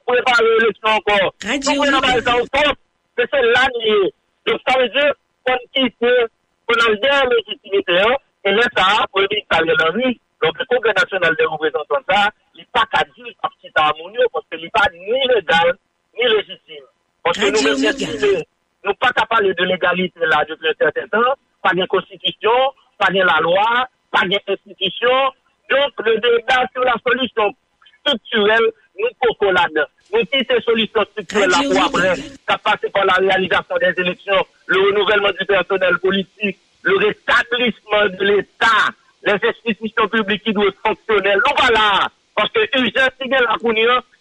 pour 0.06 0.14
préparer 0.14 0.44
l'élection 0.58 0.88
encore. 0.88 1.34
Donc, 1.44 1.76
on 1.78 2.08
a 2.08 2.14
Ligue. 2.14 2.24
ça 2.24 2.72
mais 3.16 3.24
c'est 3.32 3.42
l'année. 3.42 4.12
Donc, 4.46 4.60
ça 4.66 4.78
veut 4.78 4.88
dire 4.88 5.12
qu'on 5.44 5.56
quitte, 5.74 6.30
qu'on 6.66 6.92
a 6.92 6.94
bien 6.96 7.22
légitimité, 7.30 7.98
hein, 8.00 8.16
et 8.44 8.54
ça, 8.76 9.06
pour 9.10 9.20
le 9.20 9.28
Ariel 9.50 9.76
Henry, 9.88 10.20
donc 10.42 10.58
le 10.58 10.64
Congrès 10.66 10.92
national 10.92 11.34
des 11.36 11.44
représentants, 11.44 12.04
ça, 12.08 12.28
il 12.54 12.60
n'est 12.60 12.68
pas 12.72 12.84
qu'à 12.92 13.02
dire 13.04 13.32
petit 13.42 13.72
harmonieux, 13.74 14.26
parce 14.32 14.44
qu'il 14.50 14.60
n'est 14.60 14.70
pas 14.70 14.86
ni 14.92 15.34
légal, 15.34 15.74
ni 16.14 16.28
légitime. 16.28 16.84
Parce 17.22 17.38
que 17.38 17.48
nous, 17.48 18.44
nous 18.84 18.94
pas 18.94 19.12
qu'à 19.12 19.24
parler 19.24 19.54
de 19.54 19.64
légalité 19.64 20.20
là 20.20 20.44
depuis 20.46 20.68
un 20.68 20.74
certain 20.78 21.08
temps, 21.08 21.32
pas 21.62 21.72
de 21.72 21.86
constitution, 21.86 22.52
pas 22.98 23.10
de 23.10 23.20
la 23.20 23.40
loi, 23.40 23.88
pas 24.10 24.26
d'institution. 24.28 25.32
Donc, 25.70 25.92
le 26.04 26.20
débat 26.20 26.66
sur 26.72 26.84
la 26.84 26.94
solution 27.06 27.54
structurelle, 28.00 28.70
nous 28.98 29.08
coco 29.20 29.50
là-dedans. 29.50 29.86
Nous 30.12 30.60
solution 30.60 31.02
structurelle 31.12 31.48
là 31.48 31.58
pour 31.62 31.84
après, 31.84 32.14
ça 32.46 32.58
passe 32.58 32.90
par 32.92 33.06
la 33.06 33.14
réalisation 33.14 33.76
des 33.78 34.00
élections, 34.02 34.44
le 34.66 34.80
renouvellement 34.80 35.30
du 35.38 35.44
personnel 35.46 35.98
politique, 35.98 36.58
le 36.82 36.96
rétablissement 36.96 38.06
de 38.06 38.24
l'État, 38.24 38.90
les 39.24 39.48
institutions 39.48 40.08
publiques 40.08 40.44
qui 40.44 40.52
doivent 40.52 40.72
fonctionner. 40.84 41.34
Nous 41.34 41.54
voilà. 41.58 42.08
Parce 42.34 42.50
que 42.50 42.60
urgence, 42.78 43.10
si 43.20 43.28
la 43.28 43.56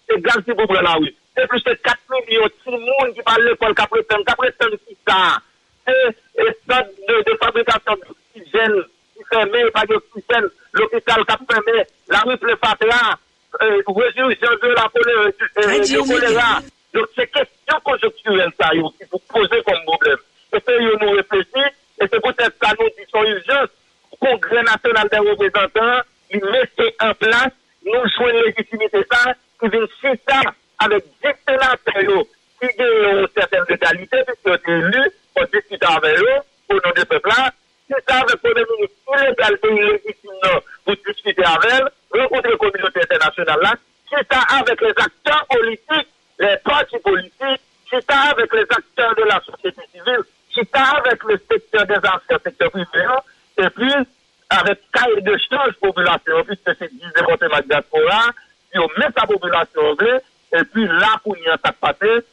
c'est 0.08 0.22
grave 0.22 0.44
si 0.46 0.52
vous 0.52 0.68
prenez 0.68 0.82
la 0.82 0.94
rue. 0.94 1.14
C'est 1.36 1.48
plus 1.48 1.64
de 1.64 1.74
4 1.74 1.98
millions 2.28 2.46
de 2.46 2.72
monde 2.72 3.14
qui 3.16 3.22
parlent 3.24 3.44
de 3.44 3.50
l'école, 3.50 3.74
qui 3.74 3.88
prétendent, 3.88 4.26
qui 4.26 4.36
prétendent 4.36 4.80
qui 4.88 4.98
ça. 5.08 5.40
Et 5.88 6.48
ça 6.70 6.84
de, 6.84 7.32
de 7.32 7.38
fabrication 7.38 7.94
d'oxygène 7.96 8.84
qui 9.16 9.24
fermé, 9.30 9.72
pas 9.72 9.86
d'oxygène, 9.86 10.48
l'hôpital 10.74 11.26
qui 11.26 11.46
fermé, 11.54 11.84
la 12.10 12.20
rue 12.20 12.38
Plefatra, 12.38 13.18
résurrection 13.60 14.50
de 14.62 14.68
la 14.68 14.90
choléra. 14.90 16.60
euh. 16.60 16.62
Donc, 16.94 17.08
c'est 17.16 17.32
question 17.32 17.80
conjoncturelle, 17.84 18.52
ça, 18.60 18.70
qui 18.70 19.06
vous 19.12 19.20
posez 19.28 19.64
comme 19.64 19.84
problème. 19.86 20.18
Yo, 20.54 20.98
nous 21.02 21.12
réfléchir, 21.12 21.66
et 22.00 22.08
c'est 22.08 22.22
peut-être 22.22 22.56
ça, 22.62 22.74
nous, 22.80 22.90
qui 22.90 23.10
sont 23.12 23.24
urgences. 23.24 23.70
Congrès 24.20 24.64
national 24.64 25.10
des 25.10 25.18
représentants, 25.18 26.02
ils 26.32 26.46
mettent 26.46 26.96
en 27.02 27.14
place, 27.14 27.54
nous 27.86 28.10
jouons 28.16 28.30
une 28.30 28.46
légitimité, 28.46 29.06
ça, 29.12 29.34
qui 29.60 29.70
vient 29.70 29.86
chita 30.02 30.42
avec 30.80 31.04
10 31.24 31.30
sénateurs, 31.48 31.78
qui 31.96 32.08
ont 32.08 32.28
une 32.62 33.28
certaine 33.36 33.66
égalité, 33.70 34.18
puisqu'ils 34.26 34.52
ont 34.52 34.80
élus, 34.80 35.12
pour 35.36 35.48
discuter 35.48 35.86
avec 35.86 36.20
eux, 36.20 36.40
au 36.70 36.74
nom 36.76 36.94
de 36.96 37.04
peuple-là, 37.04 37.52
c'est 37.90 38.10
ça 38.10 38.18
avec 38.18 38.32
le 38.32 38.38
Premier 38.38 38.66
ministre 38.78 38.96
illégal 39.20 39.58
et 39.64 39.68
illégitime 39.68 40.32
non, 40.44 40.60
pour 40.86 40.96
discuter 41.06 41.44
avec 41.44 41.72
elle, 41.72 42.22
rencontrer 42.22 42.52
la 42.52 42.58
communauté 42.58 43.02
internationale 43.02 43.60
là, 43.62 43.74
c'est 44.10 44.34
ça 44.34 44.42
avec 44.60 44.82
les 44.82 44.90
acteurs 44.90 45.46
politiques, 45.50 46.08
les 46.40 46.58
partis 46.64 47.00
politiques, 47.00 47.62
c'est 47.90 48.06
ça 48.10 48.20
avec 48.32 48.54
les 48.54 48.62
acteurs 48.62 49.16
de 49.16 49.24
la 49.24 49.42
société 49.42 49.82
civile, 49.92 50.24
avec 50.74 51.24
le 51.24 51.40
secteur 51.50 51.86
des 51.86 51.96
affaires, 51.96 52.40
secteur 52.44 52.72
privé, 52.72 53.06
et 53.58 53.70
puis 53.70 53.94
avec 54.50 54.80
cahier 54.92 55.22
de 55.22 55.38
change 55.50 55.74
population, 55.82 56.44
puisque 56.46 56.78
c'est 56.78 56.92
10 56.92 57.00
départements 57.16 57.58
de 57.58 57.68
diaspora, 57.68 58.32
puis 58.70 58.80
on 58.80 59.00
met 59.00 59.08
sa 59.18 59.26
population 59.26 59.82
en 59.82 59.96
vrai, 59.96 60.22
et 60.54 60.64
puis 60.66 60.86
là, 60.88 61.20
pour 61.24 61.38
y 61.38 61.50
en 61.50 61.58
passer, 61.58 62.26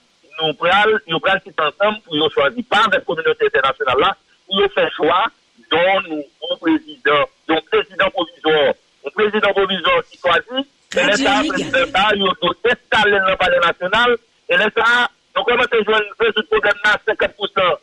nous 0.43 0.55
prenons, 0.55 0.99
tout 1.45 1.63
ensemble 1.63 2.01
pour 2.05 2.17
nous 2.17 2.31
choisir, 2.31 2.65
pas 2.69 2.79
avec 2.79 2.95
la 2.95 3.01
communauté 3.01 3.47
internationale 3.47 3.99
là, 3.99 4.17
pour 4.47 4.73
faire 4.73 4.93
choix, 4.95 5.25
dont 5.71 6.01
nous, 6.09 6.25
un 6.51 6.57
président, 6.57 7.25
donc 7.49 7.65
président 7.71 8.11
provisoire, 8.11 8.75
un 9.07 9.11
président 9.11 9.53
provisoire 9.53 10.03
qui 10.11 10.19
choisit, 10.19 10.69
et 10.97 11.05
l'État, 11.05 11.43
président, 11.47 12.09
il 12.15 12.33
faut 12.41 12.55
installer 12.69 13.19
le 13.19 13.37
palais 13.37 13.61
national, 13.61 14.17
et 14.49 14.57
l'État, 14.57 15.09
nous 15.37 15.45
commençons 15.45 15.69
à 15.73 15.85
jouer 15.85 16.11
résoudre 16.19 16.41
le 16.41 16.47
problème 16.47 16.75
là, 16.85 16.97
50%. 17.07 17.80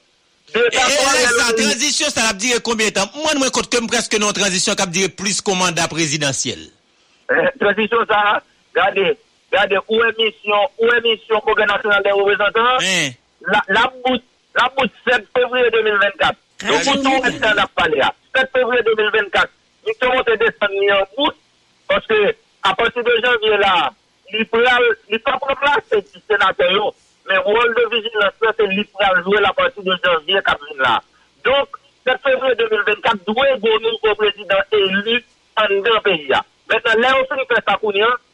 Ça, 0.72 1.54
transition, 1.54 2.10
ça 2.10 2.22
va 2.22 2.34
dire 2.34 2.62
combien 2.64 2.88
de 2.88 2.94
temps? 2.94 3.10
Moi, 3.16 3.32
je 3.36 3.50
compte 3.50 3.74
comme 3.74 3.88
presque 3.88 4.18
non 4.20 4.32
transition 4.32 4.74
qui 4.74 4.82
va 4.82 4.88
dire 4.88 5.10
plus 5.16 5.42
qu'un 5.42 5.56
mandat 5.56 5.88
présidentiel. 5.88 6.60
Eh, 7.32 7.60
transition, 7.60 7.98
ça, 8.08 8.42
regardez, 8.74 9.18
regardez, 9.52 9.78
où 9.88 10.04
est 10.04 10.18
mission, 10.18 10.58
où 10.80 10.86
est 10.86 11.02
mission 11.02 11.40
Congrès 11.42 11.66
national 11.66 12.04
des 12.04 12.12
représentants? 12.12 12.78
La, 13.46 13.62
la 13.68 13.92
bout, 14.04 14.22
la 14.56 14.72
bout 14.78 14.90
7 15.08 15.26
février 15.36 15.70
2024. 15.72 16.36
Donc, 16.68 17.04
tout 17.04 17.20
rester 17.22 17.40
dans 17.40 17.54
la 17.54 17.68
palais, 17.68 18.02
7 18.36 18.50
février 18.56 18.84
2024, 18.84 19.50
nous 19.86 19.94
sommes 20.02 20.38
descendre 20.38 21.02
en 21.02 21.24
bout, 21.24 21.34
parce 21.88 22.06
que, 22.08 22.36
à 22.64 22.74
partir 22.76 23.04
de 23.04 23.12
janvier 23.24 23.58
là, 23.58 23.94
il 24.34 24.40
n'est 24.40 25.20
pas 25.20 25.38
pour 25.38 25.56
placer 25.56 26.02
du 26.14 26.20
sénateur, 26.30 26.94
mais 27.28 27.38
rôle 27.38 27.76
de 27.76 27.96
vigilance, 27.96 28.34
c'est 28.42 28.68
lui 28.68 28.84
pour 28.86 29.02
jouer 29.24 29.42
la 29.42 29.54
partie 29.54 29.82
de 29.82 29.98
janvier, 30.04 30.40
Catherine 30.46 30.78
là. 30.80 31.02
Donc, 31.44 31.68
7 32.06 32.18
février 32.24 32.56
2024, 32.56 33.26
doit 33.26 33.46
avoir 33.48 33.80
nouveau 33.82 34.16
président 34.16 34.62
élu 34.72 35.26
en 35.58 35.68
deux 35.70 36.00
pays. 36.04 36.32
Maintenant, 36.70 37.02
là, 37.02 37.14
finit 37.30 37.46
faire 37.48 37.64
ça, 37.68 37.78
nous, 37.82 37.92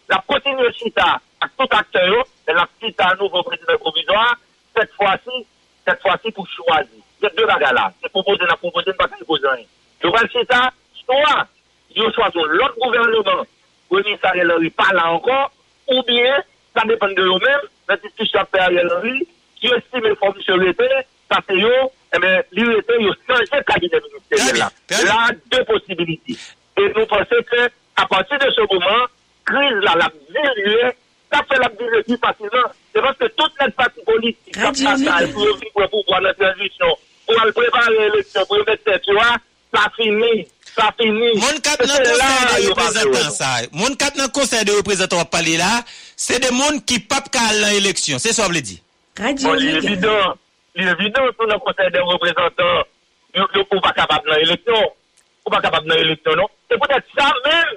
la 0.09 0.23
continue 0.27 0.73
chita 0.73 1.19
à 1.41 1.47
tout 1.57 1.67
acteur, 1.71 2.25
et 2.47 2.53
la 2.53 2.67
chita 2.81 3.07
à 3.07 3.15
nouveau 3.15 3.41
président 3.43 3.77
provisoire, 3.79 4.35
cette 4.75 4.93
fois-ci, 4.93 5.45
cette 5.87 6.01
fois-ci 6.01 6.31
pour 6.31 6.47
choisir. 6.47 6.89
C'est 7.21 7.35
deux 7.35 7.45
bagages 7.45 7.73
là. 7.73 7.91
C'est 8.01 8.09
proposer, 8.09 8.43
la 8.47 8.57
proposer, 8.57 8.93
pas 8.93 9.07
proposer 9.07 9.47
rien. 9.47 9.65
Le 10.03 10.27
chita, 10.29 10.71
soit, 11.05 11.47
ils 11.95 12.13
choisissent 12.13 12.47
l'autre 12.49 12.75
gouvernement, 12.79 13.45
le 13.91 14.03
ministre 14.03 14.27
Ariel 14.27 14.51
Henry 14.51 14.69
pas 14.69 14.91
là 14.93 15.11
encore, 15.11 15.51
ou 15.87 16.03
bien, 16.03 16.43
ça 16.75 16.85
dépend 16.85 17.07
de 17.07 17.21
eux-mêmes, 17.21 17.67
men 17.89 18.01
ti 18.01 18.11
touche 18.17 18.39
apè 18.41 18.61
a 18.63 18.69
yè 18.73 18.84
lori, 18.88 19.19
ki 19.59 19.69
yo 19.71 19.79
si 19.86 20.01
men 20.03 20.15
komisyon 20.21 20.63
rete, 20.63 20.89
sa 21.31 21.39
se 21.47 21.57
yo, 21.59 21.73
e 22.13 22.21
men 22.23 22.41
li 22.55 22.67
rete 22.69 22.99
yo 23.03 23.13
chanje 23.27 23.61
kabine 23.69 24.01
ministeriel 24.07 24.59
la. 24.61 24.69
La, 25.07 25.19
de 25.53 25.63
posibiliti. 25.69 26.38
E 26.79 26.89
nou 26.95 27.07
pense 27.11 27.39
ke, 27.51 27.69
a 28.01 28.07
pati 28.09 28.41
de 28.41 28.51
se 28.55 28.67
mouman, 28.71 29.07
kriz 29.49 29.79
la 29.86 29.95
la 30.01 30.09
dirye, 30.17 30.93
sa 31.34 31.43
fe 31.49 31.61
la 31.61 31.71
dirye 31.77 32.03
ki 32.09 32.19
pasivan, 32.23 32.69
se 32.93 33.05
vanske 33.05 33.31
tout 33.38 33.63
net 33.63 33.75
pati 33.79 34.05
politik, 34.09 34.59
sa 34.59 34.73
pasal 34.73 35.31
pou 35.36 35.49
yo 35.49 35.57
vi 35.61 35.71
pou 35.71 35.88
pou 35.88 36.05
pou 36.07 36.17
an 36.17 36.27
la 36.27 36.36
transisyon, 36.39 36.97
pou 37.27 37.43
al 37.43 37.55
prepare 37.57 37.93
l'eleksyon, 37.97 38.47
pou 38.49 38.61
yo 38.61 38.67
mette 38.69 38.89
se 38.89 39.01
tua, 39.07 39.31
sa 39.73 39.88
fini. 39.97 40.43
Sa 40.73 40.89
fini. 40.97 41.34
Moun 41.38 41.59
kat 41.61 41.81
nan 41.86 42.01
konsey 42.01 42.25
de 42.57 42.69
reprezentant 42.69 43.36
sa. 43.36 43.51
Moun 43.73 43.97
kat 43.99 44.17
nan 44.17 44.31
konsey 44.34 44.65
de 44.65 44.77
reprezentant 44.79 45.21
wap 45.21 45.29
pale 45.34 45.57
la, 45.59 45.84
c'est 46.26 46.39
des 46.39 46.55
gens 46.55 46.80
qui 46.88 46.99
papent 46.99 47.30
qu'à 47.30 47.51
l'élection. 47.51 48.17
C'est 48.17 48.32
ça, 48.32 48.43
vous 48.43 48.47
voulez 48.49 48.61
dire? 48.61 48.80
Bon, 49.17 49.55
il 49.55 49.67
est 49.67 49.84
évident, 49.84 50.36
il 50.74 50.88
est 50.88 50.91
évident, 50.91 51.21
sur 51.36 51.45
le 51.45 51.59
conseil 51.59 51.91
des 51.91 51.99
représentants, 51.99 52.84
ils 53.36 53.41
ne 53.41 53.63
sont 53.63 53.82
pas 53.82 53.91
capables 53.91 54.30
dans 54.30 54.36
l'élection. 54.36 54.74
Sont 55.43 55.51
pas 55.51 55.59
capables 55.59 55.88
dans 55.88 55.95
l'élection, 55.95 56.34
non? 56.36 56.47
C'est 56.71 56.80
peut-être 56.80 57.05
ça 57.17 57.30
même. 57.43 57.76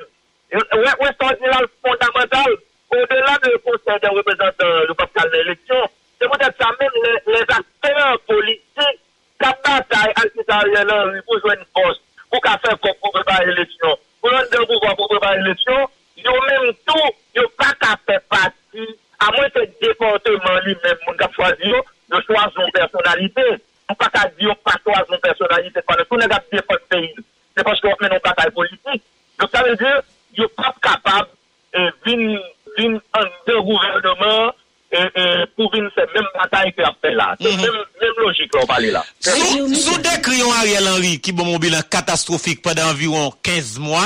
Où 0.53 1.05
est-ce 1.05 1.19
qu'on 1.19 1.35
dit 1.35 1.51
là 1.51 1.61
le 1.61 1.69
fondamental? 1.83 2.53
Au-delà 2.93 3.35
du 3.43 3.51
conseil 3.67 4.01
des 4.01 4.09
représentants, 4.09 4.79
le 4.89 4.95
pas 4.95 5.09
dans 5.17 5.31
l'élection, 5.33 5.91
c'est 6.21 6.31
peut-être 6.31 6.57
ça 6.57 6.71
même 6.81 6.97
les, 7.03 7.33
les 7.33 7.43
acteurs 7.43 8.21
politiques 8.29 8.63
qui 8.79 9.49
bataillent 9.65 10.15
à 10.15 10.23
l'Italie 10.23 11.21
pour 11.27 11.41
jouer 11.41 11.57
une 11.59 11.67
force, 11.75 11.99
pour 12.31 12.41
qu'à 12.41 12.57
faire 12.59 12.79
pour 12.79 13.13
préparer 13.13 13.47
l'élection. 13.47 13.99
Pour 14.21 14.31
l'un 14.31 14.43
de 14.45 14.65
pouvoir 14.65 14.95
pour 14.95 15.09
préparer 15.09 15.39
l'élection, 15.43 15.89
yo 16.27 16.35
menm 16.49 16.75
tou, 16.89 17.15
yo 17.39 17.47
pa 17.61 17.71
ka 17.81 17.95
pe 18.09 18.19
pati, 18.31 18.89
a 19.23 19.31
mwen 19.35 19.55
se 19.55 19.65
deporteman 19.83 20.61
li 20.67 20.75
menm 20.83 21.07
moun 21.07 21.21
ka 21.21 21.31
chwazi 21.37 21.71
yo, 21.71 21.81
yo 22.13 22.21
chwazon 22.27 22.75
personalite. 22.75 23.47
Mwen 23.87 24.01
pa 24.01 24.11
ka 24.15 24.27
di 24.35 24.49
yo 24.49 24.55
pa 24.67 24.77
chwazon 24.83 25.23
personalite, 25.23 25.85
panen 25.87 26.09
tou 26.11 26.21
nega 26.21 26.43
depote 26.51 26.91
peyi. 26.93 27.15
Se 27.57 27.65
paske 27.65 27.89
wak 27.89 28.05
menon 28.05 28.23
patay 28.25 28.53
politik. 28.57 29.03
Yo 29.41 29.49
sa 29.53 29.65
ve 29.65 29.73
diyo, 29.81 29.97
yo 30.37 30.51
pap 30.59 30.77
kapab 30.85 31.33
eh, 31.73 31.91
vin, 32.05 32.37
vin 32.77 32.99
an 33.17 33.31
de 33.47 33.57
gouvernement 33.65 34.53
eh, 34.93 35.09
eh, 35.09 35.43
pou 35.57 35.71
vin 35.73 35.89
se 35.95 36.05
menm 36.13 36.29
patay 36.35 36.75
ki 36.77 36.85
ap 36.85 37.01
pe 37.01 37.15
la. 37.17 37.33
Se 37.41 37.49
mm 37.49 37.63
-hmm. 37.63 37.89
menm 38.03 38.23
logik 38.25 38.55
la 38.55 38.61
ou 38.61 38.73
pale 38.75 38.93
la. 38.93 39.05
Sou 39.21 39.99
dekriyon 40.05 40.53
Ariel 40.61 40.89
Henry 40.93 41.17
ki 41.21 41.33
bon 41.33 41.49
moun 41.49 41.63
bilan 41.63 41.85
katastrofik 41.89 42.63
padan 42.63 42.93
environ 42.93 43.33
15 43.43 43.79
mwa, 43.79 44.05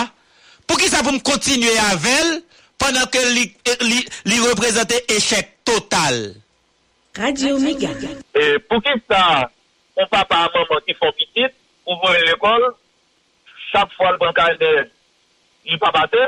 pour 0.71 0.79
qui 0.79 0.87
ça 0.87 1.03
pour 1.03 1.13
me 1.13 1.19
continuer 1.19 1.77
avec 1.91 2.07
elle 2.07 2.43
pendant 2.79 3.05
que 3.07 3.19
li 4.25 4.39
représentait 4.39 5.05
échec 5.09 5.59
total? 5.65 6.35
Radio 7.17 7.59
Méga. 7.59 7.89
Et 8.37 8.57
pour 8.61 8.81
qui 8.81 8.91
ça, 9.11 9.51
mon 9.99 10.07
papa 10.07 10.49
et 10.55 10.59
maman 10.59 10.81
qui 10.87 10.95
font 10.95 11.11
petite, 11.11 11.55
ouvrent 11.85 12.15
l'école, 12.25 12.75
chaque 13.73 13.93
fois 13.95 14.13
le 14.13 14.19
bancard 14.19 14.57
de, 14.61 14.89
il 15.67 15.77
pas 15.81 15.91
battu, 15.91 16.19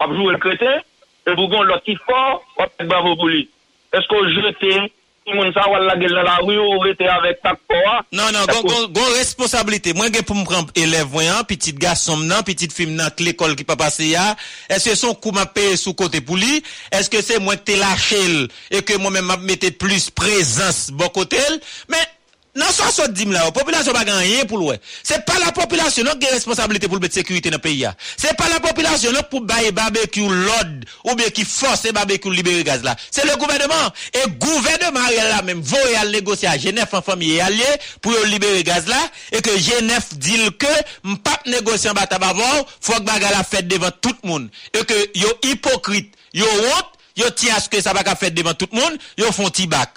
on 0.00 0.14
joue 0.16 0.30
le 0.30 0.38
chrétien, 0.38 0.80
et 1.26 1.34
vous 1.34 1.46
l'autre 1.46 1.84
qui 1.84 1.94
fort, 2.06 2.42
on 2.56 2.64
fait 2.78 2.84
bravo 2.84 3.16
pour 3.16 3.28
lui. 3.28 3.50
Est-ce 3.92 4.08
qu'on 4.08 4.26
jette, 4.30 4.92
si 5.28 5.36
moun 5.36 5.52
sa 5.52 5.66
wal 5.68 5.84
la 5.84 5.96
gel 6.00 6.14
nan 6.16 6.26
la 6.26 6.36
wè 6.46 6.56
ou 6.62 6.80
rete 6.82 7.06
avèk 7.12 7.42
tak 7.44 7.60
po 7.68 7.78
a. 7.90 8.00
Non, 8.16 8.32
non, 8.32 8.48
gon 8.48 8.88
go, 8.96 9.04
responsabilite. 9.16 9.92
Mwen 9.96 10.12
gen 10.14 10.24
pou 10.26 10.36
m 10.38 10.46
pran 10.48 10.68
elev 10.78 11.12
wè 11.18 11.28
an, 11.34 11.44
pitit 11.48 11.78
gasom 11.80 12.24
nan, 12.28 12.44
pitit 12.48 12.74
film 12.74 12.96
nan, 12.98 13.12
l'ekol 13.22 13.56
ki 13.58 13.66
pa 13.68 13.76
pase 13.80 14.10
ya. 14.12 14.24
Eske 14.72 14.96
son 14.98 15.16
kou 15.18 15.36
ma 15.36 15.44
pe 15.52 15.70
sou 15.76 15.96
kote 15.98 16.22
pou 16.24 16.40
li? 16.40 16.62
Eske 16.94 17.22
se 17.24 17.40
mwen 17.42 17.60
te 17.60 17.76
la 17.80 17.92
chel 18.00 18.46
e 18.72 18.82
ke 18.86 18.96
mwen 19.00 19.18
men 19.18 19.28
map 19.28 19.44
mette 19.44 19.74
plus 19.76 20.08
prezans 20.14 20.88
bo 20.96 21.10
kote 21.14 21.40
el? 21.48 21.60
Men, 21.92 22.14
nan 22.58 22.72
70 22.72 23.30
la, 23.30 23.50
population 23.52 23.92
pas 23.92 24.00
rien 24.00 24.44
pour 24.44 24.58
l'ouest. 24.58 24.80
C'est 25.02 25.24
pas 25.24 25.38
la 25.38 25.52
population 25.52 26.04
qui 26.20 26.26
a 26.26 26.30
responsabilité 26.30 26.88
pour 26.88 26.98
le 26.98 27.08
sécurité 27.08 27.50
dans 27.50 27.56
le 27.56 27.60
pays. 27.60 27.86
C'est 28.16 28.36
pas 28.36 28.48
la 28.48 28.58
population 28.58 29.12
pour 29.30 29.42
bailler 29.42 29.70
barbecue 29.70 30.26
l'ordre 30.28 30.84
ou 31.04 31.14
bien 31.14 31.30
qui 31.30 31.44
force 31.44 31.86
e 31.86 31.92
barbecue 31.92 32.30
libérer 32.30 32.64
gaz 32.64 32.82
là. 32.82 32.96
C'est 33.10 33.24
le 33.24 33.36
gouvernement. 33.36 33.74
Et 34.12 34.28
gouvernement 34.30 35.08
là 35.30 35.42
même 35.42 35.62
va 35.62 36.04
négocier 36.06 36.48
à 36.48 36.58
Genève 36.58 36.88
en 36.92 37.00
famille 37.00 37.40
allié 37.40 37.64
pour 38.02 38.12
libérer 38.26 38.64
gaz 38.64 38.86
là 38.86 38.96
et 39.30 39.40
que 39.40 39.56
Genève 39.56 40.04
dit 40.16 40.38
que 40.58 40.66
m'pap 41.04 41.46
négocier 41.46 41.90
en 41.90 41.94
batabavor, 41.94 42.66
faut 42.80 42.94
que 42.94 43.00
bagarre 43.02 43.32
la 43.32 43.44
fête 43.44 43.68
devant 43.68 43.90
tout 44.00 44.14
le 44.24 44.28
monde 44.28 44.48
et 44.74 44.84
que 44.84 44.94
yo 45.14 45.28
hypocrite, 45.44 46.12
yo 46.34 46.44
honte, 46.44 46.86
yo 47.16 47.30
tient 47.30 47.54
à 47.56 47.60
ce 47.60 47.68
que 47.68 47.80
ça 47.80 47.92
va 47.92 48.02
faire 48.16 48.32
devant 48.32 48.54
tout 48.54 48.68
le 48.72 48.80
monde, 48.80 48.98
yo 49.16 49.30
font 49.30 49.48
petit 49.48 49.68
bac. 49.68 49.90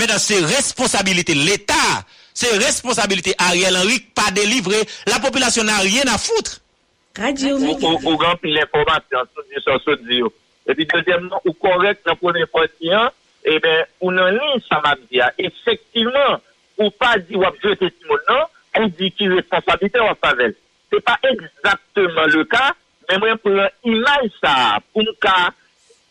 Maintenant, 0.00 0.18
c'est 0.18 0.40
responsabilité 0.40 1.34
l'État. 1.34 1.74
C'est 2.32 2.56
responsabilité 2.56 3.34
Ariel 3.36 3.76
Henry 3.76 4.00
pas 4.14 4.30
délivré. 4.30 4.76
La 5.06 5.18
population 5.18 5.62
n'a 5.62 5.76
rien 5.76 6.04
à 6.06 6.16
foutre. 6.16 6.60
Radio 7.18 7.58
Ou 7.58 8.16
rempli 8.16 8.54
l'information, 8.54 9.18
sou 9.84 9.96
di 10.06 10.22
yo. 10.22 10.30
E 10.64 10.74
pi 10.78 10.86
dezemman, 10.88 11.36
ou 11.42 11.52
korek 11.60 12.00
nan 12.06 12.16
konen 12.20 12.46
poti 12.48 12.92
an, 12.94 13.10
e 13.44 13.58
ben, 13.60 13.82
ou 14.00 14.12
nan 14.14 14.38
li 14.38 14.60
sa 14.68 14.78
mab 14.84 15.00
di 15.10 15.18
ya. 15.18 15.28
Efektivman, 15.42 16.38
ou 16.78 16.88
pa 16.96 17.16
di 17.18 17.36
wap 17.40 17.58
jete 17.60 17.90
ti 17.90 18.08
moun 18.08 18.22
nan, 18.28 18.46
ou 18.78 18.92
di 18.96 19.10
ki 19.12 19.28
responsabilite 19.34 20.00
wap 20.00 20.20
favel. 20.24 20.54
Se 20.88 21.00
pa 21.04 21.18
ekzakteman 21.28 22.30
le 22.36 22.46
ka, 22.48 22.70
men 23.10 23.20
mwen 23.24 23.42
pou 23.42 23.68
imaj 23.90 24.30
sa, 24.38 24.54
pou 24.94 25.04
mka 25.04 25.36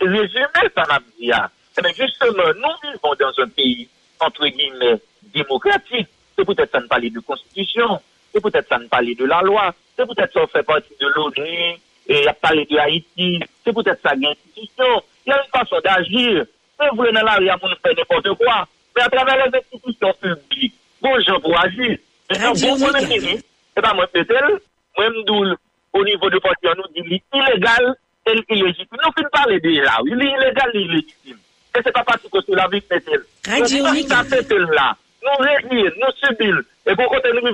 rezume 0.03 0.67
sa 0.75 0.85
mab 0.91 1.07
di 1.15 1.31
ya. 1.31 1.47
Eh 1.79 1.81
bien, 1.81 2.05
justement, 2.05 2.43
nous 2.55 2.89
vivons 2.89 3.15
dans 3.19 3.43
un 3.43 3.47
pays, 3.47 3.87
entre 4.19 4.45
guillemets, 4.47 4.99
démocratique. 5.33 6.07
C'est 6.37 6.45
peut-être 6.45 6.71
ça 6.71 6.79
ne 6.79 6.87
parlait 6.87 7.09
de 7.09 7.19
constitution, 7.19 7.99
c'est 8.33 8.41
peut-être 8.41 8.67
ça 8.67 8.77
ne 8.77 8.87
parlait 8.87 9.15
de 9.15 9.25
la 9.25 9.41
loi, 9.41 9.73
c'est 9.95 10.05
peut-être 10.05 10.33
ça 10.33 10.47
fait 10.47 10.63
partie 10.63 10.93
de 10.99 11.07
l'ONU, 11.07 11.79
et 12.07 12.27
a 12.27 12.33
parlé 12.33 12.65
de 12.65 12.77
Haïti, 12.77 13.39
c'est 13.63 13.73
peut-être 13.73 14.01
ça 14.01 14.13
l'institution. 14.15 15.03
Il 15.25 15.29
y 15.29 15.33
a 15.33 15.41
une 15.41 15.51
façon 15.51 15.79
d'agir. 15.83 16.45
C'est 16.77 16.95
vrai 16.95 17.11
dans 17.11 17.21
la 17.21 17.35
rue, 17.35 17.49
on 17.49 17.67
fait 17.67 17.95
n'importe 17.95 18.33
quoi. 18.37 18.67
Mais 18.95 19.03
à 19.03 19.09
travers 19.09 19.47
les 19.47 19.57
institutions 19.57 20.13
publiques, 20.19 20.75
bon, 21.01 21.19
gens 21.21 21.39
pour 21.39 21.57
agir. 21.59 21.97
Mais 22.29 22.39
un 22.39 22.51
bon 22.51 22.77
premier 22.77 23.05
ministre, 23.07 23.47
c'est 23.75 23.81
pas 23.81 23.93
moi, 23.93 24.07
c'est 24.13 24.29
elle, 24.29 24.59
moi, 24.97 25.09
Mdoul, 25.09 25.55
au 25.93 26.03
niveau 26.03 26.29
de 26.29 26.39
parti, 26.39 26.67
on 26.67 26.75
nous 26.75 26.87
dit, 26.93 27.03
il 27.05 27.13
est 27.13 27.23
illégal, 27.33 27.95
il 28.27 28.39
est 28.39 28.55
illégitime. 28.55 28.87
Nous, 28.91 29.23
on 29.25 29.29
parle 29.29 29.59
déjà, 29.61 29.97
il 30.05 30.21
est 30.21 30.25
illégal, 30.25 30.71
il 30.73 30.81
est 30.81 30.83
illégitime. 30.83 31.37
Et 31.77 31.81
c'est 31.83 31.91
pas 31.91 32.03
parce 32.03 32.21
que 32.21 32.39
c'est 32.45 32.55
la 32.55 32.67
vie 32.67 32.81
c'est 32.89 33.49
Radio 33.49 33.85
Nous 33.85 34.71
là. 34.71 34.95
Nous 35.21 35.45
réunir, 35.45 35.91
nous 35.97 36.27
subir. 36.27 36.55
Et 36.87 36.95
pour 36.95 37.09
côté 37.09 37.29
nous 37.33 37.41
nous, 37.41 37.51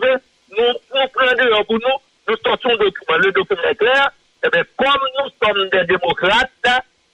nous 0.57 1.07
prenons 1.13 1.63
pour 1.63 1.75
nous, 1.75 1.97
nous 2.27 2.37
sortons 2.43 2.69
le 2.69 2.77
document. 2.77 3.17
Le 3.17 3.31
document 3.31 3.63
est 3.69 3.75
clair. 3.75 4.11
Eh 4.45 4.49
bien, 4.49 4.63
comme 4.77 5.01
nous 5.17 5.29
sommes 5.41 5.69
des 5.69 5.85
démocrates, 5.85 6.51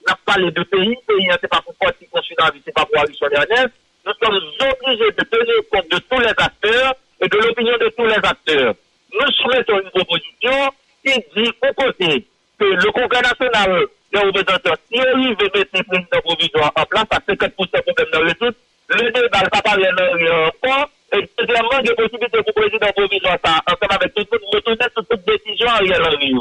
n'a 0.06 0.18
parlé 0.24 0.50
de 0.50 0.62
pays, 0.64 0.96
pays, 1.06 1.30
hein, 1.30 1.36
c'est 1.40 1.48
pas 1.48 1.60
pour 1.62 1.74
parti 1.76 2.06
consulat, 2.10 2.50
c'est 2.64 2.74
pas 2.74 2.84
pour 2.84 2.96
Ernest. 2.96 3.70
Nous 4.04 4.12
sommes 4.20 4.34
obligés 4.34 5.12
de 5.12 5.24
tenir 5.24 5.54
compte 5.70 5.90
de 5.90 5.98
tous 5.98 6.20
les 6.20 6.34
acteurs 6.36 6.94
et 7.20 7.28
de 7.28 7.36
l'opinion 7.38 7.76
de 7.78 7.88
tous 7.96 8.06
les 8.06 8.14
acteurs. 8.14 8.74
Nous 9.12 9.30
soumettons 9.32 9.80
une 9.80 9.90
proposition 9.90 10.72
qui 11.04 11.14
dit 11.36 11.52
au 11.62 11.72
côté 11.74 12.26
que 12.58 12.64
le 12.64 12.92
Congrès 12.92 13.22
national 13.22 13.86
des 14.12 14.18
représentants, 14.18 14.74
si 14.90 14.98
il 14.98 15.36
veut 15.40 15.50
mettre 15.54 15.70
les 15.72 15.82
présidents 15.82 16.20
provisoires 16.24 16.72
en 16.76 16.84
place, 16.84 17.06
à 17.10 17.18
50% 17.18 17.50
problème 17.56 18.10
dans 18.12 18.20
le 18.20 18.34
tout, 18.34 18.54
le 18.88 19.10
débat 19.10 19.38
ne 19.38 19.44
va 19.44 19.62
pas 19.62 19.70
rien 19.72 20.46
encore. 20.46 20.90
Et 21.14 21.28
deuxièmement, 21.38 21.78
il 21.80 21.86
y 21.86 21.90
a 21.90 21.94
possibilité 21.94 22.38
pour 22.38 22.52
le 22.56 22.62
président 22.62 22.92
provisoire, 22.92 23.38
ça, 23.44 23.60
ensemble 23.66 23.94
avec 23.94 24.14
tout 24.14 24.26
le 24.32 24.38
monde, 24.38 24.54
retourner 24.54 24.86
sur 24.92 25.06
toute 25.06 25.24
décision 25.24 25.68
à 25.68 25.74
Ariel 25.74 26.02
Henry. 26.02 26.34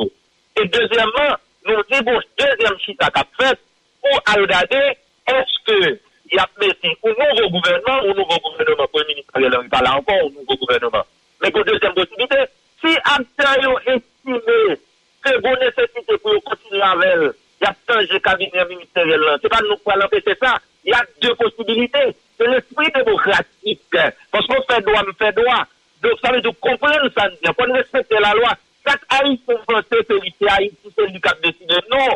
Et 0.60 0.68
deuxièmement, 0.68 1.36
nous 1.66 1.84
disons, 1.90 2.20
deuxième 2.38 2.80
chita 2.80 3.10
qu'a 3.10 3.26
fait, 3.40 3.60
pour 4.02 4.34
regarder, 4.42 4.98
est-ce 5.28 5.72
que 5.72 6.00
il 6.34 6.38
y 6.38 6.40
a 6.40 6.48
mis 6.62 6.68
un 6.68 7.10
nouveau 7.10 7.50
gouvernement, 7.50 8.02
un 8.04 8.08
nouveau 8.08 8.40
gouvernement, 8.40 8.88
pour 8.88 9.00
le 9.00 9.08
ministre 9.08 9.32
Ariel 9.34 9.56
Henry, 9.56 9.68
pas 9.68 9.82
là 9.82 9.98
encore, 9.98 10.16
un 10.16 10.40
nouveau 10.40 10.56
gouvernement. 10.56 11.04
Mais 11.42 11.52
pour 11.52 11.66
deuxième 11.66 11.94
possibilité, 11.94 12.38
si 12.84 12.96
acteurs 13.04 13.82
estimé 13.86 14.80
que 15.24 15.36
vous 15.36 15.56
nécessitez 15.58 16.18
pour 16.18 16.44
continuer 16.44 16.82
avec 16.82 17.36
il 17.62 17.66
y 17.66 17.68
a 17.68 17.76
changé 17.88 18.20
cabinet 18.20 18.66
ministériel 18.66 19.20
là. 19.20 19.38
C'est 19.42 19.50
pas 19.50 19.62
nous 19.62 19.76
qui 19.76 19.92
allons 19.92 20.06
empêcher 20.06 20.36
ça. 20.42 20.58
Il 20.84 20.90
y 20.90 20.94
a 20.94 21.04
deux 21.22 21.36
possibilités. 21.36 22.16
C'est 22.38 22.48
l'esprit 22.48 22.92
démocratique. 22.94 23.82
Parce 24.32 24.48
qu'on 24.48 24.64
fait 24.64 24.82
droit, 24.82 25.04
on 25.08 25.14
fait 25.14 25.32
droit. 25.34 25.68
Donc 26.02 26.14
ça 26.24 26.32
veut 26.32 26.42
dire 26.42 26.52
comprendre 26.60 27.08
ça, 27.16 27.30
pour 27.54 27.68
respecter 27.68 28.18
la 28.20 28.34
loi. 28.34 28.54
Chaque 28.88 29.02
Haïtien 29.10 29.58
français, 29.70 30.04
c'est 30.10 30.34
c'est 30.40 30.50
Haïti, 30.50 30.76
c'est 30.98 31.06
lui 31.06 31.22
qui 31.22 31.28
a 31.28 31.34
décidé. 31.44 31.76
Non, 31.92 32.08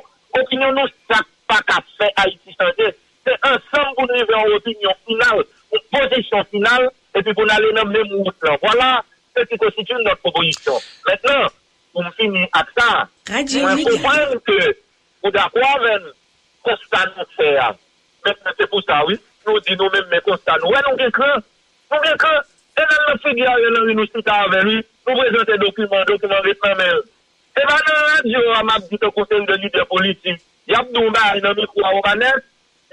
opinion 0.42 0.72
nous, 0.72 0.88
chaque 1.12 1.28
pas 1.48 1.62
qu'a 1.62 1.78
fait 2.00 2.12
Haïti 2.18 2.56
changer. 2.60 2.96
C'est 3.24 3.38
ensemble 3.44 3.96
pour 3.96 4.08
nous 4.08 4.14
arriver 4.14 4.34
en 4.34 4.56
opinion 4.56 4.92
finale, 5.08 5.44
une 5.74 6.00
position 6.00 6.44
finale, 6.46 6.90
et 7.16 7.22
puis 7.22 7.34
pour 7.36 7.52
aller 7.52 7.72
dans 7.74 7.84
le 7.84 7.92
même 7.92 8.14
route 8.14 8.36
là. 8.42 8.58
Voilà 8.64 9.04
ce 9.38 9.44
qui 9.44 9.58
constitue 9.58 9.94
notre 9.94 10.18
proposition. 10.18 10.74
Maintenant, 11.08 11.48
pour 11.94 12.04
me 12.04 12.12
finir 12.12 12.48
avec 12.54 12.70
ça, 12.76 13.08
Radio 13.30 13.68
Ou 15.26 15.32
da 15.32 15.50
kwa 15.50 15.72
ven, 15.82 16.04
konstan 16.62 17.10
nou 17.16 17.26
fè 17.34 17.48
ya. 17.56 17.72
Mèm 18.26 18.36
mèm 18.46 18.56
se 18.60 18.66
pou 18.70 18.84
sa 18.86 19.00
wè, 19.08 19.16
nou 19.48 19.62
di 19.66 19.78
nou 19.80 19.90
mèm 19.94 20.12
mèm 20.12 20.22
konstan 20.28 20.60
nou. 20.62 20.70
Wè 20.70 20.82
nou 20.86 21.00
gen 21.00 21.14
kre, 21.18 21.30
nou 21.90 22.04
gen 22.04 22.20
kre, 22.22 22.34
e 22.78 22.86
nan 22.92 23.02
mèm 23.08 23.22
figi 23.24 23.48
a 23.50 23.56
wè 23.58 23.72
nan 23.74 23.88
wè 23.90 23.96
nou 23.98 24.12
sita 24.12 24.36
avè 24.44 24.62
wè, 24.68 24.76
nou 25.10 25.18
prezente 25.18 25.58
dokumen, 25.64 26.06
dokumen 26.12 26.46
wè 26.46 26.54
san 26.62 26.78
mèl. 26.78 27.02
E 27.58 27.66
ban 27.72 27.82
nan 27.88 28.06
radyo 28.12 28.46
a 28.54 28.62
map 28.70 28.86
di 28.92 29.02
te 29.02 29.12
konsen 29.18 29.50
de 29.50 29.60
lider 29.64 29.90
politi, 29.90 30.38
yap 30.70 30.94
nou 30.94 31.10
mba 31.10 31.26
nan 31.42 31.58
mikwa 31.58 31.96
ou 31.96 32.06
manet, 32.06 32.46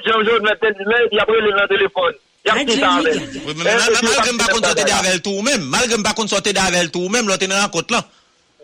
jan 0.09 0.24
joun 0.24 0.49
mèm 0.49 0.64
ten 0.64 0.80
di 0.80 0.89
mè, 0.89 1.05
yap 1.18 1.37
wè 1.37 1.45
lè 1.45 1.55
nan 1.61 1.70
telefon. 1.76 2.18
Yap 2.49 2.64
sita 2.64 2.97
avè. 2.97 3.16
Malge 3.61 4.33
mba 4.39 4.49
kon 4.49 4.64
sote 4.64 4.89
de 4.89 4.99
avè 5.03 5.16
l 5.20 5.24
tou 5.28 5.45
mèm, 5.45 5.68
malge 5.76 6.01
mba 6.01 6.16
kon 6.16 6.33
sote 6.33 6.57
de 6.57 6.64
avè 6.64 6.87
l 6.89 6.95
tou 6.97 7.12
mèm, 7.12 7.28
lò 7.28 7.37
ten 7.37 7.53
nan 7.53 7.68
akot 7.68 7.93
lan. 7.93 8.09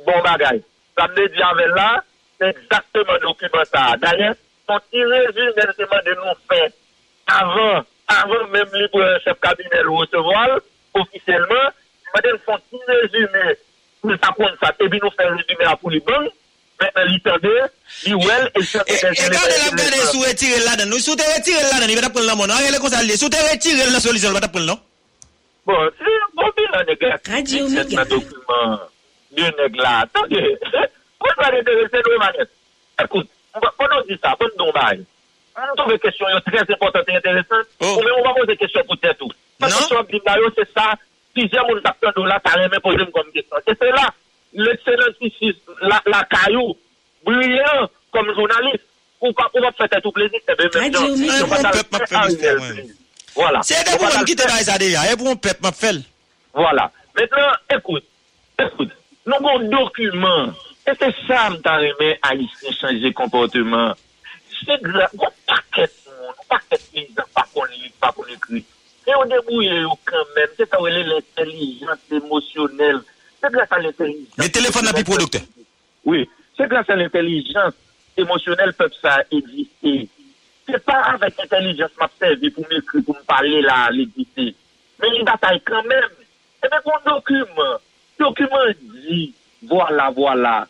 Bon 0.08 0.24
bagay, 0.24 0.64
sa 0.96 1.12
mè 1.12 1.28
di 1.36 1.50
avè 1.52 1.74
la, 1.76 1.98
exactement 2.40 3.12
le 3.14 3.20
document 3.20 3.64
ça. 3.72 3.96
D'ailleurs, 4.00 4.34
son 4.68 4.78
petit 4.90 5.02
résumé 5.02 5.62
justement 5.66 6.00
de 6.04 6.14
nous 6.14 6.34
faire 6.48 6.70
avant, 7.26 7.84
avant 8.08 8.48
même 8.48 8.68
le 8.72 8.88
un 9.02 9.20
chef 9.20 9.38
cabinet 9.40 9.82
le 9.82 9.90
recevoir, 9.90 10.60
officiellement, 10.94 11.68
il 12.04 12.10
m'a 12.14 12.38
son 12.46 12.58
petit 12.58 12.82
résumé 12.86 13.56
pour 14.00 14.12
ça 14.12 14.32
prendre 14.32 14.56
ça, 14.62 14.72
et 14.80 14.88
puis 14.88 15.00
nous 15.02 15.10
faire 15.10 15.30
résumé 15.30 15.64
à 15.64 15.76
pour 15.76 15.90
les 15.90 16.00
banques, 16.00 16.32
maintenant 16.80 17.02
il 17.08 17.20
tendait, 17.20 17.48
il 18.06 18.14
well, 18.14 18.50
et 18.54 18.62
ça 18.62 18.84
Et 18.86 18.96
quand 19.00 19.08
on 19.08 19.22
a 19.24 19.70
regardé 19.70 19.82
sous 20.12 20.20
retirer 20.20 20.60
là-dedans, 20.64 20.90
nous 20.90 20.98
sous 20.98 21.12
retirer 21.12 21.62
là-dedans, 21.62 21.86
il 21.88 22.00
va 22.00 22.10
prendre 22.10 22.26
la 22.26 22.34
monnaie, 22.34 22.54
on 22.70 22.74
est 22.74 22.78
comme 22.78 22.88
ça, 22.88 23.00
sous 23.16 23.26
retirer 23.26 23.90
la 23.90 24.00
solution, 24.00 24.30
il 24.30 24.40
va 24.40 24.48
prendre 24.48 24.66
non? 24.66 24.78
Bon, 25.66 25.76
c'est 25.98 26.04
un 26.04 26.28
bon 26.34 26.50
bilan, 26.56 26.84
les 26.86 26.96
gars. 26.96 27.18
Radio 27.28 27.68
C'est 27.68 27.88
Mega. 27.88 28.00
un 28.00 28.04
document 28.06 28.80
de 29.32 29.42
nègre 29.42 29.82
là. 29.82 29.98
Attendez, 30.00 30.56
Kwen 31.18 31.38
pa 31.38 31.52
de 31.54 31.62
derese 31.66 32.02
nou 32.06 32.22
manes? 32.22 32.50
Ekout, 33.02 33.30
pou 33.58 33.88
nou 33.90 34.06
di 34.08 34.18
sa, 34.18 34.34
pou 34.38 34.50
nou 34.58 34.74
bay. 34.74 35.00
An 35.58 35.66
nou 35.66 35.78
toube 35.80 35.98
kesyon 36.02 36.30
yo 36.34 36.40
trez 36.46 36.70
importante 36.70 37.10
e 37.10 37.18
interesan, 37.18 37.64
pou 37.82 38.02
men 38.04 38.14
ou 38.14 38.26
va 38.26 38.34
pose 38.36 38.54
kesyon 38.60 38.86
pou 38.86 38.98
tè 39.02 39.14
tou. 39.18 39.32
Pan 39.58 39.72
kesyon 39.74 40.02
ap 40.02 40.12
di 40.12 40.20
bayo, 40.26 40.50
se 40.54 40.66
sa, 40.70 40.92
pizè 41.34 41.64
moun 41.66 41.80
takten 41.82 42.14
do 42.14 42.26
la, 42.28 42.38
ta 42.44 42.54
remè 42.58 42.78
pose 42.84 43.02
m 43.02 43.10
kom 43.14 43.32
gesyon. 43.34 43.64
Se 43.66 43.74
se 43.74 43.90
la, 43.96 44.04
l'excellentissis, 44.66 45.58
la 45.90 46.22
kayou, 46.30 46.76
bruyant, 47.26 47.90
kom 48.14 48.30
jounalist, 48.36 48.86
ou 49.18 49.34
pa 49.34 49.48
pou 49.50 49.66
ap 49.66 49.78
fè 49.80 49.90
tè 49.90 50.02
tou 50.04 50.14
plezi, 50.14 50.38
se 50.46 50.54
be 50.60 50.70
men 50.76 50.94
jan. 50.94 51.10
Ou 51.42 51.50
pa 51.50 51.74
pou 51.74 51.98
ap 51.98 52.06
fè 52.06 52.22
mistè. 52.28 52.54
Voilà. 53.34 53.64
Se 53.66 53.82
de 53.86 53.98
pou 53.98 54.14
m 54.14 54.30
ki 54.30 54.38
te 54.38 54.46
bay 54.46 54.62
sa 54.66 54.78
de 54.78 54.92
ya, 54.94 55.08
e 55.10 55.18
pou 55.18 55.34
m 55.34 55.42
pep 55.42 55.58
m 55.62 55.72
ap 55.72 55.78
fèl. 55.78 56.00
Voilà. 56.54 56.86
Mètnen, 57.18 57.50
ekout, 57.74 58.06
ekout, 58.62 58.94
nou 59.26 59.42
kon 59.42 59.66
dokumen, 59.74 60.54
document. 60.88 61.08
Et 61.08 61.12
c'est 61.12 61.26
ça, 61.26 61.50
m'ta 61.50 61.76
remet 61.76 62.18
Haïtien 62.22 62.72
changer 62.72 63.12
comportement? 63.12 63.94
C'est 64.64 64.82
grave. 64.82 65.10
On 65.18 65.28
paquet 65.46 65.86
de 65.86 66.10
monde, 66.10 66.34
on 66.38 66.44
paquet 66.48 66.76
de 66.76 66.92
paysans, 66.92 67.28
pas 67.34 67.46
qu'on 67.54 67.64
lit, 67.64 67.92
pas 68.00 68.12
qu'on 68.12 68.24
écrit. 68.26 68.64
Et 69.06 69.14
on 69.14 69.24
débrouille 69.24 69.86
quand 70.04 70.16
même. 70.36 70.48
C'est 70.56 70.68
ça 70.68 70.80
où 70.80 70.86
elle 70.86 70.98
est 70.98 71.04
l'intelligence 71.04 71.98
émotionnelle. 72.10 73.00
C'est 73.40 73.52
grâce 73.52 73.72
à 73.72 73.78
l'intelligence. 73.78 74.36
Les 74.38 74.50
téléphones 74.50 74.84
n'a 74.84 74.92
plus 74.92 75.04
producteur. 75.04 75.42
Oui, 76.04 76.28
c'est 76.56 76.68
grâce 76.68 76.90
à 76.90 76.96
l'intelligence 76.96 77.74
émotionnelle 78.16 78.74
que 78.74 78.84
ça 79.00 79.22
exister. 79.30 80.08
C'est 80.66 80.84
pas 80.84 81.00
avec 81.00 81.34
l'intelligence 81.38 81.90
m'a 81.98 82.10
servi 82.18 82.50
pour 82.50 82.66
m'écrire, 82.68 83.02
pour 83.04 83.14
me 83.16 83.22
parler 83.22 83.62
là, 83.62 83.88
l'exister. 83.90 84.54
Mais 85.00 85.08
une 85.16 85.24
bataille 85.24 85.62
quand 85.64 85.82
même. 85.84 86.10
Et 86.64 86.68
bien, 86.68 86.80
mon 86.84 87.14
document, 87.14 87.78
document 88.18 88.58
dit, 88.80 89.32
voilà, 89.62 90.10
voilà. 90.10 90.66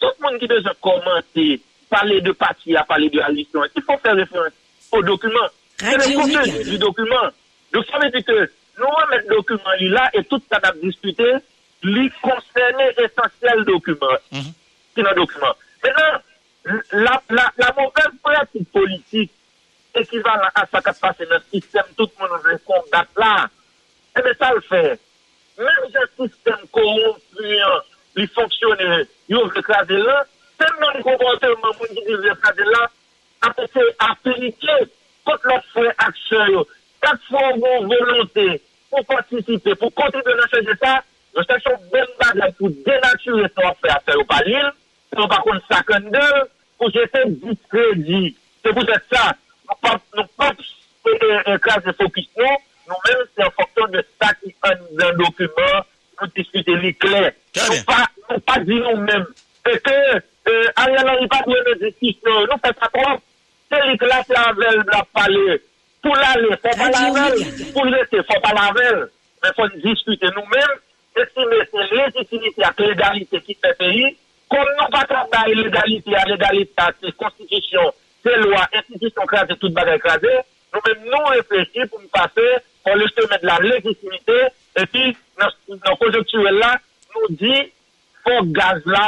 Tout 0.00 0.08
le 0.18 0.30
monde 0.30 0.40
qui 0.40 0.46
besoin 0.46 0.72
commenter, 0.80 1.60
parler 1.88 2.20
de 2.20 2.32
parti, 2.32 2.74
à 2.74 2.84
parler 2.84 3.10
de 3.10 3.20
licence, 3.32 3.68
il 3.76 3.82
faut 3.82 3.98
faire 3.98 4.14
référence 4.14 4.52
au 4.92 5.02
document. 5.02 5.46
C'est 5.78 5.96
le 5.96 6.16
contenu 6.16 6.64
du 6.64 6.78
document. 6.78 7.28
Donc, 7.72 7.84
ça 7.86 7.98
veut 7.98 8.10
dire 8.10 8.24
que 8.24 8.50
nous, 8.78 8.86
mettre 9.10 9.28
le 9.28 9.36
document 9.36 9.60
là 9.80 10.10
et 10.14 10.24
tout 10.24 10.40
ça 10.50 10.58
va 10.58 10.72
discuter, 10.82 11.34
lui 11.82 12.10
concerner 12.22 12.90
essentiel 12.98 13.64
document 13.64 14.16
qui 14.30 15.00
est 15.00 15.02
dans 15.02 15.10
le 15.10 15.16
document. 15.16 15.54
Maintenant, 15.84 16.20
la, 16.92 17.22
la, 17.30 17.52
la 17.58 17.74
mauvaise 17.76 18.20
pratique 18.22 18.70
politique 18.72 19.30
équivalent 19.94 20.48
à 20.54 20.66
ça 20.66 20.80
qui 20.80 20.94
se 20.94 21.00
passe 21.00 21.18
dans 21.18 21.36
le 21.36 21.60
système, 21.60 21.84
tout 21.96 22.08
le 22.20 22.28
monde 22.28 22.40
veut 22.44 22.58
combattre 22.64 23.10
là. 23.16 23.48
Eh 24.18 24.22
bien, 24.22 24.32
ça 24.38 24.52
le 24.54 24.60
fait. 24.60 24.98
Même 25.58 25.68
si 25.90 25.96
un 25.96 26.26
système 26.26 26.66
corrompu, 26.72 27.58
il 28.16 28.28
fonctionne, 28.28 29.06
il 29.28 29.36
veut 29.36 29.58
écraser 29.58 29.96
là, 29.96 30.24
c'est 30.58 30.68
le 30.68 30.80
même 30.80 31.02
comportement 31.02 31.72
pour 31.76 31.86
qui 31.88 32.12
veut 32.12 32.32
écraser 32.32 32.64
là, 32.64 32.90
a 33.42 33.62
été 33.62 33.80
appliqué 33.98 34.68
contre 35.24 35.46
leur 35.46 35.64
frère 35.66 35.94
action. 35.98 36.66
Chaque 37.02 37.22
fois 37.28 37.52
qu'on 37.52 37.86
volonté 37.86 38.60
pour 38.90 39.04
participer, 39.06 39.74
pour 39.74 39.94
continuer 39.94 40.34
de 40.34 40.56
changer 40.56 40.76
ça, 40.82 41.02
nous 41.36 41.42
cherchons 41.44 41.80
bonne 41.90 42.06
bagage 42.18 42.54
pour 42.58 42.70
dénaturer 42.70 43.44
ce 43.48 43.54
qu'on 43.54 43.74
fait 43.74 43.90
à 43.90 44.00
faire 44.00 44.18
au 44.18 44.24
palais, 44.24 44.62
pour 45.14 45.28
par 45.28 45.42
contre 45.42 45.64
52, 45.70 46.18
pour 46.76 46.90
jeter 46.90 47.22
discrédit. 47.26 48.36
C'est 48.64 48.72
pour 48.72 48.84
ça, 49.12 49.32
nous 49.82 49.92
nous 50.16 50.24
pas 50.36 50.52
écraser 51.46 51.92
focus, 51.92 52.28
non, 52.36 52.56
nous-mêmes, 52.88 53.26
c'est 53.36 53.44
en 53.44 53.50
fonction 53.50 53.86
de 53.88 54.04
ça 54.20 54.34
qui 54.34 54.48
est 54.48 54.56
dans 54.92 55.08
le 55.08 55.14
document, 55.16 55.84
discuter 56.28 56.76
les 56.76 56.94
clairs. 56.94 57.32
Nous 57.56 57.84
pas, 57.84 58.06
nous 58.30 58.40
pas 58.40 58.58
dire 58.60 58.90
nous-mêmes. 58.90 59.26
Et 59.70 59.78
que, 59.78 60.16
euh, 60.48 60.64
Ariel 60.76 61.08
Henry 61.08 61.28
pas 61.28 61.42
de 61.46 61.84
justice, 61.84 62.16
non, 62.26 62.40
nous 62.42 62.46
faisons 62.46 62.74
pas 62.80 62.88
trop. 62.92 63.20
C'est 63.70 63.86
les 63.86 63.98
classes 63.98 64.28
là, 64.28 64.52
la 64.56 65.04
parler. 65.12 65.62
Pour 66.02 66.16
l'aller, 66.16 66.56
faut 66.62 66.76
pas 66.76 66.90
laver. 66.90 67.72
Pour 67.72 67.84
rester, 67.84 68.16
faut 68.18 68.40
pas 68.40 68.54
laver. 68.54 69.04
Mais 69.42 69.50
faut 69.54 69.68
discuter 69.78 70.26
nous-mêmes. 70.34 70.78
Et 71.16 71.22
si 71.24 71.40
c'est 71.72 71.94
légitimité 71.94 72.64
avec 72.64 72.78
l'égalité 72.78 73.40
qui 73.40 73.54
fait 73.54 73.76
pays, 73.76 74.16
comme 74.48 74.66
nous 74.78 74.88
pas 74.90 75.04
travailler 75.04 75.54
l'égalité 75.54 76.16
à 76.16 76.24
l'égalité, 76.24 76.82
c'est 77.02 77.16
constitution, 77.16 77.92
c'est 78.24 78.36
loi, 78.38 78.66
institution 78.72 79.26
crasée, 79.26 79.56
toute 79.56 79.72
bagarre 79.72 79.98
crasée, 79.98 80.38
nous-mêmes 80.72 81.04
nous 81.04 81.24
réfléchir 81.26 81.88
pour 81.88 82.00
nous 82.00 82.08
passer, 82.08 82.58
pour 82.84 82.94
le 82.94 83.06
chemin 83.08 83.38
de 83.42 83.46
la 83.46 83.58
légitimité, 83.58 84.32
epi 84.84 85.10
nan, 85.40 85.52
nan 85.76 85.98
konjonkturel 86.00 86.58
la, 86.60 86.74
nou 87.14 87.30
di, 87.40 87.54
fò 88.24 88.40
gaz 88.56 88.84
la 88.90 89.04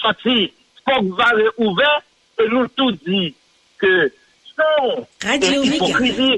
sorti, 0.00 0.48
fò 0.84 1.00
vare 1.18 1.48
ouve, 1.56 1.90
e 2.38 2.48
nou 2.50 2.68
tout 2.74 2.98
di 3.06 3.28
ke 3.80 3.92
son 4.54 5.04
Radio 5.24 5.62
e 5.62 5.70
hipokrizi, 5.70 6.30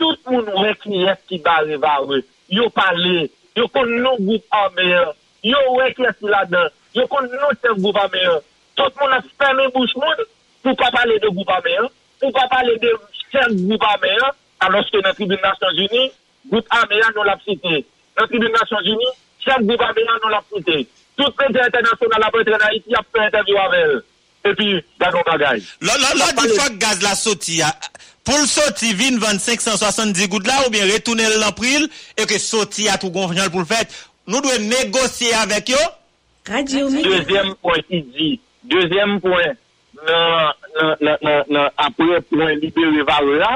tout 0.00 0.30
moun 0.30 0.48
wè 0.62 0.74
ki 0.82 1.04
es 1.12 1.22
ki 1.30 1.40
bare 1.44 1.78
vare, 1.82 2.22
yo 2.52 2.68
pale, 2.74 3.28
yo 3.56 3.68
kon 3.74 3.90
nou 4.02 4.18
goup 4.28 4.58
ameyan, 4.62 5.14
yo 5.46 5.62
wè 5.78 5.92
ki 5.96 6.08
es 6.10 6.24
la 6.26 6.44
dan, 6.50 6.70
yo 6.96 7.06
kon 7.12 7.28
nou 7.32 7.54
chef 7.60 7.78
goup 7.82 7.98
ameyan, 8.04 8.42
tout 8.76 9.00
moun 9.00 9.16
a 9.16 9.22
ferme 9.38 9.70
bouche 9.74 9.96
moun, 10.00 10.26
pou 10.64 10.76
pa 10.78 10.90
pale 10.94 11.18
de 11.22 11.32
goup 11.32 11.50
ameyan, 11.56 11.88
pou 12.20 12.34
pa 12.36 12.46
pale 12.52 12.76
de 12.82 12.92
chef 13.30 13.54
goup 13.64 13.90
ameyan, 13.94 14.38
aloske 14.66 15.02
nan 15.04 15.14
tribune 15.16 15.42
Nasyons 15.44 15.84
Uni, 15.86 16.08
goup 16.52 16.80
ameyan 16.82 17.14
nou 17.16 17.26
la 17.28 17.38
psite. 17.40 17.84
nan 18.16 18.28
tribune 18.30 18.52
Nasyon 18.54 18.84
Gini, 18.86 19.08
chak 19.44 19.64
deba 19.68 19.92
beyan 19.96 20.20
nou 20.22 20.32
la 20.32 20.42
poute. 20.50 20.84
Tout 21.16 21.38
prete 21.38 21.62
internasyon 21.68 22.12
nan 22.12 22.24
la 22.24 22.30
pote 22.34 22.52
nan 22.52 22.64
Haiti 22.68 22.96
ap 22.96 23.08
pre 23.12 23.26
interview 23.28 23.60
avèl. 23.62 23.98
Epi, 24.46 24.72
dan 25.00 25.14
nou 25.14 25.26
bagay. 25.26 25.62
Lò 25.84 25.96
di 26.38 26.50
fòk 26.54 26.78
gaz 26.82 27.02
la 27.04 27.14
soti 27.18 27.60
ya, 27.60 27.70
ah, 27.70 27.92
pou 28.26 28.38
l 28.38 28.46
soti 28.50 28.92
vin 28.98 29.18
2570 29.22 30.30
gout 30.32 30.46
la 30.46 30.62
ou 30.64 30.72
bien 30.74 30.86
retounel 30.88 31.38
l'anpril, 31.42 31.88
e 32.16 32.26
ke 32.28 32.38
soti 32.42 32.86
ya 32.86 32.98
tou 33.00 33.14
gonfjan 33.14 33.50
pou 33.52 33.64
l 33.64 33.68
fèt, 33.68 33.94
nou 34.30 34.44
dwe 34.44 34.60
negosye 34.64 35.34
avèk 35.42 35.74
yo? 35.74 35.82
Dezyem 36.46 37.54
point, 37.58 37.88
i 37.90 38.02
di. 38.14 38.28
Dezyem 38.70 39.18
point, 39.22 39.58
nan 40.06 41.64
apre 41.82 42.20
point 42.30 42.54
liberi 42.62 43.02
vare 43.08 43.40
la, 43.42 43.52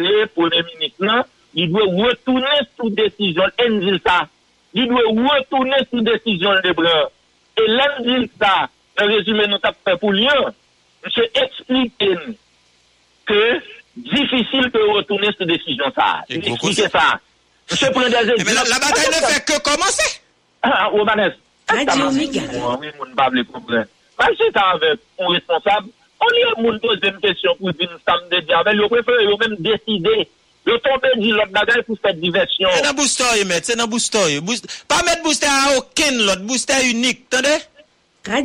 le 0.00 0.26
pou 0.32 0.48
le 0.48 0.62
minis 0.70 0.96
nan, 1.04 1.26
il 1.54 1.70
doit 1.70 1.82
retourner 1.82 2.46
sous 2.78 2.90
décision, 2.90 3.42
en 3.44 3.70
dit 3.78 4.00
ça, 4.04 4.28
il 4.74 4.88
doit 4.88 5.00
retourner 5.00 5.76
sous 5.90 6.00
décision 6.00 6.50
de 6.64 6.72
bras. 6.72 7.10
Et 7.58 7.66
l'en 7.68 8.04
dit 8.04 8.30
ça, 8.40 8.68
le 8.98 9.06
résumé 9.16 9.46
nous 9.46 9.58
t'a 9.58 9.72
fait 9.84 9.98
pour 9.98 10.12
lui, 10.12 10.26
monsieur 11.04 11.28
explique 11.34 11.92
que 13.26 13.60
difficile 13.96 14.70
de 14.70 14.92
retourner 14.94 15.28
sous 15.38 15.44
décision 15.44 15.84
ça. 15.94 16.22
Il 16.28 16.46
explique 16.48 16.90
ça. 16.90 17.20
Monsieur 17.70 17.90
prend 17.90 18.00
des 18.00 18.14
exemples. 18.14 18.42
Mais 18.46 18.54
la, 18.54 18.64
la 18.64 18.78
bataille 18.78 19.08
ne 19.08 19.26
fait 19.26 19.44
que 19.44 19.60
commencer. 19.62 20.20
Ah, 20.62 20.86
Romanes. 20.86 21.34
Radio 21.68 22.10
Mega. 22.10 22.40
Oui, 22.80 22.88
moun 22.98 23.14
pa 23.16 23.28
vle 23.30 23.44
problème. 23.44 23.86
Même 24.18 24.36
si 24.36 24.52
t'as 24.52 24.72
avec 24.74 25.00
un 25.18 25.28
responsable, 25.28 25.88
on 26.20 26.34
y 26.34 26.42
a 26.42 26.60
moun 26.60 26.78
pose 26.80 26.98
une 27.02 27.18
question 27.20 27.54
pour 27.56 27.72
dire 27.72 27.88
samedi 28.06 28.44
diable, 28.46 28.76
yo 28.76 28.88
préfère 28.88 29.20
yo 29.22 29.36
même 29.38 29.56
décider. 29.58 30.28
Yo 30.66 30.78
tombe 30.78 31.10
di 31.18 31.32
lot 31.34 31.50
bagay 31.50 31.82
pou 31.82 31.98
fè 31.98 32.12
diversyon. 32.14 32.70
Se 32.76 32.84
nan 32.84 32.94
booster 32.94 33.34
yon 33.40 33.48
met, 33.50 33.66
se 33.66 33.74
nan 33.78 33.90
booster 33.90 34.28
yon. 34.30 34.46
Pa 34.90 35.00
met 35.06 35.22
booster 35.24 35.50
a 35.50 35.76
oken 35.80 36.20
lot, 36.28 36.42
booster 36.46 36.84
unik, 36.92 37.24
tande? 37.32 37.56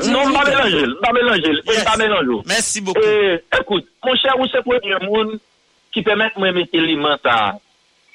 Non, 0.10 0.34
ba 0.34 0.42
melanjel, 0.42 0.96
ba 1.04 1.12
melanjel, 1.14 1.60
ba 1.68 1.94
e 1.94 1.98
melanjel. 2.02 2.42
Mersi 2.50 2.82
boku. 2.82 3.04
E, 3.06 3.38
Ekout, 3.60 3.86
moun 4.02 4.18
chè 4.18 4.34
ou 4.34 4.50
se 4.50 4.62
pou 4.66 4.74
yon 4.82 5.06
moun 5.06 5.36
ki 5.94 6.02
te 6.06 6.16
met 6.18 6.40
mwen 6.42 6.56
mette 6.58 6.82
li 6.82 6.96
man 6.98 7.22
sa. 7.22 7.54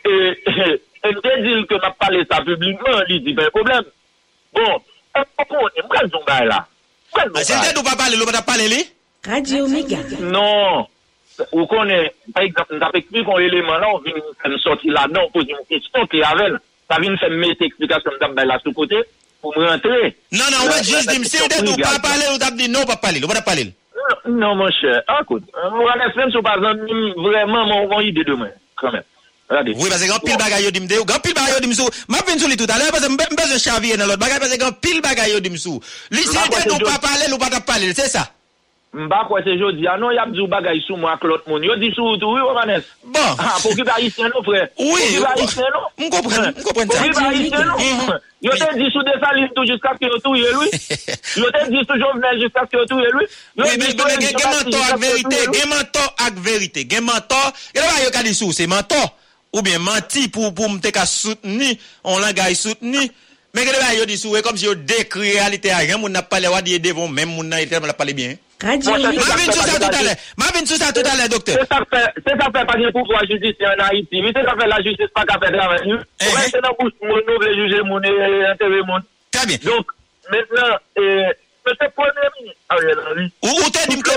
E, 0.02 0.34
en 1.06 1.20
de 1.22 1.34
dil 1.44 1.62
ke 1.70 1.78
nap 1.78 1.94
pale 2.02 2.24
sa 2.26 2.42
publikman, 2.42 3.04
li 3.06 3.20
di 3.22 3.36
ben 3.38 3.54
problem. 3.54 3.86
Bon, 4.58 4.82
an 5.14 5.30
pa 5.38 5.46
konen, 5.46 5.86
mwen 5.86 6.10
zon 6.10 6.26
bay 6.26 6.50
la. 6.50 6.58
Mwen 7.14 7.30
zon 7.30 7.36
bay 7.38 7.46
la. 7.46 7.52
Se 7.52 7.60
te 7.68 7.76
nou 7.78 7.86
pa 7.86 7.94
pale, 8.00 8.18
nou 8.18 8.26
pa 8.26 8.34
ta 8.40 8.42
pale 8.50 8.66
li? 8.66 8.82
Radio 9.30 9.70
Mega. 9.70 10.02
Non. 10.18 10.90
Ou 11.52 11.66
konen, 11.66 12.08
par 12.34 12.44
exemple, 12.44 12.76
nou 12.76 12.82
tap 12.82 12.96
ekpli 12.98 13.24
kon 13.26 13.40
eleman 13.40 13.80
la, 13.80 13.90
ou 13.94 14.02
vin 14.04 14.18
fèm 14.42 14.56
soti 14.62 14.92
la, 14.92 15.06
nan, 15.10 15.24
ou 15.24 15.32
posi 15.34 15.54
mou 15.56 15.68
kiston 15.70 16.08
ki 16.12 16.22
avel, 16.28 16.58
ta 16.90 16.98
vin 17.02 17.16
fèm 17.20 17.38
met 17.40 17.62
ekplikasyon 17.68 18.18
dam 18.20 18.34
bay 18.36 18.48
la 18.48 18.58
sou 18.62 18.74
kote, 18.76 19.00
pou 19.40 19.54
mou 19.56 19.64
rentre. 19.66 20.12
Nan, 20.34 20.50
nan, 20.52 20.66
wè, 20.68 20.82
jous 20.84 21.08
dim, 21.08 21.24
se 21.28 21.40
ou 21.42 21.52
det 21.52 21.62
ou 21.64 21.78
pa 21.80 21.96
pale, 22.04 22.28
ou 22.34 22.42
tap 22.42 22.58
di, 22.58 22.68
nou 22.72 22.88
pa 22.88 22.98
pale, 23.00 23.22
ou 23.22 23.32
pa 23.32 23.44
pale. 23.46 23.70
Euh, 24.02 24.18
non, 24.28 24.56
mon 24.58 24.70
chè, 24.76 24.92
akout, 25.18 25.48
euh, 25.56 25.70
mou 25.78 25.88
anè 25.94 26.12
fèm 26.16 26.34
sou 26.34 26.44
pa 26.44 26.58
zan, 26.60 26.84
vreman, 27.16 27.64
mou 27.70 27.88
kon 27.94 28.04
yi 28.04 28.12
de 28.16 28.28
demè, 28.28 28.52
kranmen. 28.80 29.08
Oui, 29.52 29.88
parce 29.90 30.00
que 30.00 30.08
grand 30.08 30.18
pile 30.20 30.38
bagaille 30.38 30.72
dim 30.72 30.86
de, 30.86 31.04
grand 31.04 31.20
pile 31.20 31.34
bagaille 31.34 31.60
dim 31.60 31.74
sou. 31.74 31.88
M'a 32.08 32.18
vinn 32.26 32.38
sou 32.38 32.48
li 32.48 32.56
tout 32.56 32.66
à 32.70 32.78
l'heure 32.78 32.90
parce 32.90 33.04
que 33.04 33.12
m'bez 33.12 33.58
chavier 33.58 33.98
dans 33.98 34.06
l'autre 34.06 34.18
bagaille 34.18 34.38
parce 34.38 34.50
que 34.50 34.58
grand 34.58 34.72
pile 34.72 35.02
bagaille 35.02 35.40
dim 35.42 35.56
sou. 35.58 35.78
Li 36.10 36.22
c'est 36.24 36.68
non 36.68 36.76
ou 36.76 36.78
pas 36.78 36.98
parler 36.98 37.30
ou 37.30 37.36
pas 37.36 37.50
parler, 37.60 37.92
c'est 37.92 38.08
ça. 38.08 38.32
Mba 38.92 39.24
kwa 39.24 39.44
se 39.44 39.56
jodi, 39.56 39.86
anon 39.88 40.12
yap 40.12 40.28
djou 40.34 40.46
bagay 40.52 40.80
sou 40.84 40.98
mwa 41.00 41.14
klot 41.16 41.46
moun. 41.48 41.64
Yo 41.64 41.78
di 41.80 41.88
sou 41.96 42.18
tou, 42.20 42.34
oui, 42.36 42.42
Romanes? 42.44 42.84
Bon. 43.04 43.30
Ha, 43.38 43.54
pou 43.62 43.72
ki 43.72 43.86
ba 43.88 43.94
isen 44.04 44.28
nou, 44.28 44.44
fre? 44.44 44.66
Oui. 44.76 44.90
Pou 44.90 45.14
ki 45.14 45.22
ba 45.22 45.32
isen 45.40 45.70
nou? 45.72 45.88
Mkopren, 46.02 46.50
mkopren. 46.58 46.90
Pou 46.90 47.00
ki 47.00 47.14
ba 47.16 47.30
isen 47.32 47.64
nou? 47.70 47.78
Mm-hmm. 47.80 48.28
Yo 48.44 48.58
te 48.60 48.68
di 48.76 48.90
sou 48.92 49.06
de 49.06 49.14
salim 49.22 49.48
tou 49.56 49.64
jiska 49.64 49.94
ki 49.96 50.10
yo 50.10 50.20
tou 50.20 50.36
ye 50.36 50.52
lui? 50.52 50.68
Yo 51.40 51.48
te 51.54 51.64
di 51.72 51.80
sou 51.86 51.96
jovnen 52.02 52.36
jiska 52.42 52.66
ki 52.68 52.76
yo 52.82 52.84
tou 52.90 53.00
ye 53.00 53.14
lui? 53.16 53.24
Oui, 53.56 53.80
men, 53.80 53.96
men, 53.96 54.28
gen 54.28 54.52
mentor 54.58 54.84
ak 54.84 55.00
verite, 55.06 55.40
gen 55.56 55.72
mentor 55.72 56.12
ak 56.26 56.44
verite, 56.50 56.86
gen 56.92 57.08
mentor. 57.08 57.50
Gen 57.72 57.88
la 57.88 58.04
yo 58.04 58.12
ka 58.12 58.26
di 58.28 58.36
sou, 58.36 58.52
se 58.52 58.68
mentor. 58.68 59.08
Ou 59.56 59.64
bien 59.64 59.80
menti 59.84 60.26
pou 60.32 60.68
mte 60.68 60.92
ka 60.92 61.08
souteni, 61.08 61.78
on 62.04 62.20
la 62.20 62.34
gay 62.36 62.56
souteni. 62.58 63.08
Men 63.54 63.66
gade 63.68 63.80
ba 63.80 63.92
yo 63.94 64.06
di 64.08 64.16
souwe 64.16 64.42
kom 64.42 64.56
si 64.56 64.64
yo 64.64 64.74
dekri 64.74 65.34
realite 65.36 65.68
a 65.72 65.84
gen 65.86 66.00
moun 66.00 66.12
na 66.12 66.22
pale 66.22 66.48
wadi 66.48 66.74
e 66.74 66.78
devon 66.78 67.12
men 67.12 67.28
moun 67.28 67.48
na 67.48 67.60
ete 67.60 67.76
moun 67.76 67.86
la 67.86 67.94
pale 67.94 68.14
bien. 68.14 68.36
Radio 68.62 68.96
Libre. 68.96 69.18
Ma 69.18 69.36
vin 69.36 69.52
sou 69.52 69.66
sa 69.66 69.78
tout 69.78 69.96
alè. 69.98 70.14
Ma 70.38 70.46
vin 70.54 70.66
sou 70.66 70.78
sa 70.78 70.92
tout 70.92 71.06
alè, 71.12 71.28
doktor. 71.28 71.58
Se 71.58 71.66
sa 71.68 72.48
fè 72.54 72.64
pa 72.64 72.78
gen 72.78 72.92
pou 72.94 73.04
kwa 73.10 73.20
justice 73.26 73.66
en 73.66 73.82
Haiti, 73.84 74.22
mi 74.22 74.32
se 74.32 74.44
sa 74.46 74.54
fè 74.56 74.68
la 74.70 74.80
justice 74.86 75.10
pa 75.12 75.26
ka 75.28 75.36
fè 75.42 75.50
draven. 75.52 75.84
Ou 75.90 76.34
mè 76.38 76.48
se 76.48 76.62
nan 76.62 76.76
bous 76.78 76.94
moun 77.02 77.26
nou 77.26 77.42
vle 77.42 77.52
juje 77.58 77.82
moun 77.90 78.06
e 78.06 78.12
enterre 78.52 78.84
moun. 78.88 79.04
Très 79.32 79.46
bien. 79.46 79.58
Donc, 79.64 79.92
maintenant, 80.30 80.76
euh, 80.98 81.32
Mè 81.62 81.74
se 81.78 81.86
pwene 81.94 82.24
mi. 82.34 82.48
Ou 83.46 83.68
te 83.70 83.84
dim 83.86 84.00
ke, 84.02 84.16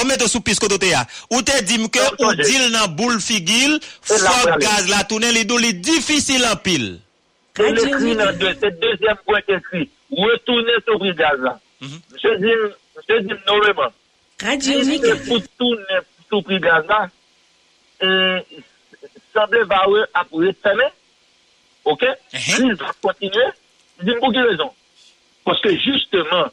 mè 0.00 0.06
mè 0.08 0.16
te 0.18 0.26
sou 0.26 0.42
pis 0.42 0.58
koto 0.58 0.78
te 0.80 0.88
ya, 0.90 1.04
ou 1.30 1.42
te 1.46 1.60
dim 1.62 1.86
ke 1.92 2.02
ou 2.18 2.32
dil 2.40 2.72
nan 2.74 2.96
boul 2.98 3.20
figil, 3.22 3.76
fok 4.02 4.56
gaz 4.58 4.88
la 4.90 5.04
tounen 5.06 5.36
li 5.36 5.44
dou 5.46 5.62
li 5.62 5.70
difisil 5.78 6.48
an 6.48 6.58
pil. 6.64 6.88
C'est 7.56 7.62
Radio 7.62 7.84
l'écrit 7.84 8.16
dans 8.16 8.26
Mega. 8.26 8.32
deux, 8.32 8.54
c'est 8.60 8.70
le 8.70 8.76
deuxième 8.76 9.16
point 9.26 9.40
qui 9.42 9.52
est 9.52 9.56
écrit. 9.58 9.90
Retournez 10.10 10.72
sur 10.84 11.02
le 11.02 11.12
gaz 11.12 11.38
là. 11.40 11.60
Monsieur 11.80 12.38
Dim, 12.38 12.74
monsieur 12.96 13.20
Dim, 13.22 13.38
normalement. 13.46 13.92
Radio 14.42 14.82
c'est 14.82 15.26
pour 15.26 15.40
tourner 15.58 15.84
sur 16.28 16.42
le 16.48 16.58
gaz 16.58 16.86
là, 16.88 17.08
euh, 18.02 18.40
semble 19.34 19.64
vareux 19.64 20.06
après 20.14 20.52
fermer. 20.62 20.84
OK? 21.84 22.02
Mhm. 22.02 22.66
Il 22.66 22.74
va 22.74 22.92
continuer. 23.00 23.44
Dis 24.02 24.12
pour 24.18 24.32
quelle 24.32 24.46
raison? 24.48 24.70
Parce 25.44 25.60
que 25.60 25.70
justement, 25.76 26.46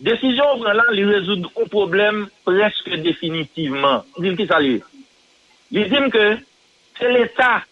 décision 0.00 0.56
vraiment 0.58 0.82
lui 0.90 1.04
résoudre 1.04 1.50
un 1.60 1.66
problème 1.66 2.28
presque 2.44 2.90
définitivement. 2.96 4.04
Dis 4.18 4.36
qui 4.36 4.46
ça 4.46 4.60
lui? 4.60 4.82
Il 5.70 5.84
dit 5.88 6.10
que 6.10 6.36
c'est 6.98 7.12
l'État 7.12 7.62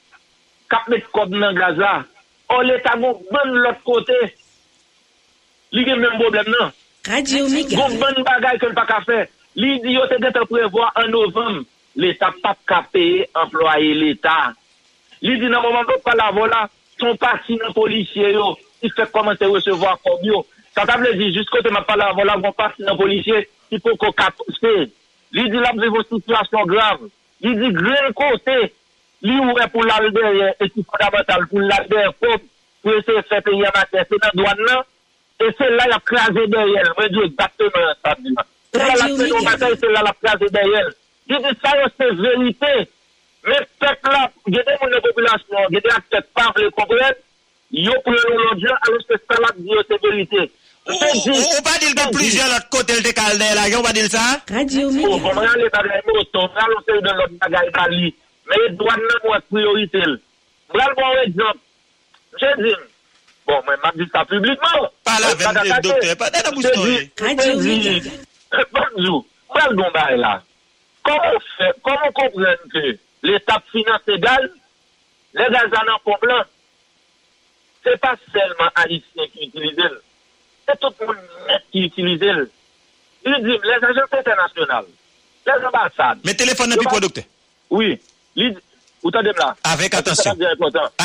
kap 0.71 0.87
met 0.89 1.07
kob 1.15 1.35
nan 1.35 1.57
Gaza, 1.59 2.05
o 2.51 2.61
leta 2.63 2.95
goun 2.99 3.19
ban 3.31 3.53
l'ot 3.65 3.83
kote, 3.87 4.19
li 5.75 5.85
gen 5.87 6.01
men 6.03 6.17
problem 6.21 6.51
nan. 6.55 6.73
Radio 7.09 7.49
Mega. 7.51 7.77
Goun 7.77 7.99
ban 8.01 8.23
bagay 8.27 8.59
ke 8.63 8.71
l 8.71 8.77
pa 8.79 8.87
ka 8.89 9.01
fe, 9.07 9.25
li 9.59 9.77
di 9.85 9.97
yo 9.97 10.07
te 10.11 10.21
gen 10.23 10.35
te 10.37 10.47
prevoa 10.51 10.93
an 11.03 11.11
novem, 11.15 11.61
leta 12.01 12.31
pap 12.43 12.63
ka 12.71 12.83
peye 12.93 13.27
employe 13.43 13.95
leta. 13.99 14.39
Li 15.27 15.37
di 15.41 15.51
nan 15.51 15.63
mouman 15.65 15.89
pou 15.89 16.07
pala 16.07 16.31
vola, 16.37 16.65
son 17.01 17.19
pasi 17.21 17.59
nan 17.61 17.75
polisye 17.77 18.33
yo, 18.37 18.55
ki 18.81 18.93
se 18.95 19.07
koman 19.13 19.39
se 19.41 19.51
resevo 19.51 19.91
akob 19.91 20.25
yo. 20.25 20.45
Sa 20.75 20.87
table 20.87 21.17
di, 21.19 21.33
jis 21.35 21.51
kote 21.51 21.73
ma 21.75 21.83
pala 21.87 22.13
vola, 22.17 22.39
goun 22.41 22.57
pasi 22.57 22.87
nan 22.87 22.99
polisye, 23.01 23.43
ki 23.71 23.83
pou 23.83 23.99
ko 24.01 24.13
kapose. 24.17 24.75
Li 25.31 25.47
di 25.47 25.59
la 25.63 25.73
mou 25.75 25.83
zivou 25.85 26.07
situasyon 26.09 26.71
grav. 26.71 27.03
Li 27.45 27.55
di 27.59 27.69
gren 27.77 28.15
kote, 28.19 28.57
li 29.27 29.37
ouwe 29.41 29.67
pou 29.73 29.85
l'alder, 29.85 30.55
e 30.57 30.69
ki 30.73 30.85
fondamental 30.85 31.45
pou 31.51 31.61
l'alder, 31.65 32.09
pou 32.21 32.95
ese 32.97 33.19
se 33.29 33.41
peye 33.47 33.69
amatè, 33.69 34.05
se 34.09 34.21
nan 34.23 34.39
douan 34.39 34.63
nan, 34.69 34.87
e 35.41 35.51
se 35.57 35.69
la 35.75 35.89
la 35.91 35.99
krasè 36.11 36.47
deryèl, 36.55 36.93
mwen 36.97 37.13
diyo 37.13 37.27
exactement 37.29 38.01
sa 38.01 38.15
diwa. 38.21 38.47
Se 38.73 38.87
la 38.87 38.95
la 38.97 39.09
krasè 39.11 39.27
deryèl, 39.27 39.77
se 39.83 39.93
la 39.97 40.07
la 40.07 40.15
krasè 40.21 40.49
deryèl. 40.57 40.89
Di 41.31 41.41
di 41.45 41.53
sa 41.63 41.75
yo 41.79 41.91
se 41.97 42.07
verite, 42.23 42.73
men 43.49 43.69
pep 43.83 44.09
la, 44.15 44.23
gede 44.47 44.79
moun 44.81 44.95
de 44.95 45.03
populasyon, 45.09 45.69
gede 45.77 45.93
ak 45.97 46.09
se 46.09 46.23
parle 46.39 46.73
kompren, 46.79 47.21
yo 47.77 48.01
pou 48.07 48.17
lè 48.17 48.41
lò 48.41 48.57
diyo, 48.63 48.81
alè 48.89 49.05
se 49.05 49.21
sa 49.27 49.43
la 49.45 49.53
diyo 49.61 49.85
se 49.85 50.01
verite. 50.07 50.49
Ou 50.91 51.61
pa 51.63 51.77
dil 51.79 51.93
de 51.95 52.09
plizye 52.17 52.47
lot 52.49 52.67
kote 52.73 52.97
l 52.97 53.05
de 53.05 53.13
kalde 53.13 53.53
la, 53.55 53.69
yo 53.69 53.85
pa 53.85 53.93
dil 53.93 54.09
sa? 54.09 54.25
Ou 54.49 54.49
pa 54.49 54.65
dil 54.65 54.81
de 54.81 55.71
plizye 56.09 56.65
lot 56.73 56.81
kote 56.81 56.97
l 56.97 57.05
de 57.05 57.13
kalde 57.45 58.01
la, 58.01 58.11
men 58.51 58.67
e 58.67 58.71
doan 58.79 59.03
nan 59.07 59.25
mwen 59.25 59.47
priorite 59.53 60.05
l. 60.07 60.17
Bral 60.75 60.95
bon 60.99 61.17
wè 61.17 61.25
diop, 61.35 61.59
jè 62.43 62.53
zin, 62.61 62.85
bon 63.49 63.65
men 63.67 63.81
map 63.85 63.99
di 63.99 64.07
sa 64.11 64.27
publikman. 64.29 64.87
Pala 65.07 65.33
ven 65.39 65.59
de 65.61 65.81
doktor, 65.87 66.15
pata 66.21 66.45
nan 66.47 66.57
mousto 66.59 66.87
e. 66.87 67.01
Jè 67.41 67.57
zin, 67.65 68.11
bonjou, 68.75 69.25
bral 69.55 69.77
bon 69.79 69.93
ba 69.97 70.07
e 70.15 70.21
la. 70.21 70.37
Koman 71.07 72.13
kompren 72.19 72.71
ke 72.75 72.85
l'etap 73.27 73.67
finance 73.73 74.21
gal, 74.23 74.47
le 75.39 75.51
gal 75.55 75.73
zanan 75.73 76.03
komplan, 76.07 76.47
se 77.87 77.97
pa 78.03 78.15
selman 78.31 78.71
alisyen 78.83 79.31
ki 79.33 79.49
utilize 79.49 79.91
l, 79.95 79.99
se 80.69 80.77
tout 80.83 81.05
moun 81.07 81.21
net 81.49 81.67
ki 81.73 81.87
utilize 81.89 82.35
l. 82.37 82.47
Li 83.27 83.37
dim, 83.45 83.61
les 83.69 83.83
agences 83.85 84.19
internationales, 84.19 84.93
les 85.47 85.67
ambassades. 85.69 86.23
Men 86.25 86.39
telefon 86.41 86.71
nan 86.73 86.81
pi 86.81 86.89
pou 86.89 87.03
doktor? 87.05 87.27
Oui. 87.71 87.99
Li, 88.41 88.51
ou 89.05 89.13
tan 89.13 89.27
dem 89.27 89.37
la. 89.41 89.53
Avèk 89.69 90.01
atensyon. 90.01 90.39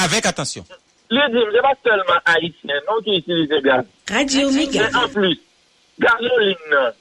Avèk 0.05 0.31
atensyon. 0.31 0.67
Li 1.13 1.25
di, 1.33 1.41
mse 1.49 1.61
pa 1.61 1.73
selman 1.83 2.21
Haitien, 2.31 2.79
non 2.87 3.01
ki 3.05 3.19
itilize 3.19 3.59
gaz. 3.65 3.85
Radio 4.09 4.47
Omega. 4.49 4.87
En 5.01 5.09
plus, 5.13 5.41
gazoline 6.01 6.71
nan. 6.71 6.95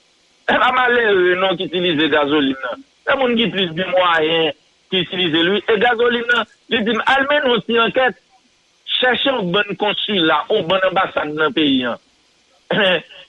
E 0.44 0.52
eh, 0.52 0.58
pa 0.60 0.72
male 0.76 1.06
non 1.40 1.56
ki 1.56 1.70
itilize 1.70 2.10
gazoline 2.12 2.60
nan. 2.66 2.84
E 3.08 3.16
moun 3.20 3.36
ki 3.38 3.48
plis 3.54 3.72
bi 3.76 3.86
mwayen 3.92 4.52
ki 4.92 5.04
itilize 5.06 5.46
lui. 5.46 5.62
E 5.72 5.78
gazoline 5.80 6.28
nan, 6.34 6.52
li 6.74 6.82
di, 6.84 6.98
almen 7.16 7.50
ou 7.52 7.64
si 7.64 7.80
anket, 7.80 8.20
chèche 8.98 9.32
ou 9.32 9.48
bon 9.54 9.74
konsula, 9.80 10.42
ou 10.50 10.66
bon 10.68 10.88
ambassade 10.90 11.32
nan 11.38 11.54
peyi 11.56 11.84
an. 11.88 12.00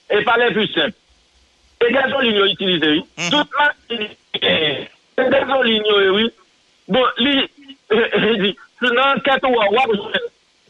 E 0.06 0.20
pale 0.22 0.52
plus 0.54 0.68
simple. 0.70 0.94
E 1.82 1.88
gazoline 1.90 2.36
yo 2.36 2.50
itilize 2.52 2.92
lui. 2.92 3.06
Doutman, 3.32 3.72
e 4.38 5.30
gazoline 5.32 5.88
yo 5.88 6.00
e 6.00 6.10
oui. 6.10 6.26
Mm-hmm. 6.26 6.45
Bon, 6.88 7.06
li, 7.18 7.34
eh, 7.42 7.96
eh, 7.96 8.16
eh, 8.18 8.34
li, 8.42 8.52
nan 8.94 9.20
ket 9.26 9.42
wawak, 9.42 9.90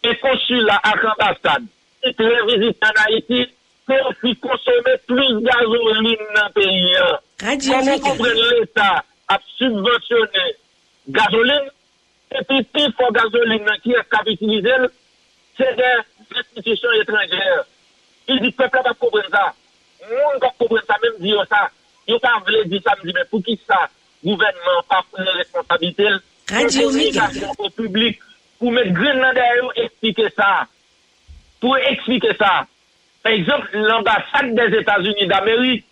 e 0.03 0.15
konsula 0.23 0.79
ak 0.83 1.05
ambasad, 1.13 1.67
e 2.01 2.13
televizit 2.17 2.85
an 2.89 3.01
Haiti, 3.03 3.43
pou 3.87 4.13
fi 4.21 4.35
konsome 4.43 4.95
plus 5.07 5.43
gazolin 5.47 6.23
nan 6.35 6.53
peyi 6.57 6.97
an. 7.05 7.19
Kon 7.43 7.85
moun 7.87 8.03
kompren 8.07 8.41
l'Etat 8.41 9.05
ap 9.35 9.45
subvensyone 9.59 10.45
gazolin, 11.19 11.69
epi 12.41 12.63
pi 12.73 12.87
fò 12.99 13.11
gazolin 13.15 13.63
nan 13.69 13.83
ki 13.85 13.95
eskap 14.01 14.29
itilize 14.33 14.79
l, 14.83 14.89
se 15.59 15.69
de 15.79 15.93
restitisyon 16.35 17.01
etranjèr. 17.03 17.65
Il 18.27 18.41
di 18.43 18.51
pepla 18.51 18.83
pa 18.83 18.95
kompren 18.99 19.29
sa. 19.31 19.45
Moun 20.09 20.41
kap 20.43 20.57
kompren 20.59 20.83
sa, 20.89 20.99
menm 21.03 21.21
di 21.23 21.31
yo 21.31 21.45
sa. 21.47 21.67
Yo 22.11 22.19
ta 22.23 22.35
vle 22.47 22.65
di 22.71 22.81
sa, 22.83 22.97
mdi 22.99 23.15
men 23.15 23.29
pou 23.31 23.45
ki 23.45 23.55
sa. 23.63 23.85
Gouvernement 24.25 24.83
pas 24.89 25.05
prendre 25.13 25.31
responsabilité, 25.33 26.09
Radio 26.51 26.83
pour 26.83 26.93
communication 26.93 27.53
au 27.59 27.71
public, 27.71 28.19
pour 28.59 28.73
mettre 28.73 28.93
dans 28.93 29.33
derrière, 29.35 29.71
expliquer 29.77 30.29
ça. 30.37 30.67
Pour 31.61 31.77
expliquer 31.77 32.35
ça. 32.39 32.67
Par 33.23 33.33
exemple, 33.33 33.69
l'ambassade 33.73 34.55
des 34.55 34.79
États-Unis 34.79 35.27
d'Amérique, 35.27 35.85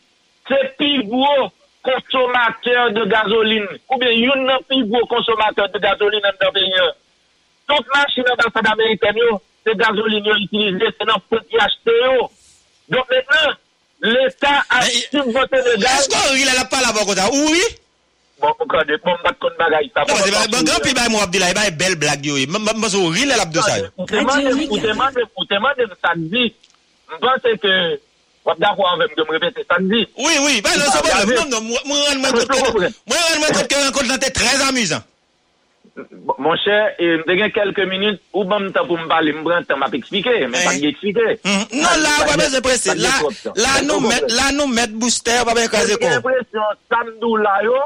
c'est 0.48 0.76
plus 0.76 1.02
gros 1.04 1.50
consommateur 1.82 2.92
de 2.92 3.04
gasoline. 3.04 3.66
Ou 3.90 3.98
bien, 3.98 4.10
yon 4.10 4.44
nan 4.44 4.58
plus 4.68 4.86
gros 4.86 5.06
consommateur 5.06 5.68
de 5.68 5.78
gasoline 5.78 6.20
dans 6.20 6.48
le 6.48 6.52
pays. 6.52 6.72
Toute 7.66 7.86
machine 7.94 8.24
ambassade 8.30 8.66
américaine, 8.72 9.16
c'est 9.66 9.76
gasoline 9.76 10.24
yo 10.24 10.34
utilisé, 10.36 10.86
c'est 10.98 11.06
dans 11.06 11.20
le 11.30 11.40
qui 11.40 11.58
acheté. 11.58 11.92
Donc 12.88 13.04
maintenant, 13.10 13.54
l'État 14.02 14.62
a 14.70 14.82
subventionné 14.82 15.70
le 15.74 15.80
gaz. 15.80 16.00
Est-ce 16.00 16.08
qu'on 16.08 16.34
rile 16.34 16.54
la 16.54 16.64
pa 16.66 16.80
la 16.80 16.92
bon 16.92 17.04
kota? 17.04 17.28
Ou 17.32 17.50
oui? 17.50 17.62
Bon, 18.44 18.52
mwen 18.60 18.68
kande, 18.68 18.96
mwen 19.00 19.20
bat 19.24 19.36
kon 19.40 19.54
bagay 19.56 19.86
sa. 19.94 20.04
Mwen 20.04 20.18
se 20.20 20.48
mwen 20.52 20.66
gran 20.68 20.82
pi 20.84 20.92
bay 20.92 21.08
mwen 21.08 21.22
Abdoulaye, 21.24 21.54
bay 21.56 21.70
bel 21.80 21.94
blag 21.96 22.26
yo 22.28 22.36
e. 22.36 22.44
Mwen 22.44 22.66
mwen 22.66 22.90
sou 22.92 23.12
rile 23.14 23.38
lap 23.40 23.54
de 23.54 23.62
sa 23.64 23.78
yo. 23.80 23.88
Mwen 23.96 25.48
teman 25.48 25.78
de 25.78 25.88
samdi, 25.96 26.44
mwen 27.08 27.22
pense 27.24 27.54
ke 27.62 27.72
wap 28.44 28.60
da 28.60 28.74
kwa 28.76 28.92
anve 28.92 29.08
mwen 29.16 29.32
repete 29.38 29.64
samdi. 29.64 30.02
Oui, 30.20 30.36
oui, 30.44 30.60
bay 30.60 30.76
nan 30.76 30.92
sa 30.92 31.00
bon, 31.00 31.08
mwen 31.88 32.04
ren 32.10 32.20
mwen 32.20 32.36
kote 32.36 33.64
ke 33.72 33.80
renkote 33.80 34.12
lan 34.12 34.20
te 34.20 34.32
trez 34.36 34.60
amuzan. 34.68 35.08
Mon 36.36 36.60
chè, 36.60 36.78
mwen 37.24 37.40
gen 37.40 37.56
kelke 37.56 37.88
minute, 37.88 38.20
ou 38.36 38.44
ban 38.44 38.60
mwen 38.60 38.76
ta 38.76 38.84
pou 38.84 39.00
mwen 39.00 39.08
pale, 39.08 39.32
mwen 39.40 39.64
te 39.64 39.80
mwen 39.80 39.98
eksplike, 40.02 40.36
mwen 40.50 40.60
pa 40.60 40.76
mwen 40.76 40.92
eksplike. 40.92 41.26
Non, 41.72 41.96
la 42.04 42.14
wapè 42.28 42.52
se 42.52 42.60
prese, 42.68 43.00
la 43.00 43.80
nou 44.52 44.68
met 44.68 45.00
booster 45.00 45.48
wapè 45.48 45.64
kaze 45.72 45.96
kon. 45.96 46.12
Mwen 46.12 46.18
gen 46.20 46.26
presyon 46.28 46.80
samdou 46.92 47.40
la 47.40 47.56
yo, 47.64 47.84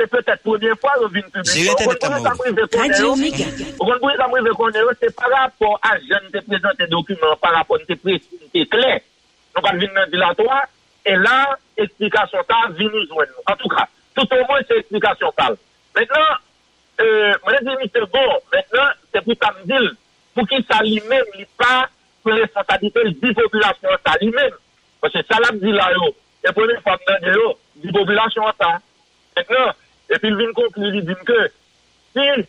c'est 0.00 0.10
peut-être 0.10 0.42
première 0.42 0.78
fois 0.78 0.92
de 0.98 1.06
mrive 4.30 4.54
konè 4.56 4.80
yo, 4.80 4.90
c'est 5.00 5.14
par 5.14 5.30
rapport 5.30 5.78
a 5.82 5.98
jen 5.98 6.30
te 6.32 6.40
prezante 6.46 6.88
dokumen, 6.88 7.36
par 7.40 7.52
rapport 7.52 7.78
te 7.86 7.94
prezante 7.94 8.48
te 8.54 8.64
kle, 8.72 8.92
nou 9.54 9.64
pat 9.64 9.80
vin 9.80 9.92
nan 9.96 10.10
dilatoire, 10.12 10.64
et 11.04 11.16
là, 11.16 11.56
explikasyon 11.76 12.46
ta 12.48 12.62
vin 12.78 12.92
nou 12.92 13.04
jwen 13.04 13.28
nou. 13.32 13.44
En 13.50 13.56
tout 13.60 13.68
cas, 13.68 13.88
tout 14.14 14.28
au 14.32 14.44
moins, 14.46 14.62
c'est 14.68 14.78
explikasyon 14.78 15.32
tal. 15.36 15.56
Maintenant, 15.96 16.30
euh, 17.00 17.34
mwen 17.44 17.64
di 17.66 17.76
Mr. 17.82 18.06
Bon, 18.12 18.30
maintenant, 18.52 18.88
c'est 19.12 19.24
pou 19.26 19.36
sa 19.36 19.52
mdil, 19.58 19.90
pou 20.34 20.48
ki 20.48 20.62
sa 20.68 20.80
li 20.86 21.00
men, 21.10 21.24
li 21.36 21.46
pa, 21.60 21.88
pou 22.22 22.36
responsabilité 22.36 23.10
di 23.20 23.34
populasyon 23.36 24.02
sa 24.06 24.16
li 24.22 24.32
men. 24.32 24.58
Parce 25.00 25.14
que 25.14 25.24
ça 25.30 25.40
l'a 25.40 25.52
dit 25.52 25.72
là, 25.72 25.88
et 26.44 26.52
pour 26.52 26.64
une 26.64 26.80
fois, 26.80 26.96
de 27.06 27.32
yo, 27.34 27.58
di 27.76 27.92
population 27.92 28.44
ça. 28.58 28.78
Maintenant, 29.36 29.72
et 30.10 30.18
puis 30.18 30.28
il 30.28 30.36
vient 30.36 30.52
conclure, 30.52 30.94
il 30.94 31.04
dit 31.04 31.14
que 31.24 31.48
si, 32.12 32.46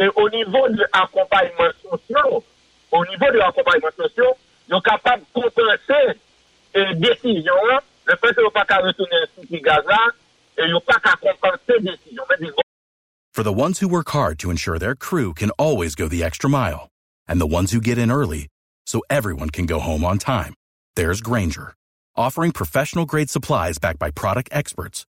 et 0.00 0.08
au 0.16 0.28
niveau 0.28 0.68
de 0.68 0.84
l'accompagnement 0.92 1.70
social, 1.82 2.42
au 2.90 3.06
niveau 3.06 3.32
de 3.32 3.38
l'accompagnement 3.38 3.90
social, 3.96 4.32
ils 4.68 4.74
sont 4.74 4.80
capables 4.80 5.22
de 5.22 5.40
compenser 5.40 6.18
et 6.74 6.94
décision, 6.96 7.54
hein, 7.70 7.78
le 8.06 8.16
fait 8.16 8.34
qu'ils 8.34 8.50
pas 8.52 8.64
qu'à 8.64 8.78
retourner 8.78 9.60
gaz-là, 9.62 9.98
et 10.58 10.62
ils 10.66 10.80
pas 10.84 10.98
qu'à 10.98 11.14
compenser 11.16 11.80
décision. 11.80 12.24
Mais 12.28 12.36
ils 12.40 12.52
For 13.32 13.42
the 13.42 13.52
ones 13.52 13.80
who 13.80 13.88
work 13.88 14.10
hard 14.10 14.38
to 14.40 14.50
ensure 14.50 14.78
their 14.78 14.94
crew 14.94 15.34
can 15.34 15.50
always 15.58 15.94
go 15.94 16.08
the 16.08 16.22
extra 16.22 16.48
mile, 16.50 16.88
and 17.28 17.40
the 17.40 17.46
ones 17.46 17.72
who 17.72 17.80
get 17.80 17.98
in 17.98 18.10
early 18.10 18.48
so 18.86 19.00
everyone 19.08 19.50
can 19.50 19.66
go 19.66 19.78
home 19.78 20.04
on 20.04 20.18
time, 20.18 20.54
there's 20.96 21.20
Granger, 21.20 21.74
offering 22.16 22.52
professional 22.52 23.06
grade 23.06 23.30
supplies 23.30 23.78
backed 23.78 23.98
by 23.98 24.10
product 24.10 24.48
experts 24.52 25.04